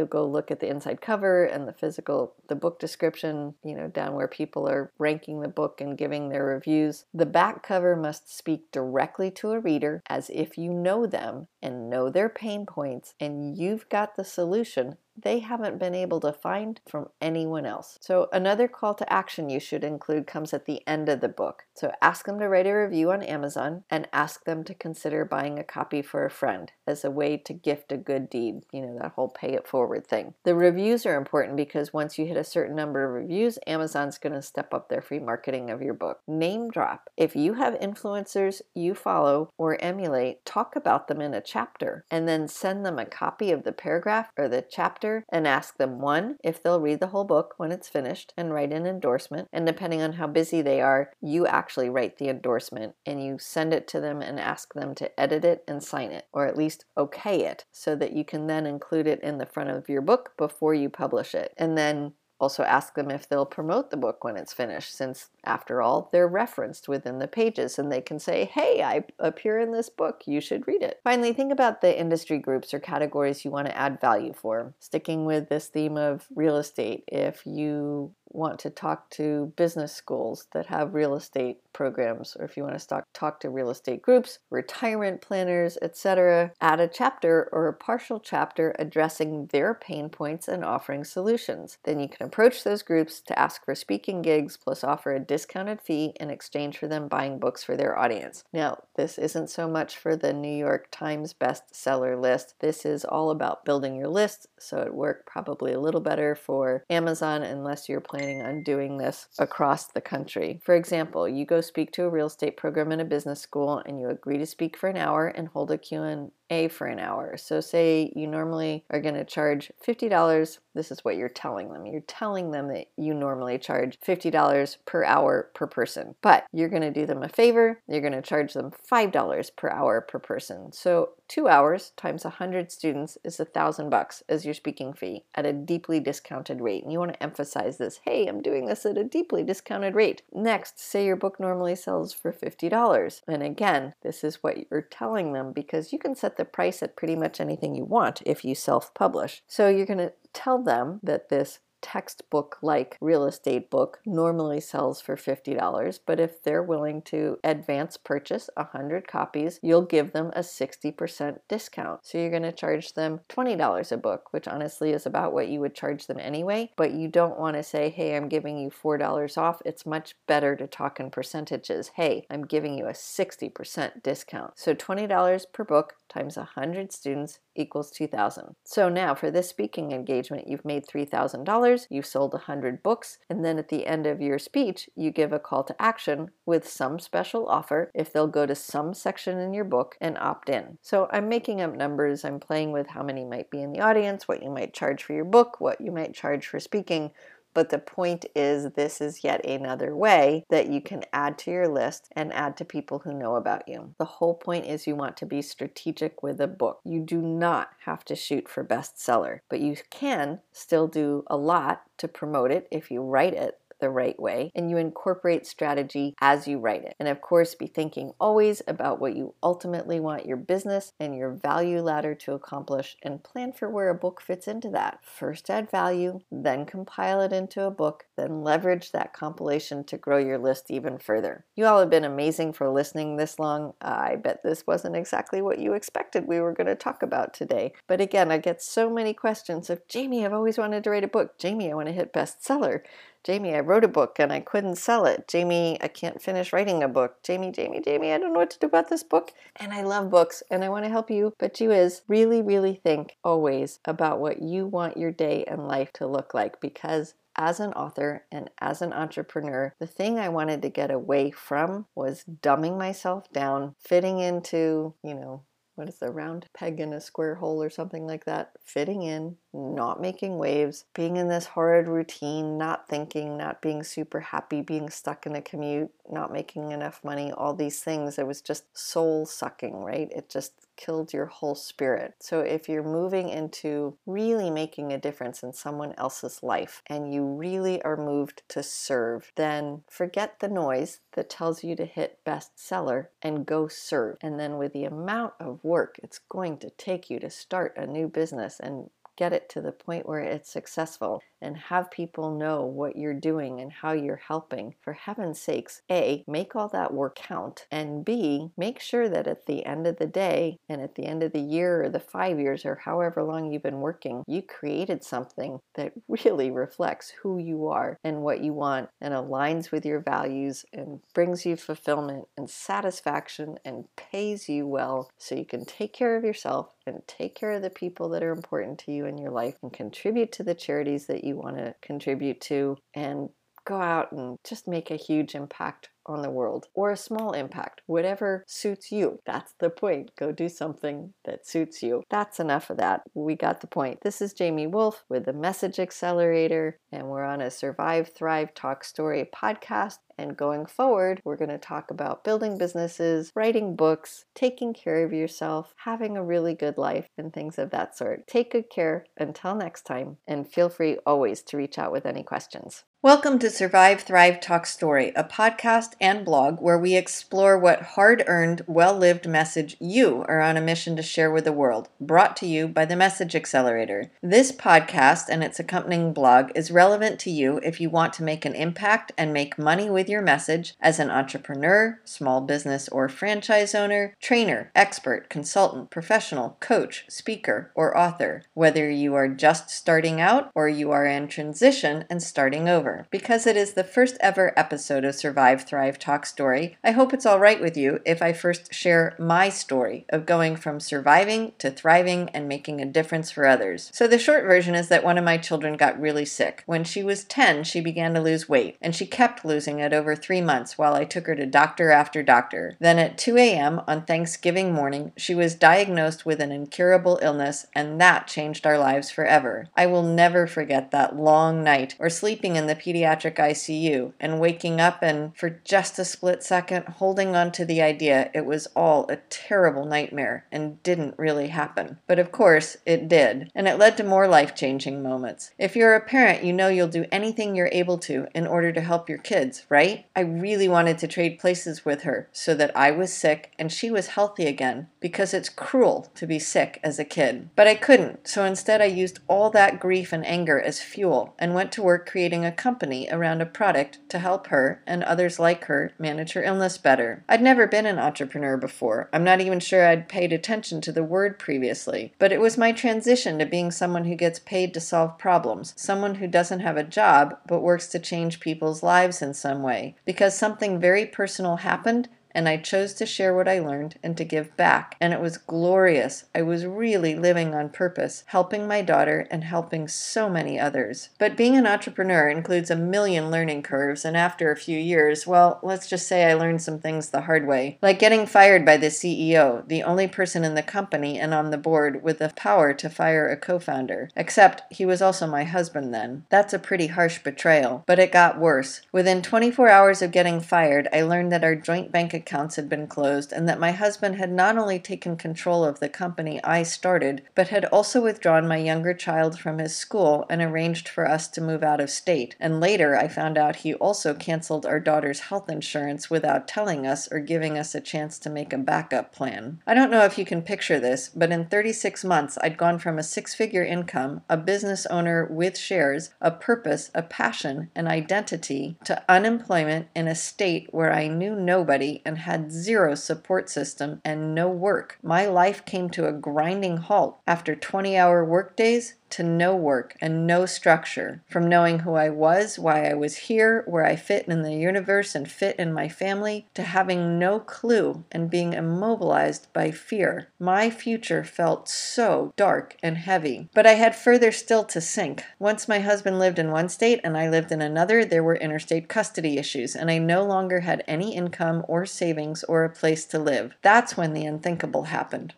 you'll 0.00 0.08
go 0.08 0.26
look 0.26 0.50
at 0.50 0.60
the 0.60 0.68
inside 0.68 1.02
cover 1.02 1.44
and 1.44 1.68
the 1.68 1.72
physical 1.74 2.34
the 2.48 2.54
book 2.54 2.78
description 2.78 3.54
you 3.62 3.74
know 3.74 3.86
down 3.86 4.14
where 4.14 4.26
people 4.26 4.66
are 4.66 4.90
ranking 4.98 5.40
the 5.40 5.48
book 5.48 5.78
and 5.80 5.98
giving 5.98 6.30
their 6.30 6.46
reviews 6.46 7.04
the 7.12 7.26
back 7.26 7.62
cover 7.62 7.94
must 7.94 8.34
speak 8.34 8.72
directly 8.72 9.30
to 9.30 9.50
a 9.50 9.60
reader 9.60 10.02
as 10.08 10.30
if 10.30 10.56
you 10.56 10.72
know 10.72 11.06
them 11.06 11.46
and 11.62 11.90
know 11.90 12.08
their 12.08 12.30
pain 12.30 12.64
points 12.64 13.12
and 13.20 13.58
you've 13.58 13.86
got 13.90 14.16
the 14.16 14.24
solution 14.24 14.96
they 15.22 15.40
haven't 15.40 15.78
been 15.78 15.94
able 15.94 16.20
to 16.20 16.32
find 16.32 16.80
from 16.88 17.08
anyone 17.20 17.66
else. 17.66 17.98
So, 18.00 18.28
another 18.32 18.68
call 18.68 18.94
to 18.94 19.12
action 19.12 19.50
you 19.50 19.60
should 19.60 19.84
include 19.84 20.26
comes 20.26 20.54
at 20.54 20.66
the 20.66 20.86
end 20.86 21.08
of 21.08 21.20
the 21.20 21.28
book. 21.28 21.64
So, 21.74 21.92
ask 22.00 22.26
them 22.26 22.38
to 22.38 22.48
write 22.48 22.66
a 22.66 22.72
review 22.72 23.10
on 23.10 23.22
Amazon 23.22 23.84
and 23.90 24.08
ask 24.12 24.44
them 24.44 24.64
to 24.64 24.74
consider 24.74 25.24
buying 25.24 25.58
a 25.58 25.64
copy 25.64 26.02
for 26.02 26.24
a 26.24 26.30
friend 26.30 26.72
as 26.90 27.04
a 27.04 27.10
way 27.10 27.38
to 27.38 27.54
gift 27.54 27.92
a 27.92 27.96
good 27.96 28.28
deed, 28.28 28.62
you 28.72 28.82
know, 28.82 28.98
that 29.00 29.12
whole 29.12 29.28
pay 29.28 29.54
it 29.54 29.66
forward 29.66 30.06
thing. 30.06 30.34
The 30.44 30.54
reviews 30.54 31.06
are 31.06 31.16
important 31.16 31.56
because 31.56 31.92
once 31.92 32.18
you 32.18 32.26
hit 32.26 32.36
a 32.36 32.44
certain 32.44 32.76
number 32.76 33.04
of 33.04 33.22
reviews, 33.22 33.58
Amazon's 33.66 34.18
going 34.18 34.34
to 34.34 34.42
step 34.42 34.74
up 34.74 34.88
their 34.88 35.00
free 35.00 35.18
marketing 35.18 35.70
of 35.70 35.80
your 35.80 35.94
book. 35.94 36.20
Name 36.26 36.70
drop. 36.70 37.08
If 37.16 37.34
you 37.34 37.54
have 37.54 37.80
influencers 37.80 38.60
you 38.74 38.94
follow 38.94 39.52
or 39.56 39.82
emulate, 39.82 40.44
talk 40.44 40.76
about 40.76 41.08
them 41.08 41.20
in 41.20 41.32
a 41.32 41.40
chapter 41.40 42.04
and 42.10 42.28
then 42.28 42.48
send 42.48 42.84
them 42.84 42.98
a 42.98 43.06
copy 43.06 43.52
of 43.52 43.64
the 43.64 43.72
paragraph 43.72 44.28
or 44.36 44.48
the 44.48 44.64
chapter 44.68 45.24
and 45.30 45.46
ask 45.46 45.76
them 45.76 46.00
one, 46.00 46.36
if 46.42 46.62
they'll 46.62 46.80
read 46.80 47.00
the 47.00 47.08
whole 47.08 47.24
book 47.24 47.54
when 47.56 47.70
it's 47.72 47.88
finished 47.88 48.32
and 48.36 48.52
write 48.52 48.72
an 48.72 48.86
endorsement. 48.86 49.48
And 49.52 49.66
depending 49.66 50.02
on 50.02 50.14
how 50.14 50.26
busy 50.26 50.62
they 50.62 50.80
are, 50.80 51.12
you 51.20 51.46
actually 51.46 51.88
write 51.88 52.18
the 52.18 52.28
endorsement 52.28 52.94
and 53.06 53.24
you 53.24 53.38
send 53.38 53.72
it 53.72 53.86
to 53.88 54.00
them 54.00 54.20
and 54.20 54.40
ask 54.40 54.74
them 54.74 54.94
to 54.96 55.20
edit 55.20 55.44
it 55.44 55.62
and 55.68 55.82
sign 55.82 56.10
it, 56.10 56.26
or 56.32 56.46
at 56.46 56.56
least 56.56 56.79
okay 56.96 57.44
it, 57.44 57.64
so 57.72 57.94
that 57.96 58.12
you 58.12 58.24
can 58.24 58.46
then 58.46 58.66
include 58.66 59.06
it 59.06 59.22
in 59.22 59.38
the 59.38 59.46
front 59.46 59.70
of 59.70 59.88
your 59.88 60.02
book 60.02 60.32
before 60.36 60.74
you 60.74 60.88
publish 60.88 61.34
it. 61.34 61.54
And 61.56 61.76
then 61.76 62.12
also, 62.40 62.62
ask 62.62 62.94
them 62.94 63.10
if 63.10 63.28
they'll 63.28 63.44
promote 63.44 63.90
the 63.90 63.98
book 63.98 64.24
when 64.24 64.38
it's 64.38 64.54
finished, 64.54 64.96
since, 64.96 65.28
after 65.44 65.82
all, 65.82 66.08
they're 66.10 66.26
referenced 66.26 66.88
within 66.88 67.18
the 67.18 67.28
pages 67.28 67.78
and 67.78 67.92
they 67.92 68.00
can 68.00 68.18
say, 68.18 68.46
Hey, 68.46 68.82
I 68.82 69.04
appear 69.18 69.60
in 69.60 69.72
this 69.72 69.90
book, 69.90 70.22
you 70.24 70.40
should 70.40 70.66
read 70.66 70.82
it. 70.82 71.00
Finally, 71.04 71.34
think 71.34 71.52
about 71.52 71.82
the 71.82 72.00
industry 72.00 72.38
groups 72.38 72.72
or 72.72 72.80
categories 72.80 73.44
you 73.44 73.50
want 73.50 73.66
to 73.66 73.76
add 73.76 74.00
value 74.00 74.32
for. 74.32 74.72
Sticking 74.80 75.26
with 75.26 75.50
this 75.50 75.66
theme 75.66 75.98
of 75.98 76.28
real 76.34 76.56
estate, 76.56 77.04
if 77.08 77.44
you 77.44 78.14
want 78.30 78.58
to 78.60 78.70
talk 78.70 79.10
to 79.10 79.52
business 79.56 79.92
schools 79.92 80.46
that 80.52 80.66
have 80.66 80.94
real 80.94 81.14
estate 81.14 81.58
programs 81.72 82.36
or 82.38 82.44
if 82.44 82.56
you 82.56 82.62
want 82.62 82.78
to 82.78 82.86
talk, 82.86 83.04
talk 83.12 83.40
to 83.40 83.50
real 83.50 83.70
estate 83.70 84.02
groups, 84.02 84.38
retirement 84.50 85.20
planners, 85.20 85.78
etc., 85.82 86.52
add 86.60 86.80
a 86.80 86.88
chapter 86.88 87.48
or 87.52 87.68
a 87.68 87.72
partial 87.72 88.20
chapter 88.20 88.74
addressing 88.78 89.46
their 89.46 89.74
pain 89.74 90.08
points 90.08 90.48
and 90.48 90.64
offering 90.64 91.04
solutions. 91.04 91.78
Then 91.84 92.00
you 92.00 92.08
can 92.08 92.26
approach 92.26 92.64
those 92.64 92.82
groups 92.82 93.20
to 93.22 93.38
ask 93.38 93.64
for 93.64 93.74
speaking 93.74 94.22
gigs 94.22 94.56
plus 94.56 94.84
offer 94.84 95.14
a 95.14 95.20
discounted 95.20 95.80
fee 95.80 96.12
in 96.20 96.30
exchange 96.30 96.78
for 96.78 96.88
them 96.88 97.08
buying 97.08 97.38
books 97.38 97.62
for 97.62 97.76
their 97.76 97.98
audience. 97.98 98.44
Now, 98.52 98.82
this 98.96 99.18
isn't 99.18 99.50
so 99.50 99.68
much 99.68 99.96
for 99.96 100.16
the 100.16 100.32
New 100.32 100.56
York 100.56 100.88
Times 100.90 101.34
bestseller 101.34 102.20
list. 102.20 102.54
This 102.60 102.84
is 102.84 103.04
all 103.04 103.30
about 103.30 103.64
building 103.64 103.96
your 103.96 104.08
list, 104.08 104.46
so 104.58 104.78
it 104.78 104.94
worked 104.94 105.26
probably 105.26 105.72
a 105.72 105.80
little 105.80 106.00
better 106.00 106.34
for 106.34 106.84
Amazon 106.90 107.42
unless 107.42 107.88
you're 107.88 108.00
planning 108.00 108.42
on 108.42 108.62
doing 108.62 108.98
this 108.98 109.28
across 109.38 109.86
the 109.86 110.00
country. 110.00 110.60
For 110.64 110.74
example, 110.74 111.28
you 111.28 111.44
go 111.44 111.59
speak 111.62 111.92
to 111.92 112.04
a 112.04 112.10
real 112.10 112.26
estate 112.26 112.56
program 112.56 112.92
in 112.92 113.00
a 113.00 113.04
business 113.04 113.40
school 113.40 113.82
and 113.86 114.00
you 114.00 114.08
agree 114.08 114.38
to 114.38 114.46
speak 114.46 114.76
for 114.76 114.88
an 114.88 114.96
hour 114.96 115.28
and 115.28 115.48
hold 115.48 115.70
a 115.70 115.78
Q&A 115.78 116.28
a 116.50 116.68
for 116.68 116.86
an 116.86 116.98
hour. 116.98 117.36
So, 117.36 117.60
say 117.60 118.12
you 118.14 118.26
normally 118.26 118.84
are 118.90 119.00
going 119.00 119.14
to 119.14 119.24
charge 119.24 119.70
$50. 119.86 120.58
This 120.74 120.90
is 120.90 121.04
what 121.04 121.16
you're 121.16 121.28
telling 121.28 121.72
them. 121.72 121.86
You're 121.86 122.02
telling 122.02 122.50
them 122.50 122.68
that 122.68 122.86
you 122.96 123.14
normally 123.14 123.58
charge 123.58 123.98
$50 124.00 124.76
per 124.84 125.04
hour 125.04 125.50
per 125.54 125.66
person, 125.66 126.14
but 126.22 126.44
you're 126.52 126.68
going 126.68 126.82
to 126.82 126.90
do 126.90 127.06
them 127.06 127.22
a 127.22 127.28
favor. 127.28 127.80
You're 127.88 128.00
going 128.00 128.12
to 128.12 128.22
charge 128.22 128.52
them 128.52 128.72
$5 128.90 129.56
per 129.56 129.70
hour 129.70 130.00
per 130.00 130.18
person. 130.18 130.72
So, 130.72 131.10
two 131.28 131.46
hours 131.46 131.92
times 131.96 132.24
100 132.24 132.72
students 132.72 133.16
is 133.24 133.38
a 133.38 133.44
thousand 133.44 133.88
bucks 133.88 134.22
as 134.28 134.44
your 134.44 134.54
speaking 134.54 134.92
fee 134.92 135.24
at 135.34 135.46
a 135.46 135.52
deeply 135.52 136.00
discounted 136.00 136.60
rate. 136.60 136.82
And 136.82 136.92
you 136.92 136.98
want 136.98 137.12
to 137.12 137.22
emphasize 137.22 137.78
this 137.78 138.00
hey, 138.04 138.26
I'm 138.26 138.42
doing 138.42 138.66
this 138.66 138.84
at 138.84 138.98
a 138.98 139.04
deeply 139.04 139.44
discounted 139.44 139.94
rate. 139.94 140.22
Next, 140.32 140.80
say 140.80 141.04
your 141.06 141.16
book 141.16 141.38
normally 141.38 141.76
sells 141.76 142.12
for 142.12 142.32
$50. 142.32 143.22
And 143.28 143.42
again, 143.42 143.94
this 144.02 144.24
is 144.24 144.42
what 144.42 144.70
you're 144.70 144.82
telling 144.82 145.32
them 145.32 145.52
because 145.52 145.92
you 145.92 145.98
can 145.98 146.14
set 146.14 146.36
the 146.40 146.44
price 146.46 146.82
at 146.82 146.96
pretty 146.96 147.14
much 147.14 147.40
anything 147.40 147.76
you 147.76 147.84
want 147.84 148.22
if 148.26 148.44
you 148.44 148.56
self 148.56 148.92
publish. 148.94 149.42
So 149.46 149.68
you're 149.68 149.86
going 149.86 149.98
to 149.98 150.14
tell 150.32 150.60
them 150.60 150.98
that 151.02 151.28
this 151.28 151.60
textbook 151.82 152.58
like 152.62 152.96
real 153.00 153.24
estate 153.24 153.70
book 153.70 154.00
normally 154.04 154.60
sells 154.60 155.00
for 155.00 155.16
$50, 155.16 156.00
but 156.06 156.20
if 156.20 156.42
they're 156.42 156.62
willing 156.62 157.02
to 157.02 157.38
advance 157.44 157.96
purchase 157.96 158.48
100 158.56 159.06
copies, 159.06 159.58
you'll 159.62 159.82
give 159.82 160.12
them 160.12 160.30
a 160.34 160.40
60% 160.40 161.38
discount. 161.48 162.00
So 162.02 162.18
you're 162.18 162.30
going 162.30 162.42
to 162.42 162.52
charge 162.52 162.94
them 162.94 163.20
$20 163.28 163.92
a 163.92 163.96
book, 163.96 164.32
which 164.32 164.48
honestly 164.48 164.92
is 164.92 165.06
about 165.06 165.32
what 165.32 165.48
you 165.48 165.60
would 165.60 165.74
charge 165.74 166.06
them 166.06 166.18
anyway, 166.20 166.70
but 166.76 166.92
you 166.92 167.08
don't 167.08 167.38
want 167.38 167.56
to 167.56 167.62
say, 167.62 167.90
hey, 167.90 168.16
I'm 168.16 168.28
giving 168.28 168.58
you 168.58 168.70
$4 168.70 169.38
off. 169.38 169.62
It's 169.64 169.86
much 169.86 170.14
better 170.26 170.56
to 170.56 170.66
talk 170.66 171.00
in 171.00 171.10
percentages. 171.10 171.92
Hey, 171.94 172.26
I'm 172.30 172.46
giving 172.46 172.76
you 172.76 172.86
a 172.86 172.92
60% 172.92 174.02
discount. 174.02 174.52
So 174.56 174.74
$20 174.74 175.52
per 175.52 175.64
book 175.64 175.94
times 176.08 176.36
100 176.36 176.92
students 176.92 177.38
equals 177.60 177.90
2000. 177.90 178.56
So 178.64 178.88
now 178.88 179.14
for 179.14 179.30
this 179.30 179.48
speaking 179.48 179.92
engagement, 179.92 180.48
you've 180.48 180.64
made 180.64 180.86
$3,000, 180.86 181.86
you've 181.90 182.06
sold 182.06 182.32
100 182.32 182.82
books, 182.82 183.18
and 183.28 183.44
then 183.44 183.58
at 183.58 183.68
the 183.68 183.86
end 183.86 184.06
of 184.06 184.20
your 184.20 184.38
speech, 184.38 184.88
you 184.96 185.10
give 185.10 185.32
a 185.32 185.38
call 185.38 185.62
to 185.64 185.80
action 185.80 186.30
with 186.46 186.68
some 186.68 186.98
special 186.98 187.46
offer 187.46 187.90
if 187.94 188.12
they'll 188.12 188.26
go 188.26 188.46
to 188.46 188.54
some 188.54 188.94
section 188.94 189.38
in 189.38 189.54
your 189.54 189.64
book 189.64 189.96
and 190.00 190.18
opt 190.18 190.48
in. 190.48 190.78
So 190.82 191.08
I'm 191.12 191.28
making 191.28 191.60
up 191.60 191.76
numbers, 191.76 192.24
I'm 192.24 192.40
playing 192.40 192.72
with 192.72 192.88
how 192.88 193.02
many 193.02 193.24
might 193.24 193.50
be 193.50 193.62
in 193.62 193.72
the 193.72 193.80
audience, 193.80 194.26
what 194.26 194.42
you 194.42 194.50
might 194.50 194.74
charge 194.74 195.04
for 195.04 195.12
your 195.12 195.24
book, 195.24 195.60
what 195.60 195.80
you 195.80 195.92
might 195.92 196.14
charge 196.14 196.46
for 196.46 196.58
speaking 196.58 197.12
but 197.54 197.70
the 197.70 197.78
point 197.78 198.26
is, 198.34 198.72
this 198.72 199.00
is 199.00 199.24
yet 199.24 199.44
another 199.44 199.94
way 199.94 200.44
that 200.50 200.68
you 200.68 200.80
can 200.80 201.04
add 201.12 201.38
to 201.38 201.50
your 201.50 201.68
list 201.68 202.08
and 202.12 202.32
add 202.32 202.56
to 202.56 202.64
people 202.64 203.00
who 203.00 203.12
know 203.12 203.36
about 203.36 203.68
you. 203.68 203.94
The 203.98 204.04
whole 204.04 204.34
point 204.34 204.66
is 204.66 204.86
you 204.86 204.96
want 204.96 205.16
to 205.18 205.26
be 205.26 205.42
strategic 205.42 206.22
with 206.22 206.40
a 206.40 206.46
book. 206.46 206.80
You 206.84 207.00
do 207.00 207.20
not 207.20 207.70
have 207.84 208.04
to 208.06 208.16
shoot 208.16 208.48
for 208.48 208.64
bestseller, 208.64 209.40
but 209.48 209.60
you 209.60 209.76
can 209.90 210.40
still 210.52 210.88
do 210.88 211.24
a 211.28 211.36
lot 211.36 211.82
to 211.98 212.08
promote 212.08 212.50
it 212.50 212.66
if 212.70 212.90
you 212.90 213.02
write 213.02 213.34
it 213.34 213.59
the 213.80 213.90
right 213.90 214.18
way 214.18 214.50
and 214.54 214.70
you 214.70 214.76
incorporate 214.76 215.46
strategy 215.46 216.14
as 216.20 216.46
you 216.46 216.58
write 216.58 216.84
it. 216.84 216.94
And 216.98 217.08
of 217.08 217.20
course, 217.20 217.54
be 217.54 217.66
thinking 217.66 218.12
always 218.20 218.62
about 218.66 219.00
what 219.00 219.16
you 219.16 219.34
ultimately 219.42 220.00
want 220.00 220.26
your 220.26 220.36
business 220.36 220.92
and 221.00 221.16
your 221.16 221.30
value 221.30 221.80
ladder 221.80 222.14
to 222.14 222.32
accomplish 222.32 222.96
and 223.02 223.22
plan 223.22 223.52
for 223.52 223.68
where 223.68 223.90
a 223.90 223.94
book 223.94 224.20
fits 224.20 224.46
into 224.48 224.70
that. 224.70 225.00
First, 225.02 225.50
add 225.50 225.70
value, 225.70 226.20
then 226.30 226.66
compile 226.66 227.20
it 227.20 227.32
into 227.32 227.64
a 227.64 227.70
book, 227.70 228.04
then 228.16 228.42
leverage 228.42 228.92
that 228.92 229.12
compilation 229.12 229.84
to 229.84 229.96
grow 229.96 230.18
your 230.18 230.38
list 230.38 230.70
even 230.70 230.98
further. 230.98 231.44
You 231.56 231.66
all 231.66 231.80
have 231.80 231.90
been 231.90 232.04
amazing 232.04 232.52
for 232.52 232.68
listening 232.68 233.16
this 233.16 233.38
long. 233.38 233.74
I 233.80 234.16
bet 234.16 234.42
this 234.42 234.66
wasn't 234.66 234.96
exactly 234.96 235.42
what 235.42 235.58
you 235.58 235.72
expected 235.72 236.26
we 236.26 236.40
were 236.40 236.52
going 236.52 236.66
to 236.66 236.74
talk 236.74 237.02
about 237.02 237.34
today. 237.34 237.72
But 237.86 238.00
again, 238.00 238.30
I 238.30 238.38
get 238.38 238.62
so 238.62 238.90
many 238.90 239.14
questions 239.14 239.70
of 239.70 239.86
Jamie, 239.88 240.24
I've 240.24 240.32
always 240.32 240.58
wanted 240.58 240.84
to 240.84 240.90
write 240.90 241.04
a 241.04 241.08
book. 241.08 241.38
Jamie, 241.38 241.70
I 241.70 241.74
want 241.74 241.88
to 241.88 241.92
hit 241.92 242.12
bestseller. 242.12 242.82
Jamie, 243.22 243.54
I 243.54 243.60
wrote 243.60 243.84
a 243.84 243.88
book 243.88 244.16
and 244.18 244.32
I 244.32 244.40
couldn't 244.40 244.76
sell 244.76 245.04
it. 245.04 245.28
Jamie, 245.28 245.76
I 245.82 245.88
can't 245.88 246.22
finish 246.22 246.52
writing 246.52 246.82
a 246.82 246.88
book. 246.88 247.22
Jamie, 247.22 247.52
Jamie, 247.52 247.82
Jamie, 247.84 248.12
I 248.12 248.18
don't 248.18 248.32
know 248.32 248.38
what 248.38 248.50
to 248.50 248.58
do 248.58 248.66
about 248.66 248.88
this 248.88 249.02
book. 249.02 249.32
And 249.56 249.72
I 249.72 249.82
love 249.82 250.10
books 250.10 250.42
and 250.50 250.64
I 250.64 250.70
want 250.70 250.84
to 250.86 250.90
help 250.90 251.10
you. 251.10 251.34
But 251.38 251.60
you 251.60 251.70
is 251.70 252.02
really, 252.08 252.40
really 252.40 252.80
think 252.82 253.16
always 253.22 253.78
about 253.84 254.20
what 254.20 254.40
you 254.40 254.66
want 254.66 254.96
your 254.96 255.12
day 255.12 255.44
and 255.44 255.68
life 255.68 255.92
to 255.94 256.06
look 256.06 256.32
like 256.32 256.60
because 256.60 257.14
as 257.36 257.60
an 257.60 257.72
author 257.74 258.24
and 258.32 258.50
as 258.60 258.82
an 258.82 258.92
entrepreneur, 258.92 259.74
the 259.78 259.86
thing 259.86 260.18
I 260.18 260.28
wanted 260.28 260.62
to 260.62 260.68
get 260.68 260.90
away 260.90 261.30
from 261.30 261.86
was 261.94 262.24
dumbing 262.24 262.78
myself 262.78 263.30
down, 263.32 263.74
fitting 263.78 264.18
into, 264.18 264.94
you 265.02 265.14
know, 265.14 265.42
what 265.74 265.88
is 265.88 265.98
the 265.98 266.10
round 266.10 266.46
peg 266.52 266.80
in 266.80 266.92
a 266.92 267.00
square 267.00 267.36
hole 267.36 267.62
or 267.62 267.70
something 267.70 268.06
like 268.06 268.26
that, 268.26 268.52
fitting 268.62 269.02
in, 269.02 269.36
not 269.52 270.00
making 270.00 270.38
waves, 270.38 270.84
being 270.94 271.16
in 271.16 271.28
this 271.28 271.46
horrid 271.46 271.88
routine, 271.88 272.56
not 272.56 272.88
thinking, 272.88 273.36
not 273.36 273.60
being 273.60 273.82
super 273.82 274.20
happy, 274.20 274.60
being 274.60 274.88
stuck 274.88 275.26
in 275.26 275.34
a 275.34 275.42
commute, 275.42 275.90
not 276.10 276.32
making 276.32 276.72
enough 276.72 277.02
money, 277.02 277.32
all 277.32 277.54
these 277.54 277.80
things. 277.80 278.18
It 278.18 278.26
was 278.26 278.40
just 278.40 278.64
soul 278.76 279.26
sucking, 279.26 279.82
right? 279.82 280.10
It 280.14 280.28
just 280.28 280.52
killed 280.76 281.12
your 281.12 281.26
whole 281.26 281.54
spirit. 281.54 282.14
So 282.20 282.40
if 282.40 282.68
you're 282.68 282.82
moving 282.82 283.28
into 283.28 283.98
really 284.06 284.50
making 284.50 284.92
a 284.92 284.98
difference 284.98 285.42
in 285.42 285.52
someone 285.52 285.94
else's 285.98 286.42
life 286.42 286.82
and 286.86 287.12
you 287.12 287.24
really 287.24 287.82
are 287.82 287.96
moved 287.96 288.42
to 288.48 288.62
serve, 288.62 289.30
then 289.36 289.82
forget 289.90 290.40
the 290.40 290.48
noise 290.48 291.00
that 291.12 291.28
tells 291.28 291.62
you 291.62 291.76
to 291.76 291.84
hit 291.84 292.24
bestseller 292.24 293.08
and 293.20 293.44
go 293.44 293.68
serve. 293.68 294.16
And 294.22 294.40
then 294.40 294.56
with 294.56 294.72
the 294.72 294.84
amount 294.84 295.34
of 295.38 295.62
work 295.62 296.00
it's 296.02 296.18
going 296.18 296.56
to 296.58 296.70
take 296.70 297.10
you 297.10 297.20
to 297.20 297.28
start 297.28 297.76
a 297.76 297.86
new 297.86 298.08
business 298.08 298.58
and 298.58 298.88
get 299.20 299.34
it 299.34 299.50
to 299.50 299.60
the 299.60 299.70
point 299.70 300.08
where 300.08 300.20
it's 300.20 300.50
successful 300.50 301.22
and 301.42 301.54
have 301.56 301.90
people 301.90 302.34
know 302.34 302.64
what 302.64 302.96
you're 302.96 303.12
doing 303.12 303.60
and 303.60 303.70
how 303.70 303.92
you're 303.92 304.22
helping, 304.28 304.74
for 304.80 304.94
heaven's 304.94 305.38
sakes, 305.38 305.82
A, 305.90 306.24
make 306.26 306.56
all 306.56 306.68
that 306.68 306.94
work 306.94 307.16
count, 307.16 307.66
and 307.70 308.02
B, 308.02 308.50
make 308.56 308.80
sure 308.80 309.10
that 309.10 309.26
at 309.26 309.44
the 309.44 309.66
end 309.66 309.86
of 309.86 309.98
the 309.98 310.06
day 310.06 310.58
and 310.70 310.80
at 310.80 310.94
the 310.94 311.04
end 311.04 311.22
of 311.22 311.32
the 311.32 311.40
year 311.40 311.84
or 311.84 311.90
the 311.90 312.00
five 312.00 312.40
years 312.40 312.64
or 312.64 312.76
however 312.76 313.22
long 313.22 313.52
you've 313.52 313.62
been 313.62 313.80
working, 313.80 314.24
you 314.26 314.40
created 314.40 315.04
something 315.04 315.60
that 315.74 315.92
really 316.08 316.50
reflects 316.50 317.12
who 317.22 317.38
you 317.38 317.66
are 317.66 317.98
and 318.02 318.22
what 318.22 318.40
you 318.40 318.54
want 318.54 318.88
and 319.02 319.12
aligns 319.12 319.70
with 319.70 319.84
your 319.84 320.00
values 320.00 320.64
and 320.72 321.00
brings 321.14 321.44
you 321.44 321.56
fulfillment 321.56 322.24
and 322.38 322.48
satisfaction 322.48 323.56
and 323.66 323.84
pays 323.96 324.48
you 324.48 324.66
well 324.66 325.10
so 325.18 325.34
you 325.34 325.44
can 325.44 325.66
take 325.66 325.92
care 325.92 326.16
of 326.16 326.24
yourself 326.24 326.74
and 326.86 327.06
take 327.06 327.34
care 327.34 327.52
of 327.52 327.62
the 327.62 327.70
people 327.70 328.08
that 328.08 328.22
are 328.22 328.32
important 328.32 328.78
to 328.78 328.92
you 328.92 329.06
in 329.10 329.18
your 329.18 329.32
life 329.32 329.56
and 329.62 329.72
contribute 329.72 330.32
to 330.32 330.42
the 330.42 330.54
charities 330.54 331.06
that 331.06 331.24
you 331.24 331.36
want 331.36 331.56
to 331.56 331.74
contribute 331.82 332.40
to 332.40 332.76
and 332.94 333.28
go 333.66 333.80
out 333.80 334.12
and 334.12 334.38
just 334.48 334.66
make 334.66 334.90
a 334.90 334.96
huge 334.96 335.34
impact 335.34 335.90
on 336.06 336.22
the 336.22 336.30
world 336.30 336.66
or 336.74 336.90
a 336.90 336.96
small 336.96 337.32
impact, 337.32 337.82
whatever 337.86 338.44
suits 338.46 338.90
you. 338.90 339.20
That's 339.26 339.54
the 339.60 339.70
point. 339.70 340.10
Go 340.16 340.32
do 340.32 340.48
something 340.48 341.14
that 341.24 341.46
suits 341.46 341.82
you. 341.82 342.02
That's 342.10 342.40
enough 342.40 342.70
of 342.70 342.78
that. 342.78 343.02
We 343.14 343.34
got 343.36 343.60
the 343.60 343.66
point. 343.66 344.00
This 344.02 344.20
is 344.20 344.32
Jamie 344.32 344.66
Wolf 344.66 345.04
with 345.08 345.24
the 345.24 345.32
Message 345.32 345.78
Accelerator, 345.78 346.78
and 346.92 347.08
we're 347.08 347.24
on 347.24 347.40
a 347.40 347.50
Survive, 347.50 348.10
Thrive, 348.14 348.54
Talk 348.54 348.84
Story 348.84 349.28
podcast. 349.34 349.98
And 350.18 350.36
going 350.36 350.66
forward, 350.66 351.22
we're 351.24 351.36
going 351.36 351.48
to 351.50 351.56
talk 351.56 351.90
about 351.90 352.24
building 352.24 352.58
businesses, 352.58 353.32
writing 353.34 353.74
books, 353.74 354.26
taking 354.34 354.74
care 354.74 355.02
of 355.02 355.14
yourself, 355.14 355.72
having 355.84 356.16
a 356.16 356.22
really 356.22 356.54
good 356.54 356.76
life, 356.76 357.06
and 357.16 357.32
things 357.32 357.58
of 357.58 357.70
that 357.70 357.96
sort. 357.96 358.26
Take 358.26 358.52
good 358.52 358.68
care 358.68 359.06
until 359.16 359.54
next 359.54 359.82
time, 359.82 360.18
and 360.28 360.46
feel 360.46 360.68
free 360.68 360.98
always 361.06 361.42
to 361.44 361.56
reach 361.56 361.78
out 361.78 361.92
with 361.92 362.04
any 362.04 362.22
questions. 362.22 362.84
Welcome 363.02 363.38
to 363.38 363.48
Survive, 363.48 364.02
Thrive, 364.02 364.42
Talk 364.42 364.66
Story, 364.66 365.10
a 365.16 365.24
podcast 365.24 365.92
and 366.02 366.22
blog 366.22 366.60
where 366.60 366.78
we 366.78 366.96
explore 366.96 367.58
what 367.58 367.80
hard 367.80 368.22
earned, 368.26 368.60
well 368.66 368.94
lived 368.94 369.26
message 369.26 369.74
you 369.80 370.22
are 370.28 370.42
on 370.42 370.58
a 370.58 370.60
mission 370.60 370.96
to 370.96 371.02
share 371.02 371.30
with 371.30 371.44
the 371.44 371.52
world, 371.52 371.88
brought 371.98 372.36
to 372.36 372.46
you 372.46 372.68
by 372.68 372.84
the 372.84 372.96
Message 372.96 373.34
Accelerator. 373.34 374.10
This 374.22 374.52
podcast 374.52 375.30
and 375.30 375.42
its 375.42 375.58
accompanying 375.58 376.12
blog 376.12 376.50
is 376.54 376.70
relevant 376.70 377.18
to 377.20 377.30
you 377.30 377.58
if 377.62 377.80
you 377.80 377.88
want 377.88 378.12
to 378.14 378.22
make 378.22 378.44
an 378.44 378.54
impact 378.54 379.12
and 379.16 379.32
make 379.32 379.58
money 379.58 379.88
with 379.88 380.10
your 380.10 380.20
message 380.20 380.74
as 380.78 380.98
an 380.98 381.10
entrepreneur, 381.10 381.98
small 382.04 382.42
business 382.42 382.86
or 382.90 383.08
franchise 383.08 383.74
owner, 383.74 384.14
trainer, 384.20 384.70
expert, 384.74 385.30
consultant, 385.30 385.88
professional, 385.88 386.58
coach, 386.60 387.06
speaker, 387.08 387.70
or 387.74 387.96
author, 387.96 388.42
whether 388.52 388.90
you 388.90 389.14
are 389.14 389.26
just 389.26 389.70
starting 389.70 390.20
out 390.20 390.50
or 390.54 390.68
you 390.68 390.90
are 390.90 391.06
in 391.06 391.28
transition 391.28 392.04
and 392.10 392.22
starting 392.22 392.68
over 392.68 392.89
Because 393.10 393.46
it 393.46 393.56
is 393.56 393.72
the 393.72 393.84
first 393.84 394.16
ever 394.20 394.52
episode 394.58 395.04
of 395.04 395.14
Survive, 395.14 395.62
Thrive, 395.62 395.98
Talk 395.98 396.26
Story, 396.26 396.76
I 396.82 396.92
hope 396.92 397.12
it's 397.12 397.26
all 397.26 397.38
right 397.38 397.60
with 397.60 397.76
you 397.76 398.00
if 398.04 398.22
I 398.22 398.32
first 398.32 398.72
share 398.72 399.14
my 399.18 399.48
story 399.48 400.06
of 400.08 400.26
going 400.26 400.56
from 400.56 400.80
surviving 400.80 401.52
to 401.58 401.70
thriving 401.70 402.28
and 402.30 402.48
making 402.48 402.80
a 402.80 402.86
difference 402.86 403.30
for 403.30 403.46
others. 403.46 403.90
So, 403.92 404.06
the 404.06 404.18
short 404.18 404.44
version 404.44 404.74
is 404.74 404.88
that 404.88 405.04
one 405.04 405.18
of 405.18 405.24
my 405.24 405.38
children 405.38 405.76
got 405.76 406.00
really 406.00 406.24
sick. 406.24 406.62
When 406.66 406.84
she 406.84 407.02
was 407.02 407.24
10, 407.24 407.64
she 407.64 407.80
began 407.80 408.14
to 408.14 408.20
lose 408.20 408.48
weight, 408.48 408.76
and 408.80 408.94
she 408.94 409.06
kept 409.06 409.44
losing 409.44 409.78
it 409.78 409.92
over 409.92 410.14
three 410.14 410.40
months 410.40 410.76
while 410.76 410.94
I 410.94 411.04
took 411.04 411.26
her 411.26 411.34
to 411.34 411.46
doctor 411.46 411.90
after 411.90 412.22
doctor. 412.22 412.76
Then 412.80 412.98
at 412.98 413.18
2 413.18 413.36
a.m. 413.36 413.82
on 413.86 414.04
Thanksgiving 414.04 414.72
morning, 414.72 415.12
she 415.16 415.34
was 415.34 415.54
diagnosed 415.54 416.26
with 416.26 416.40
an 416.40 416.52
incurable 416.52 417.18
illness, 417.22 417.66
and 417.74 418.00
that 418.00 418.26
changed 418.26 418.66
our 418.66 418.78
lives 418.78 419.10
forever. 419.10 419.68
I 419.76 419.86
will 419.86 420.02
never 420.02 420.46
forget 420.46 420.90
that 420.90 421.16
long 421.16 421.62
night 421.62 421.94
or 421.98 422.08
sleeping 422.10 422.56
in 422.56 422.66
the 422.66 422.74
pediatric 422.80 423.36
ICU 423.36 424.12
and 424.18 424.40
waking 424.40 424.80
up 424.80 425.02
and, 425.02 425.36
for 425.36 425.50
just 425.64 425.98
a 425.98 426.04
split 426.04 426.42
second, 426.42 426.86
holding 426.86 427.36
on 427.36 427.52
to 427.52 427.64
the 427.64 427.82
idea 427.82 428.30
it 428.34 428.46
was 428.46 428.66
all 428.74 429.06
a 429.08 429.16
terrible 429.28 429.84
nightmare 429.84 430.46
and 430.50 430.82
didn't 430.82 431.18
really 431.18 431.48
happen. 431.48 431.98
But 432.06 432.18
of 432.18 432.32
course, 432.32 432.76
it 432.86 433.08
did, 433.08 433.50
and 433.54 433.68
it 433.68 433.78
led 433.78 433.96
to 433.98 434.04
more 434.04 434.26
life 434.26 434.54
changing 434.54 435.02
moments. 435.02 435.52
If 435.58 435.76
you're 435.76 435.94
a 435.94 436.00
parent, 436.00 436.44
you 436.44 436.52
know 436.52 436.68
you'll 436.68 436.88
do 436.88 437.06
anything 437.12 437.54
you're 437.54 437.70
able 437.72 437.98
to 437.98 438.26
in 438.34 438.46
order 438.46 438.72
to 438.72 438.80
help 438.80 439.08
your 439.08 439.18
kids, 439.18 439.64
right? 439.68 440.06
I 440.16 440.20
really 440.20 440.68
wanted 440.68 440.98
to 440.98 441.08
trade 441.08 441.38
places 441.38 441.84
with 441.84 442.02
her 442.02 442.28
so 442.32 442.54
that 442.54 442.74
I 442.76 442.90
was 442.90 443.12
sick 443.12 443.52
and 443.58 443.70
she 443.70 443.90
was 443.90 444.08
healthy 444.08 444.46
again 444.46 444.88
because 445.00 445.34
it's 445.34 445.48
cruel 445.48 446.08
to 446.14 446.26
be 446.26 446.38
sick 446.38 446.80
as 446.82 446.98
a 446.98 447.04
kid. 447.04 447.50
But 447.54 447.66
I 447.66 447.74
couldn't, 447.74 448.26
so 448.26 448.44
instead 448.44 448.80
I 448.80 448.86
used 448.86 449.20
all 449.28 449.50
that 449.50 449.80
grief 449.80 450.12
and 450.12 450.26
anger 450.26 450.60
as 450.60 450.80
fuel 450.80 451.34
and 451.38 451.54
went 451.54 451.72
to 451.72 451.82
work 451.82 452.08
creating 452.08 452.44
a 452.44 452.52
company 452.52 452.69
around 453.10 453.40
a 453.40 453.46
product 453.46 453.98
to 454.08 454.18
help 454.18 454.48
her 454.48 454.82
and 454.86 455.02
others 455.04 455.38
like 455.38 455.64
her 455.64 455.92
manage 455.98 456.32
her 456.32 456.42
illness 456.42 456.78
better. 456.78 457.24
I'd 457.28 457.42
never 457.42 457.66
been 457.66 457.86
an 457.86 457.98
entrepreneur 457.98 458.56
before. 458.56 459.08
I'm 459.12 459.24
not 459.24 459.40
even 459.40 459.60
sure 459.60 459.86
I'd 459.86 460.08
paid 460.08 460.32
attention 460.32 460.80
to 460.82 460.92
the 460.92 461.04
word 461.04 461.38
previously, 461.38 462.12
but 462.18 462.32
it 462.32 462.40
was 462.40 462.58
my 462.58 462.72
transition 462.72 463.38
to 463.38 463.46
being 463.46 463.70
someone 463.70 464.04
who 464.04 464.14
gets 464.14 464.38
paid 464.38 464.74
to 464.74 464.80
solve 464.80 465.18
problems, 465.18 465.74
someone 465.76 466.16
who 466.16 466.26
doesn't 466.26 466.60
have 466.60 466.76
a 466.76 466.84
job 466.84 467.38
but 467.46 467.62
works 467.62 467.88
to 467.88 467.98
change 467.98 468.40
people's 468.40 468.82
lives 468.82 469.22
in 469.22 469.34
some 469.34 469.62
way. 469.62 469.96
Because 470.04 470.36
something 470.36 470.80
very 470.80 471.06
personal 471.06 471.56
happened 471.56 472.08
and 472.32 472.48
I 472.48 472.56
chose 472.56 472.94
to 472.94 473.06
share 473.06 473.34
what 473.34 473.48
I 473.48 473.58
learned 473.58 473.98
and 474.02 474.16
to 474.16 474.24
give 474.24 474.56
back. 474.56 474.96
And 475.00 475.12
it 475.12 475.20
was 475.20 475.38
glorious. 475.38 476.24
I 476.34 476.42
was 476.42 476.66
really 476.66 477.14
living 477.14 477.54
on 477.54 477.70
purpose, 477.70 478.24
helping 478.26 478.66
my 478.66 478.82
daughter 478.82 479.26
and 479.30 479.44
helping 479.44 479.88
so 479.88 480.28
many 480.28 480.58
others. 480.58 481.10
But 481.18 481.36
being 481.36 481.56
an 481.56 481.66
entrepreneur 481.66 482.28
includes 482.28 482.70
a 482.70 482.76
million 482.76 483.30
learning 483.30 483.62
curves, 483.62 484.04
and 484.04 484.16
after 484.16 484.50
a 484.50 484.56
few 484.56 484.78
years, 484.78 485.26
well, 485.26 485.60
let's 485.62 485.88
just 485.88 486.06
say 486.06 486.24
I 486.24 486.34
learned 486.34 486.62
some 486.62 486.78
things 486.78 487.10
the 487.10 487.22
hard 487.22 487.46
way. 487.46 487.78
Like 487.82 487.98
getting 487.98 488.26
fired 488.26 488.64
by 488.64 488.76
the 488.76 488.88
CEO, 488.88 489.66
the 489.66 489.82
only 489.82 490.06
person 490.06 490.44
in 490.44 490.54
the 490.54 490.62
company 490.62 491.18
and 491.18 491.34
on 491.34 491.50
the 491.50 491.58
board 491.58 492.02
with 492.02 492.18
the 492.18 492.32
power 492.36 492.72
to 492.74 492.90
fire 492.90 493.28
a 493.28 493.36
co 493.36 493.58
founder. 493.58 494.08
Except 494.16 494.72
he 494.72 494.86
was 494.86 495.02
also 495.02 495.26
my 495.26 495.44
husband 495.44 495.92
then. 495.92 496.24
That's 496.28 496.52
a 496.52 496.58
pretty 496.58 496.88
harsh 496.88 497.18
betrayal. 497.22 497.84
But 497.86 497.98
it 497.98 498.12
got 498.12 498.38
worse. 498.38 498.82
Within 498.92 499.22
24 499.22 499.68
hours 499.68 500.02
of 500.02 500.12
getting 500.12 500.40
fired, 500.40 500.88
I 500.92 501.02
learned 501.02 501.32
that 501.32 501.44
our 501.44 501.54
joint 501.54 501.92
bank 501.92 502.14
accounts 502.20 502.56
had 502.56 502.68
been 502.68 502.86
closed 502.86 503.32
and 503.32 503.48
that 503.48 503.58
my 503.58 503.72
husband 503.72 504.16
had 504.16 504.30
not 504.30 504.56
only 504.56 504.78
taken 504.78 505.16
control 505.16 505.64
of 505.64 505.80
the 505.80 505.88
company 505.88 506.42
I 506.44 506.62
started, 506.62 507.22
but 507.34 507.48
had 507.48 507.64
also 507.66 508.02
withdrawn 508.02 508.46
my 508.46 508.58
younger 508.58 508.94
child 508.94 509.38
from 509.38 509.58
his 509.58 509.74
school 509.74 510.26
and 510.30 510.40
arranged 510.40 510.88
for 510.88 511.08
us 511.08 511.26
to 511.28 511.40
move 511.40 511.62
out 511.62 511.80
of 511.80 511.90
state. 511.90 512.36
And 512.38 512.60
later 512.60 512.96
I 512.96 513.08
found 513.08 513.36
out 513.36 513.56
he 513.56 513.74
also 513.74 514.14
canceled 514.14 514.66
our 514.66 514.78
daughter's 514.78 515.20
health 515.20 515.50
insurance 515.50 516.08
without 516.10 516.46
telling 516.46 516.86
us 516.86 517.10
or 517.10 517.20
giving 517.20 517.58
us 517.58 517.74
a 517.74 517.80
chance 517.80 518.18
to 518.20 518.30
make 518.30 518.52
a 518.52 518.58
backup 518.58 519.12
plan. 519.12 519.60
I 519.66 519.74
don't 519.74 519.90
know 519.90 520.04
if 520.04 520.18
you 520.18 520.24
can 520.24 520.42
picture 520.42 520.78
this, 520.78 521.08
but 521.08 521.32
in 521.32 521.46
36 521.46 522.04
months 522.04 522.38
I'd 522.42 522.58
gone 522.58 522.78
from 522.78 522.98
a 522.98 523.02
six 523.02 523.34
figure 523.34 523.64
income, 523.64 524.22
a 524.28 524.36
business 524.36 524.86
owner 524.86 525.26
with 525.26 525.56
shares, 525.56 526.10
a 526.20 526.30
purpose, 526.30 526.90
a 526.94 527.02
passion, 527.02 527.70
an 527.74 527.86
identity, 527.88 528.76
to 528.84 529.02
unemployment 529.08 529.88
in 529.94 530.06
a 530.06 530.14
state 530.14 530.68
where 530.70 530.92
I 530.92 531.08
knew 531.08 531.34
nobody 531.34 532.02
and 532.10 532.18
had 532.18 532.50
zero 532.50 532.96
support 532.96 533.48
system 533.48 534.00
and 534.04 534.34
no 534.34 534.48
work. 534.48 534.98
My 535.00 535.26
life 535.26 535.64
came 535.64 535.88
to 535.90 536.08
a 536.08 536.12
grinding 536.12 536.78
halt 536.78 537.20
after 537.24 537.54
20 537.54 537.96
hour 537.96 538.24
workdays 538.24 538.96
to 539.10 539.22
no 539.22 539.54
work 539.54 539.96
and 540.00 540.26
no 540.26 540.46
structure, 540.46 541.22
from 541.28 541.48
knowing 541.48 541.80
who 541.80 541.94
I 541.94 542.10
was, 542.10 542.58
why 542.58 542.88
I 542.88 542.94
was 542.94 543.16
here, 543.16 543.64
where 543.66 543.84
I 543.84 543.96
fit 543.96 544.26
in 544.28 544.42
the 544.42 544.54
universe 544.54 545.14
and 545.14 545.30
fit 545.30 545.56
in 545.58 545.72
my 545.72 545.88
family, 545.88 546.46
to 546.54 546.62
having 546.62 547.18
no 547.18 547.40
clue 547.40 548.04
and 548.12 548.30
being 548.30 548.52
immobilized 548.52 549.52
by 549.52 549.70
fear. 549.70 550.28
My 550.38 550.70
future 550.70 551.24
felt 551.24 551.68
so 551.68 552.32
dark 552.36 552.76
and 552.82 552.96
heavy. 552.96 553.48
But 553.54 553.66
I 553.66 553.74
had 553.74 553.96
further 553.96 554.32
still 554.32 554.64
to 554.64 554.80
sink. 554.80 555.24
Once 555.38 555.68
my 555.68 555.80
husband 555.80 556.18
lived 556.18 556.38
in 556.38 556.50
one 556.50 556.68
state 556.68 557.00
and 557.04 557.16
I 557.16 557.28
lived 557.28 557.52
in 557.52 557.60
another, 557.60 558.04
there 558.04 558.24
were 558.24 558.36
interstate 558.36 558.88
custody 558.88 559.38
issues, 559.38 559.74
and 559.74 559.90
I 559.90 559.98
no 559.98 560.24
longer 560.24 560.60
had 560.60 560.84
any 560.86 561.14
income 561.14 561.64
or 561.68 561.86
savings 561.86 562.44
or 562.44 562.64
a 562.64 562.70
place 562.70 563.04
to 563.06 563.18
live. 563.18 563.54
That's 563.62 563.96
when 563.96 564.12
the 564.12 564.24
unthinkable 564.24 564.84
happened. 564.84 565.34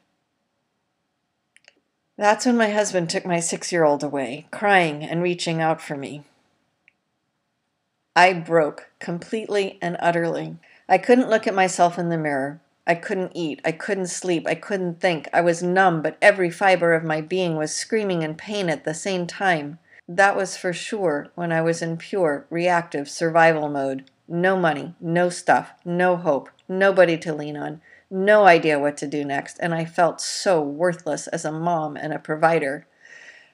That's 2.19 2.45
when 2.45 2.57
my 2.57 2.71
husband 2.71 3.09
took 3.09 3.25
my 3.25 3.41
six 3.41 3.73
year 3.73 3.85
old 3.85 4.03
away, 4.03 4.47
crying 4.51 5.03
and 5.03 5.23
reaching 5.23 5.61
out 5.61 5.81
for 5.81 5.97
me. 5.97 6.25
I 8.15 8.35
broke 8.35 8.91
completely 8.99 9.79
and 9.81 9.97
utterly. 9.99 10.57
I 10.89 10.99
couldn't 10.99 11.31
look 11.31 11.47
at 11.47 11.55
myself 11.55 11.99
in 11.99 12.11
the 12.11 12.19
mirror. 12.19 12.61
I 12.87 12.95
couldn't 12.95 13.33
eat. 13.35 13.61
I 13.65 13.73
couldn't 13.73 14.09
sleep. 14.09 14.47
I 14.47 14.55
couldn't 14.55 15.01
think. 15.01 15.29
I 15.33 15.41
was 15.41 15.63
numb, 15.63 16.03
but 16.03 16.19
every 16.21 16.51
fiber 16.51 16.93
of 16.93 17.05
my 17.05 17.23
being 17.23 17.57
was 17.57 17.75
screaming 17.75 18.23
in 18.23 18.35
pain 18.35 18.69
at 18.69 18.85
the 18.85 18.93
same 18.93 19.27
time. 19.27 19.79
That 20.07 20.37
was 20.37 20.57
for 20.57 20.73
sure 20.73 21.29
when 21.35 21.53
I 21.53 21.63
was 21.63 21.81
in 21.81 21.97
pure, 21.97 22.45
reactive 22.51 23.09
survival 23.09 23.69
mode. 23.69 24.11
No 24.29 24.57
money, 24.57 24.95
no 25.01 25.31
stuff, 25.31 25.73
no 25.85 26.17
hope, 26.17 26.51
nobody 26.69 27.17
to 27.19 27.33
lean 27.33 27.57
on, 27.57 27.81
no 28.13 28.45
idea 28.45 28.79
what 28.79 28.97
to 28.99 29.07
do 29.07 29.25
next, 29.25 29.57
and 29.61 29.75
I 29.75 29.85
felt 29.85 30.21
so 30.21 30.63
worthless 30.63 31.27
as 31.29 31.45
a 31.45 31.51
mom 31.51 31.97
and 31.97 32.13
a 32.13 32.19
provider 32.19 32.87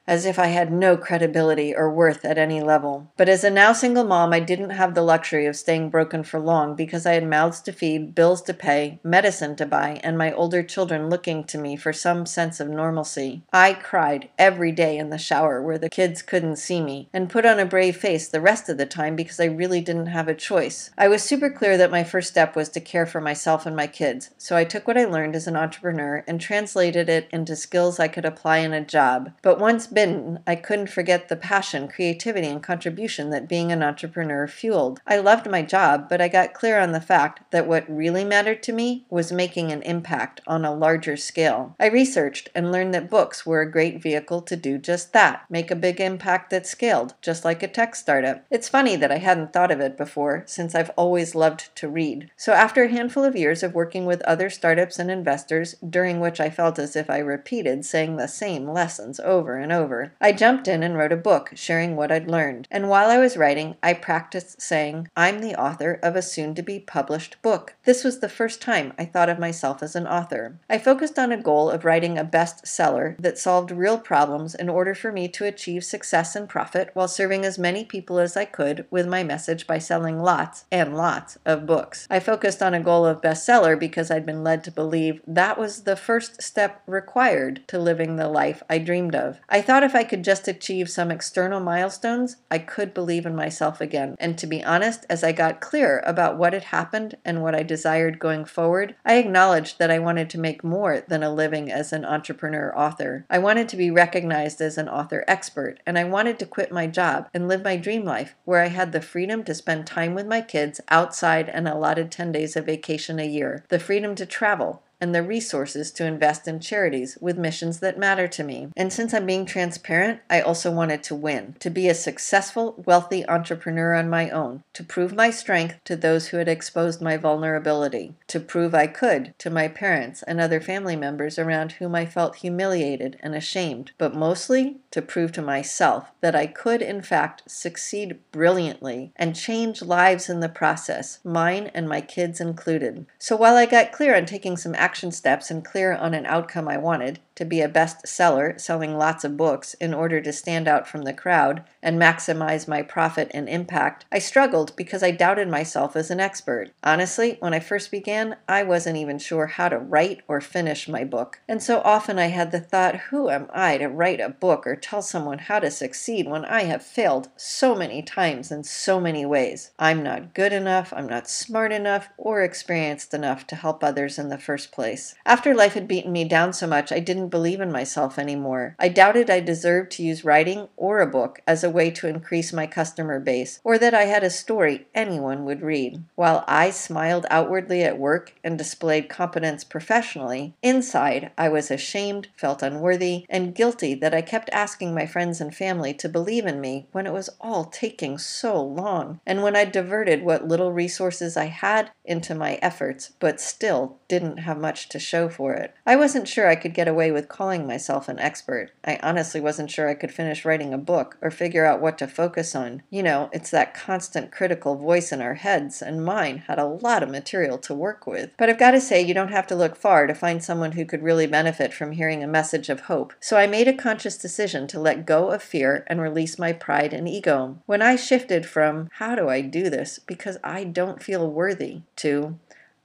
as 0.09 0.25
if 0.25 0.39
I 0.39 0.47
had 0.47 0.73
no 0.73 0.97
credibility 0.97 1.77
or 1.77 1.93
worth 1.93 2.25
at 2.25 2.39
any 2.39 2.63
level. 2.63 3.13
But 3.19 3.29
as 3.29 3.45
a 3.45 3.51
now 3.51 3.75
single 3.75 4.05
mom, 4.05 4.33
I 4.33 4.41
didn't 4.41 4.71
have 4.71 4.95
the 4.95 5.03
luxury 5.03 5.45
of 5.45 5.55
staying 5.55 5.91
broken 5.91 6.25
for 6.25 6.41
long 6.41 6.75
because 6.75 7.05
I 7.05 7.13
had 7.13 7.29
mouths 7.29 7.61
to 7.61 7.73
feed, 7.73 8.15
bills 8.15 8.41
to 8.43 8.55
pay, 8.55 9.01
medicine 9.05 9.55
to 9.57 9.67
buy, 9.67 10.01
and 10.03 10.17
my 10.17 10.33
older 10.33 10.63
children 10.63 11.11
looking 11.11 11.45
to 11.45 11.59
me 11.59 11.77
for 11.77 11.93
some 11.93 12.25
sense 12.25 12.59
of 12.59 12.69
normalcy. 12.69 13.43
I 13.53 13.75
cried 13.75 14.31
every 14.39 14.73
day 14.73 14.97
in 14.97 15.11
the 15.11 15.19
shower 15.19 15.61
where 15.61 15.79
the 15.79 15.91
kids 15.91 16.23
couldn't 16.23 16.57
see 16.57 16.81
me, 16.81 17.11
and 17.13 17.29
put 17.29 17.45
on 17.45 17.61
a 17.61 17.67
brave 17.67 17.99
face 17.99 18.29
the 18.29 18.41
rest 18.41 18.71
of 18.71 18.79
the 18.79 18.87
time 18.87 19.15
because 19.15 19.39
I 19.39 19.45
really 19.45 19.83
didn't 19.83 20.07
have 20.07 20.29
a 20.29 20.35
choice. 20.35 20.91
I 20.97 21.09
was 21.09 21.23
super 21.23 21.51
clear 21.51 21.77
that 21.77 21.91
my 21.91 22.03
first 22.03 22.31
step 22.31 22.57
was 22.57 22.71
to 22.71 22.81
care 22.81 23.05
for 23.05 23.21
myself 23.21 23.67
and 23.67 23.77
my 23.77 23.87
kids, 23.87 24.31
so 24.39 24.57
I 24.57 24.65
took 24.65 24.89
what 24.89 24.97
I 24.97 25.05
learned 25.05 25.37
as 25.37 25.47
an 25.47 25.57
entrepreneur 25.57 26.25
and 26.27 26.41
translated 26.41 27.11
it 27.11 27.29
into 27.31 27.55
skills 27.55 28.01
I 28.01 28.09
could 28.09 28.25
apply 28.25 28.59
in 28.59 28.73
a 28.73 28.83
job. 28.83 29.33
But 29.43 29.59
once 29.59 29.87
bitten, 29.99 30.39
I 30.47 30.55
couldn't 30.55 30.91
forget 30.91 31.29
the 31.29 31.35
passion, 31.35 31.89
creativity, 31.89 32.47
and 32.47 32.63
contribution 32.63 33.31
that 33.31 33.49
being 33.49 33.73
an 33.73 33.83
entrepreneur 33.83 34.47
fueled. 34.47 35.01
I 35.09 35.17
loved 35.17 35.51
my 35.51 35.63
job, 35.63 36.09
but 36.09 36.21
I 36.21 36.29
got 36.29 36.55
clear 36.55 36.79
on 36.79 36.93
the 36.93 37.01
fact 37.01 37.51
that 37.51 37.67
what 37.67 37.85
really 37.91 38.23
mattered 38.23 38.63
to 38.63 38.73
me 38.73 39.07
was 39.11 39.33
making 39.33 39.73
an 39.73 39.83
impact 39.83 40.41
on 40.47 40.65
a 40.65 40.73
larger 40.73 41.17
scale. 41.17 41.75
I 41.81 41.87
researched 41.87 42.49
and 42.55 42.71
learned 42.71 42.95
that 42.95 43.11
books 43.11 43.45
were 43.45 43.61
a 43.61 43.69
great 43.69 44.01
vehicle 44.01 44.41
to 44.43 44.55
do 44.55 44.79
just 44.79 45.13
that 45.15 45.45
make 45.51 45.69
a 45.73 45.75
big 45.75 46.01
impact 46.01 46.51
that 46.51 46.65
scaled, 46.65 47.15
just 47.21 47.45
like 47.45 47.65
a 47.65 47.67
tech 47.67 47.97
startup. 47.97 48.45
It's 48.53 48.69
funny 48.69 48.95
that 48.95 49.11
I 49.11 49.19
hadn't 49.19 49.53
thought 49.53 49.73
of 49.73 49.81
it 49.81 49.97
before, 49.97 50.45
since 50.47 50.77
I've 50.77 50.91
always 50.91 51.35
loved 51.35 51.75
to 51.75 51.89
read. 51.89 52.31
So, 52.37 52.53
after 52.53 52.85
a 52.85 52.89
handful 52.89 53.25
of 53.25 53.35
years 53.35 53.65
of 53.65 53.75
working 53.75 54.07
with 54.07 54.23
other 54.23 54.49
startups 54.49 55.01
and 55.01 55.11
investors, 55.11 55.75
during 55.91 56.21
which 56.21 56.39
I 56.39 56.51
felt 56.51 56.79
as 56.79 56.95
if 56.95 57.11
I 57.11 57.19
repeated 57.19 57.85
saying 57.85 58.15
the 58.15 58.29
same 58.29 58.69
lessons 58.69 59.19
over 59.19 59.57
and 59.57 59.73
over, 59.73 59.88
over. 59.89 60.13
I 60.21 60.33
jumped 60.33 60.69
in 60.69 60.83
and 60.83 60.99
wrote 60.99 61.13
a 61.13 61.17
book 61.17 61.53
sharing 61.55 61.97
what 61.97 62.13
I'd 62.13 62.29
learned. 62.29 62.69
And 62.71 62.91
while 62.91 63.09
I 63.09 63.17
was 63.17 63.39
writing, 63.39 63.77
I 63.83 63.95
practiced 63.95 64.61
saying, 64.61 65.09
I'm 65.17 65.41
the 65.41 65.59
author 65.59 65.99
of 66.03 66.15
a 66.15 66.21
soon 66.21 66.55
to 66.57 66.63
be 66.63 66.79
published 66.79 67.41
book. 67.41 67.75
This 67.85 68.05
was 68.05 68.21
the 68.21 68.29
first 68.29 68.61
time 68.61 68.93
I 68.99 69.07
thought 69.07 69.31
of 69.31 69.39
myself 69.39 69.83
as 69.83 69.97
an 69.97 70.07
author. 70.07 70.59
I 70.69 70.77
focused 70.77 71.19
on 71.19 71.33
a 71.33 71.43
goal 71.43 71.71
of 71.71 71.87
writing 71.87 72.19
a 72.19 72.25
bestseller 72.25 73.17
that 73.19 73.39
solved 73.39 73.71
real 73.71 73.97
problems 73.97 74.55
in 74.55 74.69
order 74.69 74.95
for 74.95 75.11
me 75.11 75.27
to 75.29 75.47
achieve 75.47 75.85
success 75.85 76.37
and 76.37 76.47
profit 76.47 76.91
while 76.93 77.09
serving 77.09 77.47
as 77.47 77.59
many 77.59 77.83
people 77.83 78.19
as 78.19 78.37
I 78.37 78.45
could 78.45 78.85
with 78.91 79.09
my 79.09 79.25
message 79.25 79.67
by 79.67 79.79
selling 79.79 80.21
lots 80.21 80.67
and 80.71 80.95
lots 80.95 81.39
of 81.47 81.65
books. 81.65 82.07
I 82.11 82.21
focused 82.21 82.63
on 82.63 82.75
a 82.75 82.83
goal 82.83 83.07
of 83.07 83.23
bestseller 83.23 83.79
because 83.79 84.11
I'd 84.11 84.27
been 84.27 84.45
led 84.45 84.65
to 84.65 84.71
believe 84.71 85.23
that 85.27 85.57
was 85.57 85.85
the 85.85 85.97
first 85.97 86.43
step 86.43 86.83
required 86.87 87.67
to 87.69 87.79
living 87.79 88.17
the 88.17 88.29
life 88.29 88.63
I 88.69 88.77
dreamed 88.77 89.15
of. 89.15 89.41
I 89.49 89.63
thought 89.69 89.83
if 89.83 89.95
I 89.95 90.03
could 90.03 90.25
just 90.25 90.49
achieve 90.49 90.89
some 90.89 91.11
external 91.11 91.61
milestones, 91.61 92.39
I 92.51 92.59
could 92.59 92.95
believe 92.95 93.27
in 93.27 93.37
myself 93.37 93.83
again. 93.83 94.17
And 94.19 94.39
to 94.39 94.47
be 94.47 94.65
honest, 94.65 95.05
as 95.11 95.23
I 95.23 95.33
got 95.33 95.61
clear 95.61 96.03
about 96.07 96.39
what 96.39 96.55
had 96.55 96.65
happened 96.65 97.19
and 97.23 97.43
what 97.43 97.55
I 97.55 97.65
desired 97.65 98.19
going 98.19 98.47
forward, 98.47 98.95
I 99.05 99.17
acknowledged 99.17 99.79
that 99.79 99.91
I 99.91 99.99
wanted 99.99 100.31
to 100.31 100.41
make 100.41 100.65
more 100.65 101.03
than 101.07 101.23
a 101.23 101.31
living 101.31 101.71
as 101.71 101.93
an 101.93 102.07
entrepreneur 102.07 102.75
author. 102.75 103.27
I 103.29 103.41
wanted 103.41 103.69
to 103.69 103.77
be 103.77 103.91
recognized 103.91 104.63
as 104.63 104.79
an 104.79 104.89
author 104.89 105.23
expert, 105.29 105.81
and 105.85 105.99
I 105.99 106.05
wanted 106.05 106.39
to 106.39 106.47
quit 106.47 106.73
my 106.73 106.87
job 106.87 107.29
and 107.35 107.47
live 107.47 107.63
my 107.63 107.77
dream 107.77 108.07
life 108.07 108.37
where 108.47 108.63
I 108.63 108.69
had 108.69 108.93
the 108.93 109.03
freedom 109.03 109.45
to 109.45 109.55
spend 109.55 109.87
time 109.87 110.15
with 110.15 110.27
my 110.27 110.41
kids 110.41 110.81
outside 110.89 111.51
and 111.51 111.69
allotted 111.69 112.11
10 112.11 112.33
days 112.33 112.57
of 112.57 112.65
vacation 112.65 113.19
a 113.19 113.27
year, 113.27 113.67
the 113.69 113.79
freedom 113.79 114.15
to 114.15 114.25
travel, 114.25 114.83
and 115.01 115.15
the 115.15 115.23
resources 115.23 115.91
to 115.93 116.05
invest 116.05 116.49
in 116.49 116.61
charities 116.61 117.17
with 117.21 117.39
missions 117.39 117.81
that 117.81 117.99
matter 117.99 118.27
to 118.29 118.43
me. 118.43 118.69
And 118.77 118.93
since 118.93 119.15
I'm 119.15 119.27
being 119.27 119.47
transparent, 119.47 120.21
I 120.29 120.41
also 120.41 120.71
wanted 120.71 121.03
to 121.05 121.15
win, 121.15 121.55
to 121.61 121.71
be 121.71 121.89
a 121.89 121.95
successful, 121.95 122.83
wealthy 122.85 123.27
entrepreneur 123.29 123.95
on 123.95 124.11
my 124.11 124.31
own, 124.31 124.63
to 124.75 124.83
prove 124.83 125.15
my 125.15 125.31
strength 125.31 125.77
to 125.85 125.97
those 125.97 126.29
who 126.29 126.39
had 126.39 126.49
exposed 126.49 127.01
my 127.01 127.17
vulnerability, 127.17 128.15
to 128.27 128.41
prove 128.41 128.75
I 128.75 128.87
could 128.87 129.35
to 129.39 129.51
my 129.51 129.69
parents 129.69 130.23
and 130.25 130.41
other 130.41 130.61
family 130.61 130.97
members 130.97 131.39
around 131.39 131.73
whom 131.73 131.95
I 131.95 132.07
felt 132.07 132.37
humiliated 132.37 133.19
and 133.21 133.35
ashamed, 133.35 133.93
but 133.99 134.15
mostly 134.15 134.79
to 134.91 135.03
prove 135.03 135.33
to 135.33 135.43
myself 135.43 136.11
that 136.21 136.35
I 136.35 136.47
could, 136.47 136.83
in 136.83 137.03
fact, 137.03 137.43
succeed 137.47 138.19
brilliantly 138.33 139.13
and 139.17 139.37
change 139.37 139.83
lives 139.83 140.29
in 140.29 140.41
the 140.41 140.49
process, 140.49 141.21
mine 141.23 141.71
and 141.75 141.89
my 141.89 142.01
kids 142.01 142.41
included. 142.41 143.07
So 143.19 143.37
while 143.37 143.57
I 143.57 143.67
got 143.67 143.93
clear 143.93 144.17
on 144.17 144.27
taking 144.27 144.57
some 144.57 144.75
action, 144.75 144.88
action 144.89 145.13
steps 145.13 145.51
and 145.51 145.67
clear 145.67 145.93
on 145.95 146.15
an 146.15 146.25
outcome 146.25 146.67
I 146.67 146.79
wanted 146.79 147.19
to 147.39 147.45
be 147.45 147.61
a 147.61 147.69
bestseller, 147.69 148.61
selling 148.61 148.99
lots 148.99 149.23
of 149.23 149.37
books 149.37 149.75
in 149.75 149.95
order 149.95 150.21
to 150.21 150.33
stand 150.33 150.67
out 150.67 150.89
from 150.89 151.03
the 151.03 151.13
crowd 151.13 151.63
and 151.81 151.97
maximize 151.97 152.67
my 152.67 152.83
profit 152.83 153.31
and 153.33 153.49
impact, 153.49 154.05
I 154.11 154.19
struggled 154.19 154.75
because 154.75 155.05
I 155.05 155.13
doubted 155.13 155.49
myself 155.49 155.95
as 155.95 156.11
an 156.11 156.19
expert. 156.19 156.73
Honestly, 156.83 157.37
when 157.39 157.55
I 157.55 157.61
first 157.61 157.93
began, 157.93 158.37
I 158.49 158.65
wasn't 158.65 158.97
even 158.97 159.21
sure 159.21 159.47
how 159.47 159.69
to 159.69 159.79
write 159.79 160.23
or 160.27 160.41
finish 160.41 160.89
my 160.89 161.05
book. 161.05 161.41
And 161.49 161.63
so 161.63 161.81
often 161.85 162.19
I 162.19 162.27
had 162.27 162.51
the 162.51 162.61
thought, 162.61 162.97
who 162.97 163.31
am 163.31 163.49
I 163.55 163.79
to 163.79 163.87
write 163.87 164.21
a 164.21 164.29
book 164.29 164.67
or 164.67 164.75
tell 164.75 165.01
someone 165.01 165.39
how 165.39 165.61
to 165.61 165.71
succeed 165.71 166.29
when 166.29 166.45
I 166.45 166.65
have 166.65 166.83
failed 166.83 167.29
so 167.37 167.77
many 167.77 168.03
times 168.03 168.51
in 168.51 168.65
so 168.65 168.99
many 168.99 169.25
ways? 169.25 169.71
I'm 169.79 170.03
not 170.03 170.35
good 170.35 170.53
enough, 170.53 170.93
I'm 170.93 171.07
not 171.07 171.31
smart 171.31 171.71
enough, 171.71 172.09
or 172.17 172.43
experienced 172.43 173.15
enough 173.15 173.47
to 173.47 173.57
help 173.57 173.85
others 173.85 174.19
in 174.19 174.29
the 174.29 174.39
first 174.39 174.73
place. 174.73 175.15
After 175.25 175.55
life 175.55 175.75
had 175.75 175.87
beaten 175.87 176.11
me 176.11 176.25
down 176.25 176.53
so 176.53 176.67
much, 176.67 176.91
I 176.91 176.99
didn't 176.99 177.28
believe 177.29 177.61
in 177.61 177.71
myself 177.71 178.19
anymore. 178.19 178.75
I 178.79 178.89
doubted 178.89 179.29
I 179.29 179.41
deserved 179.41 179.93
to 179.93 180.03
use 180.03 180.25
writing 180.25 180.69
or 180.77 181.01
a 181.01 181.07
book 181.07 181.41
as 181.47 181.63
a 181.63 181.71
way 181.71 181.91
to 181.91 182.09
increase 182.09 182.53
my 182.53 182.67
customer 182.67 183.21
base, 183.21 183.61
or 183.63 183.79
that 183.79 183.95
I 183.95 184.05
had 184.05 184.25
a 184.25 184.31
story 184.31 184.87
anyone 184.95 185.45
would 185.45 185.61
read. 185.61 186.03
While 186.15 186.45
I 186.49 186.71
smiled 186.71 187.27
outwardly 187.31 187.83
at 187.83 187.99
work 187.99 188.35
and 188.43 188.57
displayed 188.57 189.09
competence 189.09 189.65
professionally, 189.65 190.55
inside 190.63 191.31
I 191.37 191.49
was 191.49 191.71
ashamed, 191.71 192.29
felt 192.37 192.63
unworthy, 192.63 193.27
and 193.29 193.55
guilty 193.55 193.95
that 193.97 194.15
I 194.15 194.23
kept 194.23 194.49
asking 194.53 194.95
my 194.95 195.07
friends 195.07 195.41
and 195.41 195.55
family 195.55 195.93
to 195.95 196.09
believe 196.09 196.47
in 196.47 196.61
me 196.61 196.87
when 196.93 197.07
it 197.07 197.13
was 197.13 197.31
all 197.41 197.65
taking 197.65 198.17
so 198.17 198.61
long, 198.61 199.21
and 199.27 199.43
when 199.43 199.55
I 199.55 199.65
diverted 199.65 200.23
what 200.23 200.49
little 200.49 200.73
resources 200.73 201.37
I 201.37 201.47
had 201.47 201.91
into 202.05 202.35
my 202.35 202.55
efforts, 202.63 203.13
but 203.21 203.41
still 203.41 203.99
didn't 204.09 204.39
have 204.39 204.59
much 204.59 204.79
much 204.79 204.89
to 204.91 204.99
show 204.99 205.29
for 205.29 205.55
it. 205.55 205.75
I 205.87 205.97
wasn't 205.97 206.29
sure 206.29 206.47
I 206.47 206.55
could 206.55 206.75
get 206.75 206.87
away 206.87 207.11
with 207.11 207.18
calling 207.23 207.67
myself 207.67 208.09
an 208.09 208.19
expert. 208.19 208.71
I 208.85 208.99
honestly 209.03 209.41
wasn't 209.41 209.71
sure 209.71 209.89
I 209.89 209.95
could 209.95 210.13
finish 210.13 210.45
writing 210.45 210.73
a 210.73 210.79
book 210.79 211.17
or 211.21 211.31
figure 211.31 211.65
out 211.65 211.81
what 211.81 211.99
to 211.99 212.07
focus 212.07 212.55
on. 212.55 212.83
You 212.91 213.03
know, 213.03 213.31
it's 213.33 213.51
that 213.51 213.75
constant 213.75 214.31
critical 214.31 214.77
voice 214.77 215.13
in 215.13 215.21
our 215.21 215.35
heads, 215.35 215.83
and 215.83 216.05
mine 216.05 216.45
had 216.47 216.59
a 216.59 216.67
lot 216.67 217.03
of 217.03 217.11
material 217.11 217.59
to 217.59 217.75
work 217.75 218.07
with. 218.07 218.31
But 218.37 218.49
I've 218.49 218.59
got 218.59 218.73
to 218.73 218.81
say, 218.81 219.01
you 219.03 219.15
don't 219.15 219.33
have 219.33 219.47
to 219.49 219.57
look 219.57 219.77
far 219.77 220.07
to 220.07 220.15
find 220.15 220.43
someone 220.43 220.73
who 220.73 220.85
could 220.85 221.03
really 221.03 221.27
benefit 221.27 221.73
from 221.73 221.93
hearing 221.93 222.23
a 222.23 222.29
message 222.29 222.69
of 222.69 222.83
hope. 222.83 223.15
So 223.21 223.37
I 223.37 223.47
made 223.47 223.69
a 223.69 223.73
conscious 223.73 224.19
decision 224.19 224.67
to 224.69 224.81
let 224.81 225.07
go 225.07 225.31
of 225.31 225.43
fear 225.43 225.85
and 225.87 226.01
release 226.01 226.39
my 226.39 226.53
pride 226.53 226.93
and 226.93 227.09
ego. 227.09 227.59
When 227.67 227.83
I 227.83 227.97
shifted 227.97 228.47
from, 228.47 228.89
how 228.95 229.15
do 229.15 229.29
I 229.29 229.41
do 229.41 229.71
this 229.71 229.99
because 229.99 230.39
I 230.45 230.65
don't 230.65 231.03
feel 231.03 231.31
worthy, 231.31 231.83
to, 231.97 232.39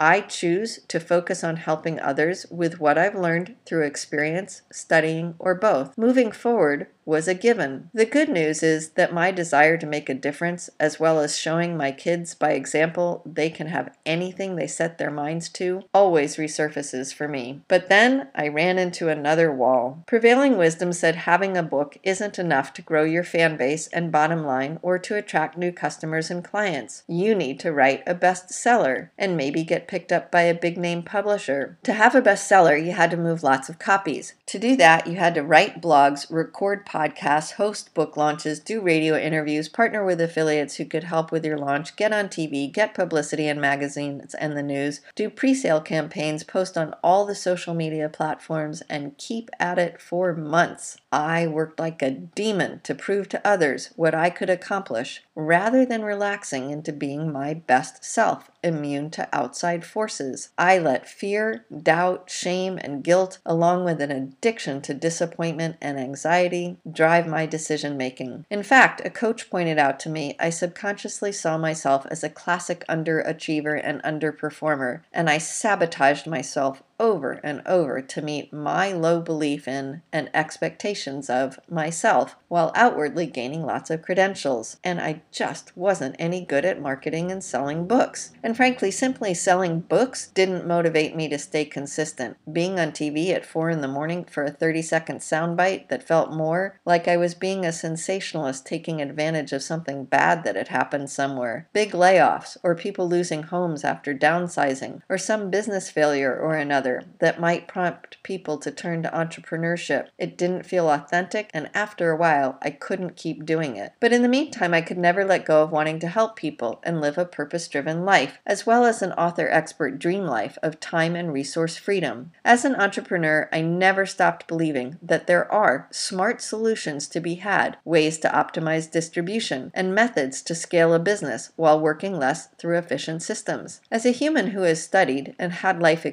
I 0.04 0.20
choose 0.20 0.82
to 0.90 1.00
focus 1.00 1.46
on 1.46 1.56
helping 1.56 1.98
others 1.98 2.46
with 2.52 2.78
what 2.78 2.98
I've 2.98 3.16
learned 3.16 3.56
through 3.66 3.86
experience, 3.86 4.62
studying, 4.70 5.36
or 5.40 5.56
both. 5.56 5.98
Moving 5.98 6.34
forward, 6.34 6.88
was 7.06 7.28
a 7.28 7.34
given. 7.34 7.90
The 7.94 8.06
good 8.06 8.30
news 8.30 8.64
is 8.64 8.90
that 8.90 9.14
my 9.14 9.32
desire 9.32 9.78
to 9.78 9.86
make 9.86 10.10
a 10.10 10.14
difference, 10.14 10.70
as 10.80 11.00
well 11.00 11.20
as 11.20 11.38
showing 11.38 11.76
my 11.76 11.92
kids 11.92 12.36
by 12.36 12.52
example 12.52 13.22
they 13.26 13.50
can 13.50 13.68
have 13.68 13.96
anything 14.06 14.56
they 14.56 14.68
set 14.68 14.98
their 14.98 15.12
minds 15.12 15.50
to, 15.50 15.84
always 15.94 16.38
resurfaces 16.38 17.14
for 17.14 17.28
me. 17.28 17.62
But 17.68 17.90
then 17.90 18.30
I 18.36 18.48
ran 18.48 18.78
into 18.78 19.10
another 19.10 19.52
wall. 19.52 20.04
Prevailing 20.08 20.58
wisdom 20.58 20.94
said 20.94 21.16
having 21.16 21.58
a 21.58 21.64
book 21.64 21.98
isn't 22.04 22.40
enough 22.40 22.74
to 22.74 22.82
grow 22.82 23.04
your 23.04 23.24
fan 23.24 23.58
base 23.58 23.88
and 23.88 24.12
bottom 24.12 24.46
line 24.46 24.80
or 24.82 25.00
to 25.00 25.16
attract 25.16 25.58
new 25.58 25.72
customers 25.72 26.30
and 26.30 26.44
clients. 26.44 27.04
You 27.08 27.36
need 27.36 27.60
to 27.62 27.72
write 27.72 28.04
a 28.08 28.16
bestseller 28.16 29.10
and 29.18 29.38
maybe 29.38 29.64
get 29.64 29.88
picked 29.88 30.12
up 30.12 30.32
by 30.32 30.42
a 30.42 30.54
big 30.54 30.78
name 30.78 31.04
publisher. 31.04 31.78
To 31.84 31.94
have 31.94 32.16
a 32.16 32.22
bestseller, 32.22 32.84
you 32.84 32.92
had 32.92 33.12
to 33.12 33.18
move 33.18 33.44
lots 33.44 33.70
of 33.70 33.80
copies. 33.80 34.34
To 34.54 34.60
do 34.60 34.76
that, 34.76 35.08
you 35.08 35.16
had 35.16 35.34
to 35.34 35.42
write 35.42 35.82
blogs, 35.82 36.28
record 36.30 36.86
podcasts, 36.86 37.54
host 37.54 37.92
book 37.96 38.16
launches, 38.16 38.60
do 38.60 38.82
radio 38.82 39.18
interviews, 39.18 39.68
partner 39.68 40.06
with 40.06 40.22
affiliates 40.22 40.76
who 40.76 40.86
could 40.86 41.06
help 41.06 41.32
with 41.32 41.44
your 41.44 41.58
launch, 41.58 41.96
get 41.96 42.14
on 42.14 42.28
TV, 42.28 42.72
get 42.72 42.94
publicity 42.94 43.48
in 43.48 43.60
magazines 43.60 44.36
and 44.36 44.56
the 44.56 44.62
news, 44.62 45.02
do 45.16 45.32
pre 45.32 45.56
sale 45.56 45.82
campaigns, 45.82 46.44
post 46.44 46.78
on 46.78 46.94
all 47.04 47.26
the 47.26 47.34
social 47.34 47.74
media 47.74 48.08
platforms, 48.10 48.84
and 48.92 49.18
keep 49.18 49.50
at 49.60 49.80
it 49.80 50.00
for 50.00 50.36
months. 50.36 50.98
I 51.12 51.48
worked 51.48 51.80
like 51.80 52.04
a 52.04 52.12
demon 52.12 52.82
to 52.84 52.94
prove 52.94 53.30
to 53.30 53.48
others 53.48 53.90
what 53.96 54.14
I 54.14 54.30
could 54.30 54.52
accomplish 54.52 55.24
rather 55.34 55.84
than 55.84 56.04
relaxing 56.04 56.70
into 56.70 56.94
being 56.94 57.32
my 57.32 57.56
best 57.56 58.06
self, 58.06 58.52
immune 58.64 59.10
to 59.12 59.28
outside 59.34 59.86
forces. 59.86 60.50
I 60.58 60.78
let 60.78 61.08
fear, 61.08 61.66
doubt, 61.82 62.30
shame, 62.30 62.78
and 62.82 63.04
guilt, 63.04 63.40
along 63.46 63.86
with 63.86 64.02
an 64.02 64.12
addiction 64.12 64.82
to 64.82 64.94
disappointment 64.94 65.78
and 65.82 66.00
anxiety, 66.00 66.78
drive 66.90 67.28
my 67.28 67.46
decision 67.46 67.98
making. 67.98 68.46
In 68.50 68.64
fact, 68.64 69.02
a 69.06 69.10
coach 69.10 69.50
pointed 69.50 69.78
out 69.78 70.00
to 70.02 70.10
me 70.10 70.36
I 70.40 70.50
subconsciously 70.50 71.32
saw 71.32 71.58
myself 71.58 72.06
as 72.10 72.24
a 72.24 72.30
classic 72.30 72.86
underachiever 72.88 73.80
and 73.84 74.02
underperformer, 74.04 75.02
and 75.12 75.30
I 75.30 75.38
sabotaged 75.38 76.28
myself 76.28 76.84
over 77.04 77.34
and 77.44 77.62
over 77.66 78.02
to 78.02 78.22
meet 78.22 78.54
my 78.54 78.94
low 78.94 79.20
belief 79.20 79.68
in 79.68 80.02
and 80.14 80.30
expectations 80.34 81.30
of 81.30 81.60
myself 81.70 82.38
while 82.48 82.72
outwardly 82.76 83.26
gaining 83.26 83.66
lots 83.66 83.90
of 83.90 84.02
credentials. 84.02 84.78
And 84.86 85.02
I 85.02 85.22
just 85.30 85.76
wasn't 85.76 86.16
any 86.18 86.46
good 86.46 86.64
at 86.64 86.82
marketing 86.82 87.30
and 87.30 87.44
selling 87.44 87.88
books. 87.88 88.32
And 88.42 88.56
frankly, 88.56 88.90
simply 88.90 89.34
selling 89.34 89.82
books 89.82 90.28
didn't 90.28 90.66
motivate 90.66 91.14
me 91.14 91.28
to 91.28 91.38
stay 91.38 91.66
consistent. 91.66 92.38
Being 92.50 92.80
on 92.80 92.92
TV 92.92 93.32
at 93.32 93.46
4 93.46 93.70
in 93.70 93.82
the 93.82 93.88
morning 93.90 94.24
for 94.24 94.46
a 94.46 94.52
30 94.52 94.82
second 94.82 95.20
soundbite 95.20 95.90
that 95.90 96.08
felt 96.08 96.32
more 96.32 96.80
like 96.86 97.10
I 97.10 97.18
was 97.18 97.36
being 97.36 97.66
a 97.66 97.74
sensationalist 97.74 98.66
taking 98.66 99.02
advantage 99.02 99.52
of 99.52 99.62
something 99.62 100.06
bad 100.06 100.46
that 100.46 100.56
had 100.56 100.70
happened 100.70 101.10
somewhere. 101.10 101.68
Big 101.74 101.92
layoffs, 101.92 102.56
or 102.64 102.76
people 102.76 103.10
losing 103.10 103.44
homes 103.44 103.84
after 103.84 104.14
downsizing, 104.14 105.02
or 105.10 105.18
some 105.18 105.50
business 105.50 105.90
failure 105.90 106.34
or 106.34 106.56
another 106.56 106.93
that 107.20 107.40
might 107.40 107.68
prompt 107.68 108.22
people 108.24 108.58
to 108.58 108.72
turn 108.72 109.04
to 109.04 109.10
entrepreneurship. 109.10 110.08
It 110.18 110.38
didn't 110.38 110.66
feel 110.66 110.90
authentic, 110.90 111.50
and 111.54 111.70
after 111.74 112.12
a 112.12 112.18
while, 112.18 112.58
I 112.62 112.70
couldn't 112.70 113.16
keep 113.16 113.46
doing 113.46 113.76
it. 113.76 113.94
But 114.00 114.14
in 114.14 114.22
the 114.22 114.28
meantime, 114.28 114.74
I 114.74 114.82
could 114.82 114.98
never 114.98 115.26
let 115.26 115.46
go 115.46 115.64
of 115.64 115.72
wanting 115.72 116.00
to 116.00 116.08
help 116.08 116.36
people 116.36 116.82
and 116.84 117.02
live 117.02 117.18
a 117.18 117.26
purpose 117.26 117.68
driven 117.68 118.06
life, 118.06 118.40
as 118.46 118.66
well 118.66 118.86
as 118.86 119.02
an 119.02 119.14
author 119.14 119.48
expert 119.50 120.00
dream 120.00 120.26
life 120.26 120.58
of 120.62 120.80
time 120.80 121.16
and 121.16 121.34
resource 121.34 121.78
freedom. 121.78 122.32
As 122.44 122.66
an 122.66 122.76
entrepreneur, 122.76 123.50
I 123.52 123.62
never 123.62 124.06
stopped 124.06 124.48
believing 124.48 124.98
that 125.02 125.28
there 125.28 125.52
are 125.52 125.88
smart 125.92 126.42
solutions 126.42 127.08
to 127.10 127.20
be 127.20 127.36
had, 127.36 127.78
ways 127.86 128.18
to 128.20 128.30
optimize 128.30 128.92
distribution, 128.92 129.72
and 129.74 129.96
methods 129.96 130.42
to 130.44 130.56
scale 130.56 130.94
a 130.94 131.00
business 131.00 131.52
while 131.56 131.80
working 131.80 132.18
less 132.18 132.48
through 132.58 132.78
efficient 132.78 133.22
systems. 133.22 133.82
As 133.92 134.06
a 134.06 134.12
human 134.12 134.48
who 134.48 134.62
has 134.62 134.84
studied 134.84 135.36
and 135.40 135.52
had 135.52 135.82
life 135.82 136.06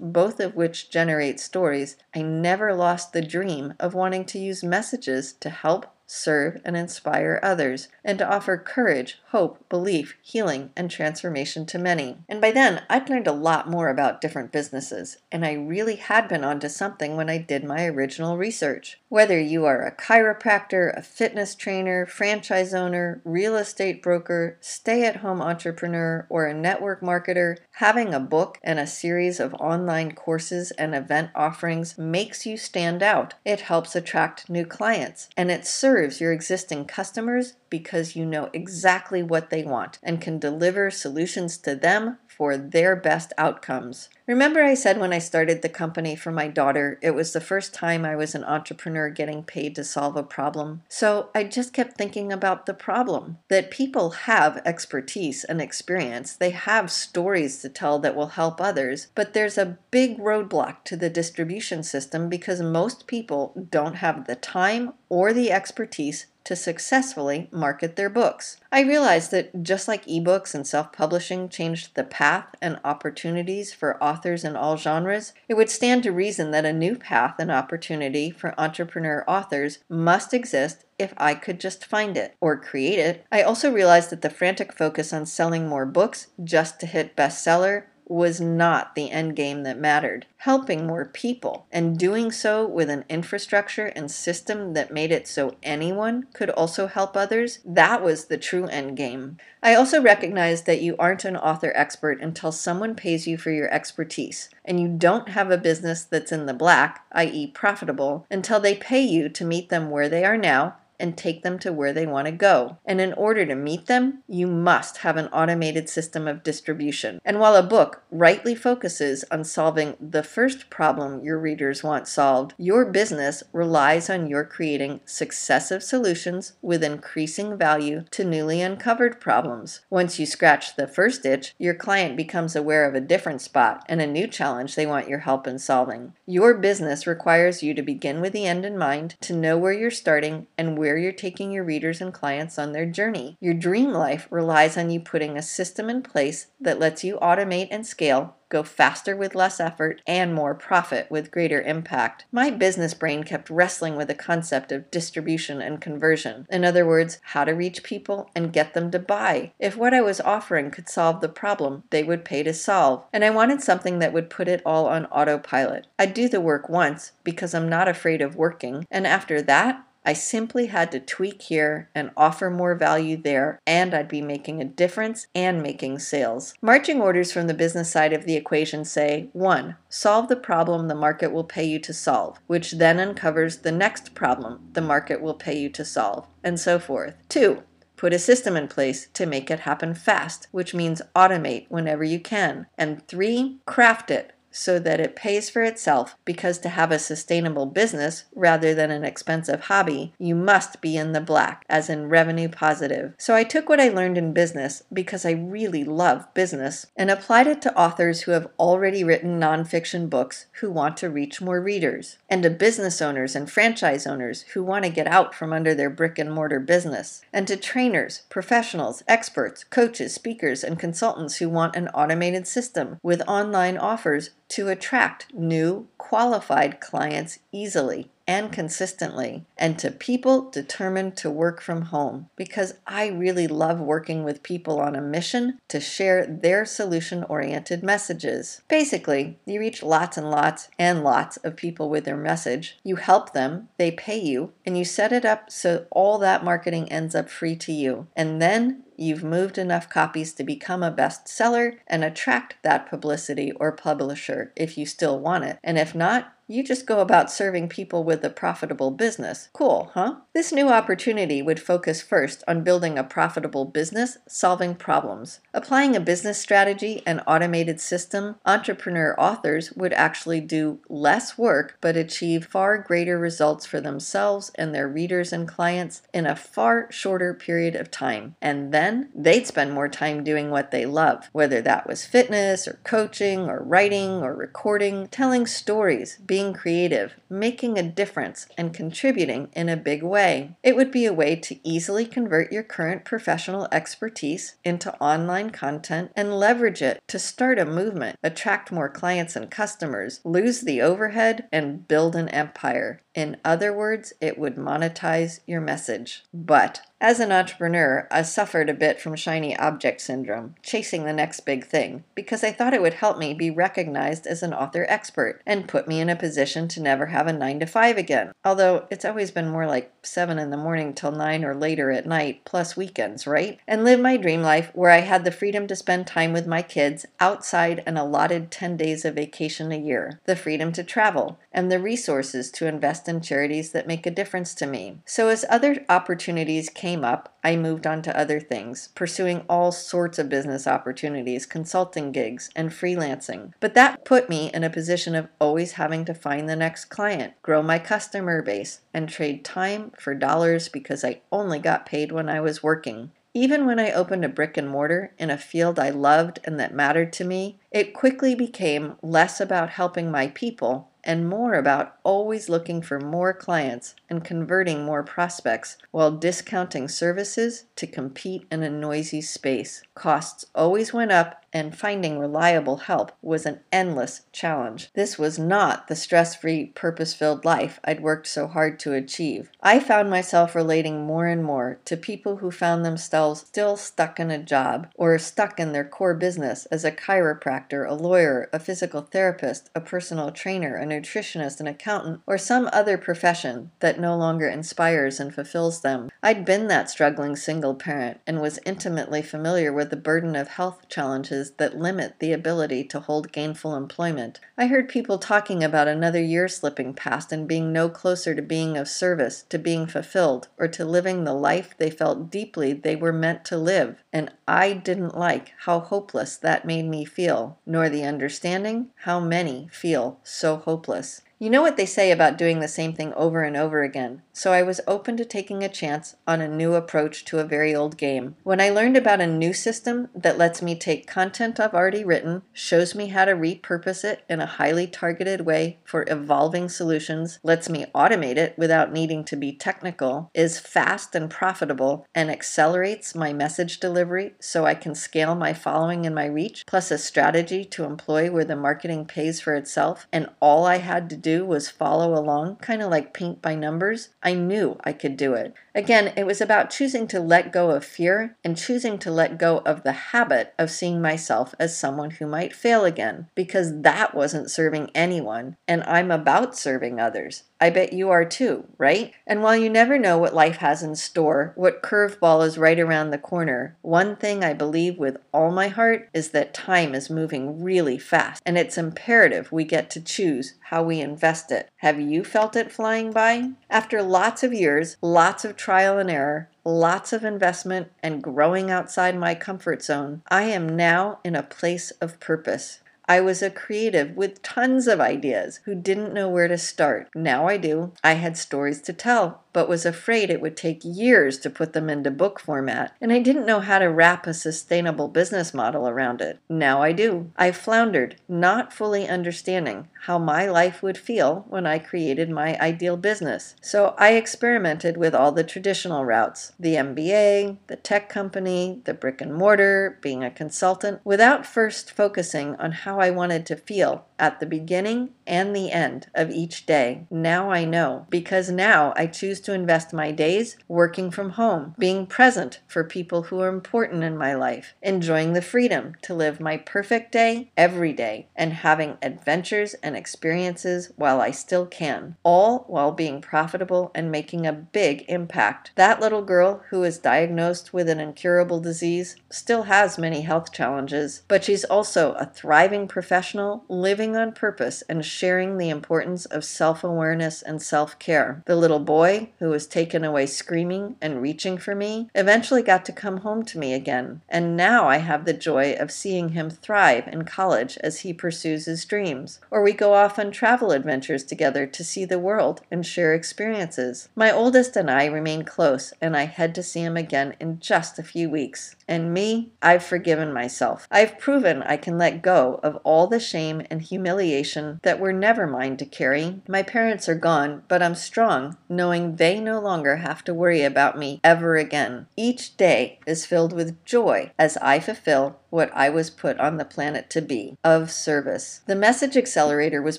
both 0.00 0.40
of 0.40 0.54
which 0.54 0.90
generate 0.90 1.38
stories, 1.38 1.96
I 2.14 2.22
never 2.22 2.74
lost 2.74 3.12
the 3.12 3.20
dream 3.20 3.74
of 3.78 3.94
wanting 3.94 4.24
to 4.26 4.38
use 4.38 4.64
messages 4.64 5.34
to 5.34 5.50
help 5.50 5.94
serve, 6.08 6.58
and 6.64 6.74
inspire 6.74 7.38
others, 7.42 7.88
and 8.02 8.18
to 8.18 8.26
offer 8.26 8.56
courage, 8.56 9.20
hope, 9.28 9.68
belief, 9.68 10.16
healing, 10.22 10.70
and 10.74 10.90
transformation 10.90 11.66
to 11.66 11.78
many. 11.78 12.16
And 12.28 12.40
by 12.40 12.50
then, 12.50 12.82
I'd 12.88 13.10
learned 13.10 13.26
a 13.26 13.32
lot 13.32 13.68
more 13.68 13.90
about 13.90 14.22
different 14.22 14.50
businesses, 14.50 15.18
and 15.30 15.44
I 15.44 15.52
really 15.52 15.96
had 15.96 16.26
been 16.26 16.44
onto 16.44 16.70
something 16.70 17.14
when 17.14 17.28
I 17.28 17.36
did 17.36 17.62
my 17.62 17.84
original 17.84 18.38
research. 18.38 18.98
Whether 19.10 19.38
you 19.38 19.66
are 19.66 19.82
a 19.82 19.92
chiropractor, 19.92 20.96
a 20.96 21.02
fitness 21.02 21.54
trainer, 21.54 22.06
franchise 22.06 22.72
owner, 22.72 23.20
real 23.24 23.56
estate 23.56 24.02
broker, 24.02 24.56
stay 24.60 25.04
at 25.04 25.16
home 25.16 25.42
entrepreneur, 25.42 26.26
or 26.30 26.46
a 26.46 26.54
network 26.54 27.02
marketer, 27.02 27.58
having 27.72 28.14
a 28.14 28.20
book 28.20 28.58
and 28.64 28.78
a 28.78 28.86
series 28.86 29.38
of 29.38 29.52
online 29.54 30.12
courses 30.12 30.70
and 30.72 30.94
event 30.94 31.30
offerings 31.34 31.98
makes 31.98 32.46
you 32.46 32.56
stand 32.56 33.02
out. 33.02 33.34
It 33.44 33.60
helps 33.60 33.94
attract 33.94 34.48
new 34.48 34.64
clients, 34.64 35.28
and 35.36 35.50
it 35.50 35.66
serves 35.66 35.97
serves 35.98 36.20
your 36.20 36.32
existing 36.32 36.84
customers 36.84 37.54
because 37.68 38.14
you 38.14 38.24
know 38.24 38.48
exactly 38.52 39.20
what 39.20 39.50
they 39.50 39.64
want 39.64 39.98
and 40.00 40.20
can 40.20 40.38
deliver 40.38 40.92
solutions 40.92 41.58
to 41.58 41.74
them 41.74 42.16
for 42.28 42.56
their 42.56 42.94
best 42.94 43.32
outcomes. 43.36 44.08
Remember, 44.28 44.62
I 44.62 44.74
said 44.74 45.00
when 45.00 45.14
I 45.14 45.20
started 45.20 45.62
the 45.62 45.70
company 45.70 46.14
for 46.14 46.30
my 46.30 46.48
daughter, 46.48 46.98
it 47.00 47.12
was 47.12 47.32
the 47.32 47.40
first 47.40 47.72
time 47.72 48.04
I 48.04 48.14
was 48.14 48.34
an 48.34 48.44
entrepreneur 48.44 49.08
getting 49.08 49.42
paid 49.42 49.74
to 49.76 49.84
solve 49.84 50.16
a 50.16 50.22
problem? 50.22 50.82
So 50.86 51.30
I 51.34 51.44
just 51.44 51.72
kept 51.72 51.96
thinking 51.96 52.30
about 52.30 52.66
the 52.66 52.74
problem 52.74 53.38
that 53.48 53.70
people 53.70 54.10
have 54.10 54.60
expertise 54.66 55.44
and 55.44 55.62
experience, 55.62 56.34
they 56.36 56.50
have 56.50 56.90
stories 56.90 57.62
to 57.62 57.70
tell 57.70 57.98
that 58.00 58.14
will 58.14 58.36
help 58.36 58.60
others, 58.60 59.06
but 59.14 59.32
there's 59.32 59.56
a 59.56 59.78
big 59.90 60.18
roadblock 60.18 60.84
to 60.84 60.96
the 60.98 61.08
distribution 61.08 61.82
system 61.82 62.28
because 62.28 62.60
most 62.60 63.06
people 63.06 63.54
don't 63.70 63.94
have 63.94 64.26
the 64.26 64.36
time 64.36 64.92
or 65.08 65.32
the 65.32 65.50
expertise 65.50 66.26
to 66.44 66.56
successfully 66.56 67.46
market 67.52 67.96
their 67.96 68.08
books. 68.08 68.56
I 68.72 68.80
realized 68.80 69.32
that 69.32 69.62
just 69.62 69.86
like 69.86 70.06
ebooks 70.06 70.54
and 70.54 70.66
self 70.66 70.92
publishing 70.94 71.50
changed 71.50 71.94
the 71.94 72.04
path 72.04 72.46
and 72.62 72.80
opportunities 72.84 73.74
for 73.74 74.02
authors 74.02 74.17
in 74.26 74.56
all 74.56 74.76
genres, 74.76 75.32
it 75.48 75.54
would 75.54 75.70
stand 75.70 76.02
to 76.02 76.12
reason 76.12 76.50
that 76.50 76.64
a 76.64 76.72
new 76.72 76.96
path 76.96 77.36
and 77.38 77.50
opportunity 77.50 78.30
for 78.30 78.58
entrepreneur 78.58 79.24
authors 79.26 79.78
must 79.88 80.32
exist 80.32 80.84
if 80.98 81.14
I 81.16 81.34
could 81.34 81.60
just 81.60 81.84
find 81.84 82.16
it 82.16 82.34
or 82.40 82.56
create 82.56 82.98
it. 82.98 83.24
I 83.30 83.42
also 83.42 83.72
realized 83.72 84.10
that 84.10 84.22
the 84.22 84.30
frantic 84.30 84.72
focus 84.72 85.12
on 85.12 85.26
selling 85.26 85.68
more 85.68 85.86
books 85.86 86.28
just 86.42 86.80
to 86.80 86.86
hit 86.86 87.16
bestseller 87.16 87.84
was 88.08 88.40
not 88.40 88.94
the 88.94 89.10
end 89.10 89.36
game 89.36 89.62
that 89.62 89.78
mattered. 89.78 90.26
Helping 90.38 90.86
more 90.86 91.04
people 91.04 91.66
and 91.70 91.98
doing 91.98 92.30
so 92.30 92.66
with 92.66 92.88
an 92.88 93.04
infrastructure 93.08 93.86
and 93.86 94.10
system 94.10 94.72
that 94.72 94.92
made 94.92 95.12
it 95.12 95.28
so 95.28 95.56
anyone 95.62 96.26
could 96.32 96.50
also 96.50 96.86
help 96.86 97.16
others, 97.16 97.58
that 97.64 98.02
was 98.02 98.26
the 98.26 98.38
true 98.38 98.66
end 98.66 98.96
game. 98.96 99.36
I 99.62 99.74
also 99.74 100.00
recognize 100.00 100.62
that 100.62 100.80
you 100.80 100.96
aren't 100.98 101.24
an 101.24 101.36
author 101.36 101.72
expert 101.74 102.20
until 102.20 102.52
someone 102.52 102.94
pays 102.94 103.26
you 103.26 103.36
for 103.36 103.50
your 103.50 103.72
expertise, 103.72 104.48
and 104.64 104.80
you 104.80 104.88
don't 104.88 105.30
have 105.30 105.50
a 105.50 105.58
business 105.58 106.04
that's 106.04 106.32
in 106.32 106.46
the 106.46 106.54
black, 106.54 107.04
i.e., 107.12 107.48
profitable, 107.48 108.26
until 108.30 108.60
they 108.60 108.74
pay 108.74 109.02
you 109.02 109.28
to 109.28 109.44
meet 109.44 109.68
them 109.68 109.90
where 109.90 110.08
they 110.08 110.24
are 110.24 110.38
now 110.38 110.76
and 111.00 111.16
take 111.16 111.42
them 111.42 111.58
to 111.60 111.72
where 111.72 111.92
they 111.92 112.06
want 112.06 112.26
to 112.26 112.32
go. 112.32 112.78
And 112.84 113.00
in 113.00 113.12
order 113.12 113.44
to 113.46 113.54
meet 113.54 113.86
them, 113.86 114.22
you 114.28 114.46
must 114.46 114.98
have 114.98 115.16
an 115.16 115.28
automated 115.28 115.88
system 115.88 116.26
of 116.26 116.42
distribution. 116.42 117.20
And 117.24 117.38
while 117.38 117.56
a 117.56 117.62
book 117.62 118.02
rightly 118.10 118.54
focuses 118.54 119.24
on 119.30 119.44
solving 119.44 119.96
the 120.00 120.22
first 120.22 120.70
problem 120.70 121.22
your 121.22 121.38
readers 121.38 121.82
want 121.82 122.08
solved, 122.08 122.54
your 122.58 122.84
business 122.84 123.42
relies 123.52 124.10
on 124.10 124.28
your 124.28 124.44
creating 124.44 125.00
successive 125.04 125.82
solutions 125.82 126.54
with 126.62 126.82
increasing 126.82 127.56
value 127.56 128.04
to 128.10 128.24
newly 128.24 128.60
uncovered 128.60 129.20
problems. 129.20 129.80
Once 129.90 130.18
you 130.18 130.26
scratch 130.26 130.76
the 130.76 130.86
first 130.86 131.24
itch, 131.24 131.54
your 131.58 131.74
client 131.74 132.16
becomes 132.16 132.56
aware 132.56 132.88
of 132.88 132.94
a 132.94 133.00
different 133.00 133.40
spot 133.40 133.84
and 133.88 134.00
a 134.00 134.06
new 134.06 134.26
challenge 134.26 134.74
they 134.74 134.86
want 134.86 135.08
your 135.08 135.20
help 135.20 135.46
in 135.46 135.58
solving. 135.58 136.12
Your 136.26 136.54
business 136.54 137.06
requires 137.06 137.62
you 137.62 137.74
to 137.74 137.82
begin 137.82 138.20
with 138.20 138.32
the 138.32 138.46
end 138.46 138.64
in 138.64 138.76
mind, 138.78 139.16
to 139.20 139.32
know 139.32 139.56
where 139.56 139.72
you're 139.72 139.90
starting 139.90 140.46
and 140.56 140.76
where 140.76 140.87
where 140.88 140.96
you're 140.96 141.12
taking 141.12 141.52
your 141.52 141.64
readers 141.64 142.00
and 142.00 142.12
clients 142.12 142.58
on 142.58 142.72
their 142.72 142.86
journey. 142.86 143.36
Your 143.40 143.54
dream 143.54 143.92
life 143.92 144.26
relies 144.30 144.76
on 144.76 144.90
you 144.90 145.00
putting 145.00 145.36
a 145.36 145.42
system 145.42 145.90
in 145.90 146.02
place 146.02 146.46
that 146.60 146.78
lets 146.78 147.04
you 147.04 147.18
automate 147.18 147.68
and 147.70 147.86
scale 147.86 148.36
go 148.48 148.62
faster 148.62 149.16
with 149.16 149.34
less 149.34 149.60
effort, 149.60 150.00
and 150.06 150.34
more 150.34 150.54
profit 150.54 151.10
with 151.10 151.30
greater 151.30 151.60
impact. 151.60 152.24
My 152.32 152.50
business 152.50 152.94
brain 152.94 153.24
kept 153.24 153.50
wrestling 153.50 153.96
with 153.96 154.08
the 154.08 154.14
concept 154.14 154.72
of 154.72 154.90
distribution 154.90 155.60
and 155.60 155.80
conversion. 155.80 156.46
In 156.50 156.64
other 156.64 156.86
words, 156.86 157.20
how 157.22 157.44
to 157.44 157.52
reach 157.52 157.82
people 157.82 158.30
and 158.34 158.52
get 158.52 158.74
them 158.74 158.90
to 158.90 158.98
buy. 158.98 159.52
If 159.58 159.76
what 159.76 159.94
I 159.94 160.00
was 160.00 160.20
offering 160.20 160.70
could 160.70 160.88
solve 160.88 161.20
the 161.20 161.28
problem 161.28 161.84
they 161.90 162.02
would 162.02 162.24
pay 162.24 162.42
to 162.42 162.54
solve. 162.54 163.04
And 163.12 163.24
I 163.24 163.30
wanted 163.30 163.62
something 163.62 163.98
that 163.98 164.12
would 164.12 164.30
put 164.30 164.48
it 164.48 164.62
all 164.64 164.86
on 164.86 165.06
autopilot. 165.06 165.86
I'd 165.98 166.14
do 166.14 166.28
the 166.28 166.40
work 166.40 166.68
once 166.68 167.12
because 167.24 167.54
I'm 167.54 167.68
not 167.68 167.88
afraid 167.88 168.22
of 168.22 168.36
working, 168.36 168.86
and 168.90 169.06
after 169.06 169.42
that, 169.42 169.84
I 170.08 170.14
simply 170.14 170.68
had 170.68 170.90
to 170.92 171.00
tweak 171.00 171.42
here 171.42 171.90
and 171.94 172.12
offer 172.16 172.48
more 172.48 172.74
value 172.74 173.18
there, 173.18 173.60
and 173.66 173.92
I'd 173.92 174.08
be 174.08 174.22
making 174.22 174.62
a 174.62 174.64
difference 174.64 175.26
and 175.34 175.62
making 175.62 175.98
sales. 175.98 176.54
Marching 176.62 176.98
orders 176.98 177.30
from 177.30 177.46
the 177.46 177.52
business 177.52 177.90
side 177.90 178.14
of 178.14 178.24
the 178.24 178.34
equation 178.34 178.86
say 178.86 179.28
1. 179.34 179.76
Solve 179.90 180.28
the 180.28 180.36
problem 180.36 180.88
the 180.88 180.94
market 180.94 181.30
will 181.30 181.44
pay 181.44 181.64
you 181.64 181.78
to 181.80 181.92
solve, 181.92 182.40
which 182.46 182.72
then 182.72 182.98
uncovers 182.98 183.58
the 183.58 183.70
next 183.70 184.14
problem 184.14 184.70
the 184.72 184.80
market 184.80 185.20
will 185.20 185.34
pay 185.34 185.58
you 185.58 185.68
to 185.68 185.84
solve, 185.84 186.26
and 186.42 186.58
so 186.58 186.78
forth. 186.78 187.14
2. 187.28 187.62
Put 187.98 188.14
a 188.14 188.18
system 188.18 188.56
in 188.56 188.66
place 188.66 189.08
to 189.12 189.26
make 189.26 189.50
it 189.50 189.60
happen 189.60 189.92
fast, 189.92 190.48
which 190.52 190.72
means 190.72 191.02
automate 191.14 191.66
whenever 191.68 192.04
you 192.04 192.18
can. 192.18 192.66
And 192.78 193.06
three, 193.08 193.58
craft 193.66 194.10
it 194.10 194.32
so 194.50 194.78
that 194.78 195.00
it 195.00 195.16
pays 195.16 195.50
for 195.50 195.62
itself 195.62 196.16
because 196.24 196.58
to 196.58 196.68
have 196.68 196.90
a 196.90 196.98
sustainable 196.98 197.66
business 197.66 198.24
rather 198.34 198.74
than 198.74 198.90
an 198.90 199.04
expensive 199.04 199.62
hobby, 199.62 200.12
you 200.18 200.34
must 200.34 200.80
be 200.80 200.96
in 200.96 201.12
the 201.12 201.20
black, 201.20 201.64
as 201.68 201.88
in 201.88 202.08
revenue 202.08 202.48
positive. 202.48 203.14
So 203.18 203.34
I 203.34 203.44
took 203.44 203.68
what 203.68 203.80
I 203.80 203.88
learned 203.88 204.18
in 204.18 204.32
business 204.32 204.82
because 204.92 205.24
I 205.24 205.32
really 205.32 205.84
love 205.84 206.32
business 206.34 206.86
and 206.96 207.10
applied 207.10 207.46
it 207.46 207.62
to 207.62 207.78
authors 207.78 208.22
who 208.22 208.32
have 208.32 208.48
already 208.58 209.04
written 209.04 209.40
nonfiction 209.40 210.08
books 210.10 210.46
who 210.60 210.70
want 210.70 210.96
to 210.98 211.10
reach 211.10 211.40
more 211.40 211.60
readers, 211.60 212.18
and 212.28 212.42
to 212.42 212.50
business 212.50 213.00
owners 213.00 213.36
and 213.36 213.50
franchise 213.50 214.06
owners 214.06 214.42
who 214.54 214.62
want 214.62 214.84
to 214.84 214.90
get 214.90 215.06
out 215.06 215.34
from 215.34 215.52
under 215.52 215.74
their 215.74 215.90
brick 215.90 216.18
and 216.18 216.32
mortar 216.32 216.60
business, 216.60 217.22
and 217.32 217.46
to 217.46 217.56
trainers, 217.56 218.22
professionals, 218.28 219.02
experts, 219.06 219.64
coaches, 219.64 220.14
speakers, 220.14 220.64
and 220.64 220.78
consultants 220.78 221.36
who 221.36 221.48
want 221.48 221.76
an 221.76 221.88
automated 221.88 222.46
system 222.46 222.98
with 223.02 223.22
online 223.28 223.76
offers 223.76 224.30
to 224.48 224.68
attract 224.68 225.32
new, 225.34 225.86
qualified 225.98 226.80
clients 226.80 227.38
easily 227.52 228.10
and 228.28 228.52
consistently, 228.52 229.46
and 229.56 229.78
to 229.78 229.90
people 229.90 230.50
determined 230.50 231.16
to 231.16 231.30
work 231.30 231.62
from 231.62 231.82
home 231.82 232.28
because 232.36 232.74
I 232.86 233.06
really 233.06 233.48
love 233.48 233.80
working 233.80 234.22
with 234.22 234.42
people 234.42 234.78
on 234.78 234.94
a 234.94 235.00
mission 235.00 235.58
to 235.68 235.80
share 235.80 236.26
their 236.26 236.66
solution 236.66 237.24
oriented 237.24 237.82
messages. 237.82 238.60
Basically, 238.68 239.38
you 239.46 239.58
reach 239.58 239.82
lots 239.82 240.18
and 240.18 240.30
lots 240.30 240.68
and 240.78 241.02
lots 241.02 241.38
of 241.38 241.56
people 241.56 241.88
with 241.88 242.04
their 242.04 242.18
message, 242.18 242.78
you 242.84 242.96
help 242.96 243.32
them, 243.32 243.70
they 243.78 243.90
pay 243.90 244.20
you, 244.20 244.52
and 244.66 244.76
you 244.76 244.84
set 244.84 245.10
it 245.10 245.24
up 245.24 245.50
so 245.50 245.86
all 245.90 246.18
that 246.18 246.44
marketing 246.44 246.92
ends 246.92 247.14
up 247.14 247.30
free 247.30 247.56
to 247.56 247.72
you. 247.72 248.08
And 248.14 248.42
then 248.42 248.84
you've 248.98 249.24
moved 249.24 249.56
enough 249.56 249.88
copies 249.88 250.34
to 250.34 250.44
become 250.44 250.82
a 250.82 250.92
bestseller 250.92 251.78
and 251.86 252.04
attract 252.04 252.56
that 252.62 252.90
publicity 252.90 253.52
or 253.52 253.72
publisher 253.72 254.52
if 254.56 254.76
you 254.76 254.84
still 254.84 255.18
want 255.18 255.44
it. 255.44 255.58
And 255.62 255.78
if 255.78 255.94
not, 255.94 256.34
you 256.48 256.64
just 256.64 256.86
go 256.86 257.00
about 257.00 257.30
serving 257.30 257.68
people 257.68 258.02
with 258.02 258.24
a 258.24 258.30
profitable 258.30 258.90
business. 258.90 259.50
Cool, 259.52 259.90
huh? 259.92 260.16
This 260.32 260.50
new 260.50 260.70
opportunity 260.70 261.42
would 261.42 261.60
focus 261.60 262.00
first 262.00 262.42
on 262.48 262.64
building 262.64 262.98
a 262.98 263.04
profitable 263.04 263.66
business, 263.66 264.16
solving 264.26 264.74
problems. 264.74 265.40
Applying 265.52 265.94
a 265.94 266.00
business 266.00 266.40
strategy 266.40 267.02
and 267.04 267.20
automated 267.26 267.80
system, 267.80 268.36
entrepreneur 268.46 269.14
authors 269.18 269.72
would 269.72 269.92
actually 269.92 270.40
do 270.40 270.80
less 270.88 271.36
work 271.36 271.76
but 271.82 271.96
achieve 271.96 272.46
far 272.46 272.78
greater 272.78 273.18
results 273.18 273.66
for 273.66 273.80
themselves 273.80 274.50
and 274.54 274.74
their 274.74 274.88
readers 274.88 275.34
and 275.34 275.46
clients 275.46 276.00
in 276.14 276.24
a 276.24 276.34
far 276.34 276.90
shorter 276.90 277.34
period 277.34 277.76
of 277.76 277.90
time. 277.90 278.36
And 278.40 278.72
then 278.72 279.10
they'd 279.14 279.46
spend 279.46 279.74
more 279.74 279.88
time 279.88 280.24
doing 280.24 280.50
what 280.50 280.70
they 280.70 280.86
love, 280.86 281.28
whether 281.32 281.60
that 281.60 281.86
was 281.86 282.06
fitness 282.06 282.66
or 282.66 282.78
coaching 282.84 283.50
or 283.50 283.62
writing 283.62 284.22
or 284.22 284.34
recording, 284.34 285.08
telling 285.08 285.46
stories, 285.46 286.16
being 286.24 286.37
creative, 286.52 287.14
making 287.28 287.78
a 287.78 287.82
difference, 287.82 288.46
and 288.56 288.72
contributing 288.72 289.48
in 289.52 289.68
a 289.68 289.76
big 289.76 290.02
way. 290.02 290.56
It 290.62 290.76
would 290.76 290.90
be 290.90 291.06
a 291.06 291.12
way 291.12 291.36
to 291.36 291.68
easily 291.68 292.06
convert 292.06 292.52
your 292.52 292.62
current 292.62 293.04
professional 293.04 293.68
expertise 293.72 294.56
into 294.64 294.94
online 295.00 295.50
content 295.50 296.12
and 296.16 296.38
leverage 296.38 296.82
it 296.82 297.00
to 297.08 297.18
start 297.18 297.58
a 297.58 297.64
movement, 297.64 298.18
attract 298.22 298.72
more 298.72 298.88
clients 298.88 299.36
and 299.36 299.50
customers, 299.50 300.20
lose 300.24 300.62
the 300.62 300.80
overhead, 300.80 301.48
and 301.52 301.86
build 301.88 302.14
an 302.14 302.28
empire. 302.28 303.02
In 303.14 303.36
other 303.44 303.72
words, 303.72 304.12
it 304.20 304.38
would 304.38 304.56
monetize 304.56 305.40
your 305.46 305.60
message. 305.60 306.22
But 306.32 306.82
as 307.00 307.20
an 307.20 307.30
entrepreneur, 307.30 308.08
I 308.10 308.22
suffered 308.22 308.68
a 308.68 308.74
bit 308.74 309.00
from 309.00 309.14
shiny 309.14 309.56
object 309.56 310.00
syndrome, 310.00 310.56
chasing 310.62 311.04
the 311.04 311.12
next 311.12 311.40
big 311.40 311.64
thing, 311.64 312.02
because 312.16 312.42
I 312.42 312.50
thought 312.50 312.74
it 312.74 312.82
would 312.82 312.94
help 312.94 313.18
me 313.18 313.34
be 313.34 313.50
recognized 313.50 314.26
as 314.26 314.42
an 314.42 314.52
author 314.52 314.84
expert 314.88 315.40
and 315.46 315.68
put 315.68 315.86
me 315.86 316.00
in 316.00 316.08
a 316.08 316.16
position 316.16 316.66
to 316.68 316.82
never 316.82 317.06
have 317.06 317.28
a 317.28 317.32
9 317.32 317.60
to 317.60 317.66
5 317.66 317.98
again. 317.98 318.32
Although 318.44 318.86
it's 318.90 319.04
always 319.04 319.30
been 319.30 319.48
more 319.48 319.66
like 319.66 319.92
7 320.02 320.38
in 320.38 320.50
the 320.50 320.56
morning 320.56 320.92
till 320.92 321.12
9 321.12 321.44
or 321.44 321.54
later 321.54 321.92
at 321.92 322.06
night, 322.06 322.44
plus 322.44 322.76
weekends, 322.76 323.28
right? 323.28 323.60
And 323.68 323.84
live 323.84 324.00
my 324.00 324.16
dream 324.16 324.42
life 324.42 324.72
where 324.74 324.90
I 324.90 325.00
had 325.00 325.24
the 325.24 325.30
freedom 325.30 325.68
to 325.68 325.76
spend 325.76 326.06
time 326.06 326.32
with 326.32 326.48
my 326.48 326.62
kids 326.62 327.06
outside 327.20 327.82
an 327.86 327.96
allotted 327.96 328.50
10 328.50 328.76
days 328.76 329.04
of 329.04 329.14
vacation 329.14 329.70
a 329.70 329.78
year, 329.78 330.18
the 330.26 330.34
freedom 330.34 330.72
to 330.72 330.82
travel, 330.82 331.38
and 331.52 331.70
the 331.70 331.78
resources 331.78 332.50
to 332.50 332.66
invest 332.66 333.08
in 333.08 333.20
charities 333.20 333.70
that 333.70 333.86
make 333.86 334.04
a 334.04 334.10
difference 334.10 334.52
to 334.54 334.66
me. 334.66 334.98
So 335.04 335.28
as 335.28 335.44
other 335.48 335.84
opportunities 335.88 336.68
came 336.68 336.87
came 336.88 337.04
up, 337.04 337.36
I 337.44 337.54
moved 337.56 337.86
on 337.86 338.00
to 338.00 338.18
other 338.18 338.40
things, 338.40 338.88
pursuing 338.94 339.44
all 339.46 339.72
sorts 339.72 340.18
of 340.18 340.30
business 340.30 340.66
opportunities, 340.66 341.44
consulting 341.44 342.12
gigs, 342.12 342.48
and 342.56 342.70
freelancing. 342.70 343.52
But 343.60 343.74
that 343.74 344.06
put 344.06 344.30
me 344.30 344.50
in 344.54 344.64
a 344.64 344.70
position 344.70 345.14
of 345.14 345.28
always 345.38 345.72
having 345.72 346.06
to 346.06 346.14
find 346.14 346.48
the 346.48 346.56
next 346.56 346.86
client, 346.86 347.34
grow 347.42 347.62
my 347.62 347.78
customer 347.78 348.40
base, 348.40 348.80
and 348.94 349.06
trade 349.06 349.44
time 349.44 349.92
for 350.00 350.14
dollars 350.14 350.70
because 350.70 351.04
I 351.04 351.20
only 351.30 351.58
got 351.58 351.84
paid 351.84 352.10
when 352.10 352.30
I 352.30 352.40
was 352.40 352.62
working. 352.62 353.10
Even 353.34 353.66
when 353.66 353.78
I 353.78 353.92
opened 353.92 354.24
a 354.24 354.28
brick 354.30 354.56
and 354.56 354.70
mortar 354.70 355.12
in 355.18 355.28
a 355.28 355.36
field 355.36 355.78
I 355.78 355.90
loved 355.90 356.40
and 356.44 356.58
that 356.58 356.74
mattered 356.74 357.12
to 357.14 357.24
me, 357.24 357.60
it 357.70 357.92
quickly 357.92 358.34
became 358.34 358.96
less 359.02 359.42
about 359.42 359.68
helping 359.68 360.10
my 360.10 360.28
people 360.28 360.87
and 361.04 361.28
more 361.28 361.54
about 361.54 361.96
always 362.02 362.48
looking 362.48 362.82
for 362.82 363.00
more 363.00 363.32
clients 363.32 363.94
and 364.08 364.24
converting 364.24 364.84
more 364.84 365.02
prospects 365.02 365.76
while 365.90 366.10
discounting 366.10 366.88
services 366.88 367.64
to 367.76 367.86
compete 367.86 368.46
in 368.50 368.62
a 368.62 368.70
noisy 368.70 369.20
space. 369.20 369.82
Costs 369.94 370.46
always 370.54 370.92
went 370.92 371.12
up, 371.12 371.44
and 371.52 371.76
finding 371.76 372.18
reliable 372.18 372.76
help 372.76 373.12
was 373.22 373.46
an 373.46 373.60
endless 373.72 374.22
challenge. 374.32 374.90
This 374.94 375.18
was 375.18 375.38
not 375.38 375.88
the 375.88 375.96
stress 375.96 376.34
free, 376.34 376.66
purpose 376.66 377.14
filled 377.14 377.44
life 377.44 377.80
I'd 377.84 378.00
worked 378.00 378.26
so 378.26 378.46
hard 378.46 378.78
to 378.80 378.92
achieve. 378.92 379.50
I 379.62 379.80
found 379.80 380.10
myself 380.10 380.54
relating 380.54 381.06
more 381.06 381.26
and 381.26 381.42
more 381.42 381.80
to 381.86 381.96
people 381.96 382.36
who 382.36 382.50
found 382.50 382.84
themselves 382.84 383.40
still 383.40 383.76
stuck 383.76 384.20
in 384.20 384.30
a 384.30 384.42
job 384.42 384.88
or 384.94 385.18
stuck 385.18 385.58
in 385.58 385.72
their 385.72 385.84
core 385.84 386.14
business 386.14 386.66
as 386.66 386.84
a 386.84 386.92
chiropractor, 386.92 387.88
a 387.88 387.94
lawyer, 387.94 388.48
a 388.52 388.58
physical 388.58 389.02
therapist, 389.02 389.70
a 389.74 389.80
personal 389.80 390.30
trainer, 390.30 390.76
a 390.76 390.84
nutritionist, 390.84 391.60
an 391.60 391.66
accountant, 391.66 392.20
or 392.26 392.36
some 392.36 392.68
other 392.72 392.98
profession 392.98 393.70
that 393.80 394.00
no 394.00 394.16
longer 394.16 394.48
inspires 394.48 395.18
and 395.18 395.34
fulfills 395.34 395.80
them. 395.80 396.10
I'd 396.22 396.44
been 396.44 396.66
that 396.68 396.90
struggling 396.90 397.36
single 397.36 397.74
parent 397.74 398.20
and 398.26 398.40
was 398.40 398.58
intimately 398.66 399.22
familiar 399.22 399.72
with 399.72 399.90
the 399.90 399.96
burden 399.96 400.36
of 400.36 400.48
health 400.48 400.88
challenges 400.88 401.37
that 401.58 401.78
limit 401.78 402.18
the 402.18 402.32
ability 402.32 402.84
to 402.84 403.00
hold 403.00 403.32
gainful 403.32 403.74
employment. 403.74 404.40
I 404.56 404.66
heard 404.66 404.88
people 404.88 405.18
talking 405.18 405.62
about 405.62 405.88
another 405.88 406.20
year 406.20 406.48
slipping 406.48 406.94
past 406.94 407.32
and 407.32 407.46
being 407.46 407.72
no 407.72 407.88
closer 407.88 408.34
to 408.34 408.42
being 408.42 408.76
of 408.76 408.88
service, 408.88 409.44
to 409.50 409.58
being 409.58 409.86
fulfilled, 409.86 410.48
or 410.58 410.68
to 410.68 410.84
living 410.84 411.24
the 411.24 411.34
life 411.34 411.74
they 411.78 411.90
felt 411.90 412.30
deeply 412.30 412.72
they 412.72 412.96
were 412.96 413.12
meant 413.12 413.44
to 413.46 413.56
live. 413.56 414.02
And 414.12 414.32
I 414.46 414.72
didn't 414.72 415.16
like 415.16 415.52
how 415.60 415.80
hopeless 415.80 416.36
that 416.36 416.64
made 416.64 416.86
me 416.86 417.04
feel, 417.04 417.58
nor 417.64 417.88
the 417.88 418.04
understanding 418.04 418.90
how 419.04 419.20
many 419.20 419.68
feel 419.70 420.18
so 420.22 420.56
hopeless. 420.56 421.22
You 421.40 421.50
know 421.50 421.62
what 421.62 421.76
they 421.76 421.86
say 421.86 422.10
about 422.10 422.36
doing 422.36 422.58
the 422.58 422.66
same 422.66 422.94
thing 422.94 423.14
over 423.14 423.44
and 423.44 423.56
over 423.56 423.84
again, 423.84 424.22
so 424.32 424.52
I 424.52 424.64
was 424.64 424.80
open 424.88 425.16
to 425.18 425.24
taking 425.24 425.62
a 425.62 425.68
chance 425.68 426.16
on 426.26 426.40
a 426.40 426.48
new 426.48 426.74
approach 426.74 427.24
to 427.26 427.38
a 427.38 427.44
very 427.44 427.72
old 427.72 427.96
game. 427.96 428.34
When 428.42 428.60
I 428.60 428.70
learned 428.70 428.96
about 428.96 429.20
a 429.20 429.26
new 429.28 429.52
system 429.52 430.08
that 430.16 430.36
lets 430.36 430.62
me 430.62 430.74
take 430.74 431.06
content 431.06 431.60
I've 431.60 431.74
already 431.74 432.04
written, 432.04 432.42
shows 432.52 432.92
me 432.96 433.06
how 433.06 433.24
to 433.24 433.34
repurpose 433.34 434.02
it 434.02 434.24
in 434.28 434.40
a 434.40 434.46
highly 434.46 434.88
targeted 434.88 435.42
way 435.42 435.78
for 435.84 436.04
evolving 436.08 436.68
solutions, 436.68 437.38
lets 437.44 437.68
me 437.68 437.86
automate 437.94 438.36
it 438.36 438.58
without 438.58 438.92
needing 438.92 439.22
to 439.26 439.36
be 439.36 439.52
technical, 439.52 440.32
is 440.34 440.58
fast 440.58 441.14
and 441.14 441.30
profitable, 441.30 442.04
and 442.16 442.32
accelerates 442.32 443.14
my 443.14 443.32
message 443.32 443.78
delivery 443.78 444.34
so 444.40 444.66
I 444.66 444.74
can 444.74 444.96
scale 444.96 445.36
my 445.36 445.52
following 445.52 446.04
and 446.04 446.16
my 446.16 446.26
reach, 446.26 446.64
plus 446.66 446.90
a 446.90 446.98
strategy 446.98 447.64
to 447.66 447.84
employ 447.84 448.28
where 448.28 448.44
the 448.44 448.56
marketing 448.56 449.06
pays 449.06 449.40
for 449.40 449.54
itself, 449.54 450.08
and 450.12 450.28
all 450.40 450.66
I 450.66 450.78
had 450.78 451.08
to 451.10 451.16
do 451.16 451.27
do 451.28 451.44
was 451.44 451.68
follow 451.68 452.14
along, 452.14 452.56
kind 452.56 452.80
of 452.80 452.90
like 452.90 453.12
paint 453.12 453.42
by 453.42 453.54
numbers, 453.54 454.08
I 454.22 454.32
knew 454.32 454.78
I 454.82 454.92
could 454.94 455.16
do 455.16 455.34
it. 455.34 455.52
Again, 455.78 456.12
it 456.16 456.26
was 456.26 456.40
about 456.40 456.70
choosing 456.70 457.06
to 457.06 457.20
let 457.20 457.52
go 457.52 457.70
of 457.70 457.84
fear 457.84 458.36
and 458.42 458.58
choosing 458.58 458.98
to 458.98 459.12
let 459.12 459.38
go 459.38 459.58
of 459.58 459.84
the 459.84 459.92
habit 459.92 460.52
of 460.58 460.72
seeing 460.72 461.00
myself 461.00 461.54
as 461.60 461.78
someone 461.78 462.10
who 462.10 462.26
might 462.26 462.52
fail 462.52 462.84
again, 462.84 463.28
because 463.36 463.82
that 463.82 464.12
wasn't 464.12 464.50
serving 464.50 464.90
anyone, 464.92 465.56
and 465.68 465.84
I'm 465.84 466.10
about 466.10 466.58
serving 466.58 466.98
others. 466.98 467.44
I 467.60 467.70
bet 467.70 467.92
you 467.92 468.10
are 468.10 468.24
too, 468.24 468.66
right? 468.76 469.12
And 469.24 469.40
while 469.40 469.56
you 469.56 469.70
never 469.70 469.98
know 469.98 470.18
what 470.18 470.34
life 470.34 470.56
has 470.56 470.82
in 470.82 470.96
store, 470.96 471.52
what 471.54 471.82
curveball 471.82 472.44
is 472.44 472.58
right 472.58 472.78
around 472.78 473.10
the 473.10 473.18
corner, 473.18 473.76
one 473.82 474.16
thing 474.16 474.42
I 474.42 474.54
believe 474.54 474.98
with 474.98 475.16
all 475.32 475.52
my 475.52 475.68
heart 475.68 476.08
is 476.12 476.30
that 476.30 476.54
time 476.54 476.94
is 476.94 477.08
moving 477.08 477.62
really 477.62 477.98
fast, 477.98 478.42
and 478.44 478.58
it's 478.58 478.78
imperative 478.78 479.52
we 479.52 479.62
get 479.62 479.90
to 479.90 480.00
choose 480.00 480.54
how 480.70 480.82
we 480.82 481.00
invest 481.00 481.52
it. 481.52 481.68
Have 481.76 482.00
you 482.00 482.24
felt 482.24 482.56
it 482.56 482.72
flying 482.72 483.12
by? 483.12 483.50
After 483.70 484.02
lots 484.02 484.42
of 484.42 484.52
years, 484.52 484.96
lots 485.00 485.44
of 485.44 485.56
trial 485.68 485.98
and 485.98 486.10
error, 486.10 486.48
lots 486.64 487.12
of 487.12 487.26
investment, 487.26 487.92
and 488.02 488.22
growing 488.22 488.70
outside 488.70 489.14
my 489.14 489.34
comfort 489.34 489.82
zone, 489.82 490.22
I 490.30 490.44
am 490.44 490.66
now 490.66 491.18
in 491.22 491.36
a 491.36 491.42
place 491.42 491.90
of 492.00 492.18
purpose. 492.20 492.80
I 493.08 493.20
was 493.20 493.40
a 493.40 493.48
creative 493.48 494.14
with 494.16 494.42
tons 494.42 494.86
of 494.86 495.00
ideas 495.00 495.60
who 495.64 495.74
didn't 495.74 496.12
know 496.12 496.28
where 496.28 496.46
to 496.46 496.58
start. 496.58 497.08
Now 497.14 497.48
I 497.48 497.56
do. 497.56 497.92
I 498.04 498.12
had 498.12 498.36
stories 498.36 498.82
to 498.82 498.92
tell, 498.92 499.44
but 499.54 499.68
was 499.68 499.86
afraid 499.86 500.28
it 500.28 500.42
would 500.42 500.56
take 500.56 500.82
years 500.84 501.38
to 501.38 501.50
put 501.50 501.72
them 501.72 501.88
into 501.88 502.10
book 502.10 502.38
format, 502.38 502.94
and 503.00 503.10
I 503.10 503.20
didn't 503.20 503.46
know 503.46 503.60
how 503.60 503.78
to 503.78 503.86
wrap 503.86 504.26
a 504.26 504.34
sustainable 504.34 505.08
business 505.08 505.54
model 505.54 505.88
around 505.88 506.20
it. 506.20 506.38
Now 506.50 506.82
I 506.82 506.92
do. 506.92 507.32
I 507.36 507.50
floundered, 507.50 508.16
not 508.28 508.72
fully 508.72 509.08
understanding 509.08 509.88
how 510.02 510.18
my 510.18 510.46
life 510.46 510.82
would 510.82 510.96
feel 510.96 511.44
when 511.48 511.66
I 511.66 511.78
created 511.78 512.30
my 512.30 512.58
ideal 512.60 512.96
business. 512.96 513.56
So 513.60 513.94
I 513.98 514.12
experimented 514.12 514.96
with 514.96 515.14
all 515.14 515.32
the 515.32 515.44
traditional 515.44 516.04
routes 516.04 516.52
the 516.58 516.74
MBA, 516.74 517.56
the 517.66 517.76
tech 517.76 518.08
company, 518.08 518.80
the 518.84 518.94
brick 518.94 519.20
and 519.20 519.34
mortar, 519.34 519.98
being 520.02 520.22
a 520.22 520.30
consultant, 520.30 521.00
without 521.04 521.46
first 521.46 521.90
focusing 521.90 522.54
on 522.56 522.72
how 522.72 522.97
I 522.98 523.10
wanted 523.10 523.46
to 523.46 523.56
feel 523.56 524.07
at 524.18 524.40
the 524.40 524.46
beginning 524.46 525.10
and 525.26 525.54
the 525.54 525.70
end 525.70 526.08
of 526.14 526.30
each 526.30 526.66
day. 526.66 527.06
Now 527.10 527.50
I 527.50 527.64
know, 527.64 528.06
because 528.10 528.50
now 528.50 528.92
I 528.96 529.06
choose 529.06 529.40
to 529.42 529.52
invest 529.52 529.92
my 529.92 530.10
days 530.10 530.56
working 530.66 531.10
from 531.10 531.30
home, 531.30 531.74
being 531.78 532.06
present 532.06 532.60
for 532.66 532.82
people 532.84 533.24
who 533.24 533.40
are 533.40 533.48
important 533.48 534.02
in 534.02 534.16
my 534.16 534.34
life, 534.34 534.74
enjoying 534.82 535.32
the 535.34 535.42
freedom 535.42 535.94
to 536.02 536.14
live 536.14 536.40
my 536.40 536.56
perfect 536.56 537.12
day 537.12 537.50
every 537.56 537.92
day, 537.92 538.28
and 538.34 538.52
having 538.52 538.96
adventures 539.02 539.74
and 539.82 539.96
experiences 539.96 540.92
while 540.96 541.20
I 541.20 541.30
still 541.30 541.66
can, 541.66 542.16
all 542.22 542.64
while 542.68 542.92
being 542.92 543.20
profitable 543.20 543.90
and 543.94 544.10
making 544.10 544.46
a 544.46 544.52
big 544.52 545.04
impact. 545.08 545.72
That 545.76 546.00
little 546.00 546.22
girl 546.22 546.62
who 546.70 546.82
is 546.84 546.98
diagnosed 546.98 547.72
with 547.72 547.88
an 547.88 548.00
incurable 548.00 548.60
disease 548.60 549.16
still 549.30 549.64
has 549.64 549.98
many 549.98 550.22
health 550.22 550.52
challenges, 550.52 551.22
but 551.28 551.44
she's 551.44 551.64
also 551.64 552.12
a 552.14 552.26
thriving 552.26 552.88
professional 552.88 553.64
living 553.68 554.07
living 554.12 554.28
on 554.28 554.32
purpose 554.32 554.82
and 554.88 555.04
sharing 555.04 555.58
the 555.58 555.68
importance 555.68 556.24
of 556.24 556.42
self 556.42 556.82
awareness 556.82 557.42
and 557.42 557.60
self 557.60 557.98
care. 557.98 558.42
The 558.46 558.56
little 558.56 558.78
boy 558.78 559.30
who 559.38 559.50
was 559.50 559.66
taken 559.66 560.02
away 560.02 560.24
screaming 560.24 560.96
and 561.02 561.20
reaching 561.20 561.58
for 561.58 561.74
me 561.74 562.08
eventually 562.14 562.62
got 562.62 562.86
to 562.86 562.92
come 562.92 563.18
home 563.18 563.44
to 563.44 563.58
me 563.58 563.74
again, 563.74 564.22
and 564.28 564.56
now 564.56 564.88
I 564.88 564.98
have 564.98 565.26
the 565.26 565.34
joy 565.34 565.74
of 565.74 565.90
seeing 565.90 566.30
him 566.30 566.48
thrive 566.48 567.06
in 567.06 567.24
college 567.24 567.76
as 567.82 568.00
he 568.00 568.14
pursues 568.14 568.64
his 568.64 568.86
dreams. 568.86 569.40
Or 569.50 569.62
we 569.62 569.72
go 569.74 569.92
off 569.92 570.18
on 570.18 570.30
travel 570.30 570.72
adventures 570.72 571.24
together 571.24 571.66
to 571.66 571.84
see 571.84 572.06
the 572.06 572.18
world 572.18 572.62
and 572.70 572.86
share 572.86 573.12
experiences. 573.14 574.08
My 574.16 574.30
oldest 574.30 574.74
and 574.74 574.90
I 574.90 575.04
remain 575.04 575.44
close, 575.44 575.92
and 576.00 576.16
I 576.16 576.24
head 576.24 576.54
to 576.54 576.62
see 576.62 576.80
him 576.80 576.96
again 576.96 577.34
in 577.40 577.60
just 577.60 577.98
a 577.98 578.02
few 578.02 578.30
weeks. 578.30 578.74
And 578.88 579.12
me, 579.12 579.52
I've 579.60 579.84
forgiven 579.84 580.32
myself. 580.32 580.88
I've 580.90 581.18
proven 581.18 581.62
I 581.62 581.76
can 581.76 581.98
let 581.98 582.22
go 582.22 582.58
of 582.62 582.76
all 582.84 583.06
the 583.06 583.20
shame 583.20 583.62
and 583.70 583.82
humiliation 583.82 584.80
that 584.82 584.98
were 584.98 585.12
never 585.12 585.46
mine 585.46 585.76
to 585.76 585.84
carry. 585.84 586.40
My 586.48 586.62
parents 586.62 587.06
are 587.08 587.14
gone, 587.14 587.64
but 587.68 587.82
I'm 587.82 587.94
strong, 587.94 588.56
knowing 588.68 589.16
they 589.16 589.40
no 589.40 589.60
longer 589.60 589.96
have 589.96 590.24
to 590.24 590.34
worry 590.34 590.62
about 590.62 590.98
me 590.98 591.20
ever 591.22 591.56
again. 591.56 592.06
Each 592.16 592.56
day 592.56 592.98
is 593.06 593.26
filled 593.26 593.52
with 593.52 593.84
joy 593.84 594.32
as 594.38 594.56
I 594.56 594.80
fulfill 594.80 595.38
what 595.50 595.70
I 595.74 595.88
was 595.88 596.10
put 596.10 596.38
on 596.38 596.56
the 596.56 596.64
planet 596.64 597.10
to 597.10 597.22
be 597.22 597.56
of 597.64 597.90
service. 597.90 598.60
The 598.66 598.76
Message 598.76 599.16
Accelerator 599.16 599.82
was 599.82 599.98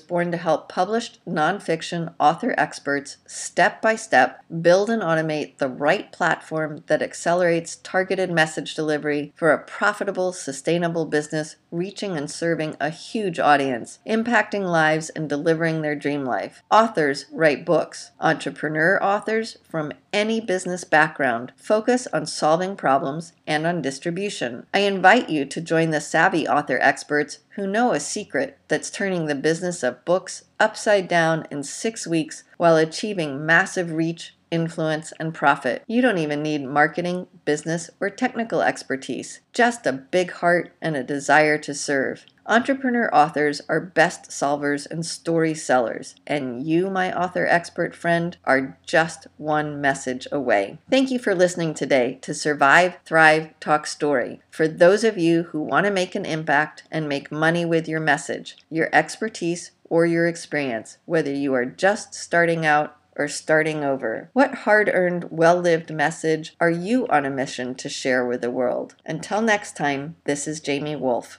born 0.00 0.30
to 0.30 0.36
help 0.36 0.68
published 0.68 1.20
nonfiction 1.26 2.14
author 2.18 2.54
experts 2.56 3.16
step 3.26 3.82
by 3.82 3.96
step 3.96 4.44
build 4.62 4.90
and 4.90 5.02
automate 5.02 5.58
the 5.58 5.68
right 5.68 6.10
platform 6.12 6.84
that 6.86 7.02
accelerates 7.02 7.76
targeted 7.76 8.30
message 8.30 8.74
delivery 8.74 9.32
for 9.34 9.52
a 9.52 9.58
profitable, 9.58 10.32
sustainable 10.32 11.04
business 11.04 11.56
reaching 11.70 12.16
and 12.16 12.30
serving 12.30 12.76
a 12.80 12.90
huge 12.90 13.38
audience, 13.38 13.98
impacting 14.06 14.64
lives 14.64 15.08
and 15.10 15.28
delivering 15.28 15.82
their 15.82 15.94
dream 15.94 16.24
life. 16.24 16.62
Authors 16.70 17.26
write 17.30 17.64
books. 17.64 18.10
Entrepreneur 18.20 19.02
authors 19.02 19.58
from 19.62 19.92
any 20.12 20.40
business 20.40 20.84
background 20.84 21.52
focus 21.56 22.06
on 22.12 22.26
solving 22.26 22.76
problems 22.76 23.32
and 23.46 23.66
on 23.66 23.82
distribution. 23.82 24.66
I 24.74 24.80
invite 24.80 25.28
you 25.40 25.46
to 25.46 25.60
join 25.60 25.90
the 25.90 26.00
savvy 26.00 26.46
author 26.46 26.78
experts 26.80 27.38
who 27.56 27.66
know 27.66 27.92
a 27.92 28.00
secret 28.00 28.58
that's 28.68 28.90
turning 28.90 29.26
the 29.26 29.34
business 29.34 29.82
of 29.82 30.04
books 30.04 30.44
upside 30.60 31.08
down 31.08 31.46
in 31.50 31.62
six 31.62 32.06
weeks 32.06 32.44
while 32.58 32.76
achieving 32.76 33.44
massive 33.44 33.92
reach 33.92 34.34
influence, 34.50 35.12
and 35.18 35.32
profit. 35.32 35.84
You 35.86 36.02
don't 36.02 36.18
even 36.18 36.42
need 36.42 36.64
marketing, 36.64 37.26
business, 37.44 37.90
or 38.00 38.10
technical 38.10 38.62
expertise, 38.62 39.40
just 39.52 39.86
a 39.86 39.92
big 39.92 40.32
heart 40.32 40.72
and 40.80 40.96
a 40.96 41.04
desire 41.04 41.58
to 41.58 41.74
serve. 41.74 42.26
Entrepreneur 42.46 43.08
authors 43.12 43.60
are 43.68 43.80
best 43.80 44.30
solvers 44.30 44.86
and 44.90 45.04
story 45.04 45.54
sellers, 45.54 46.14
and 46.26 46.66
you, 46.66 46.90
my 46.90 47.12
author 47.12 47.46
expert 47.46 47.94
friend, 47.94 48.36
are 48.44 48.78
just 48.86 49.26
one 49.36 49.80
message 49.80 50.26
away. 50.32 50.78
Thank 50.90 51.10
you 51.10 51.18
for 51.18 51.34
listening 51.34 51.74
today 51.74 52.18
to 52.22 52.34
Survive, 52.34 52.98
Thrive, 53.04 53.50
Talk 53.60 53.86
Story. 53.86 54.40
For 54.50 54.66
those 54.66 55.04
of 55.04 55.18
you 55.18 55.44
who 55.44 55.60
want 55.60 55.86
to 55.86 55.92
make 55.92 56.14
an 56.14 56.24
impact 56.24 56.84
and 56.90 57.08
make 57.08 57.30
money 57.30 57.64
with 57.64 57.86
your 57.86 58.00
message, 58.00 58.56
your 58.70 58.88
expertise, 58.92 59.72
or 59.90 60.06
your 60.06 60.26
experience, 60.26 60.98
whether 61.04 61.32
you 61.32 61.52
are 61.52 61.66
just 61.66 62.14
starting 62.14 62.64
out 62.64 62.96
or 63.16 63.28
starting 63.28 63.84
over? 63.84 64.30
What 64.32 64.54
hard 64.54 64.90
earned, 64.92 65.26
well 65.30 65.60
lived 65.60 65.92
message 65.92 66.56
are 66.58 66.70
you 66.70 67.06
on 67.08 67.26
a 67.26 67.30
mission 67.30 67.74
to 67.74 67.88
share 67.88 68.24
with 68.24 68.40
the 68.40 68.50
world? 68.50 68.94
Until 69.04 69.42
next 69.42 69.76
time, 69.76 70.16
this 70.24 70.48
is 70.48 70.60
Jamie 70.60 70.96
Wolf. 70.96 71.38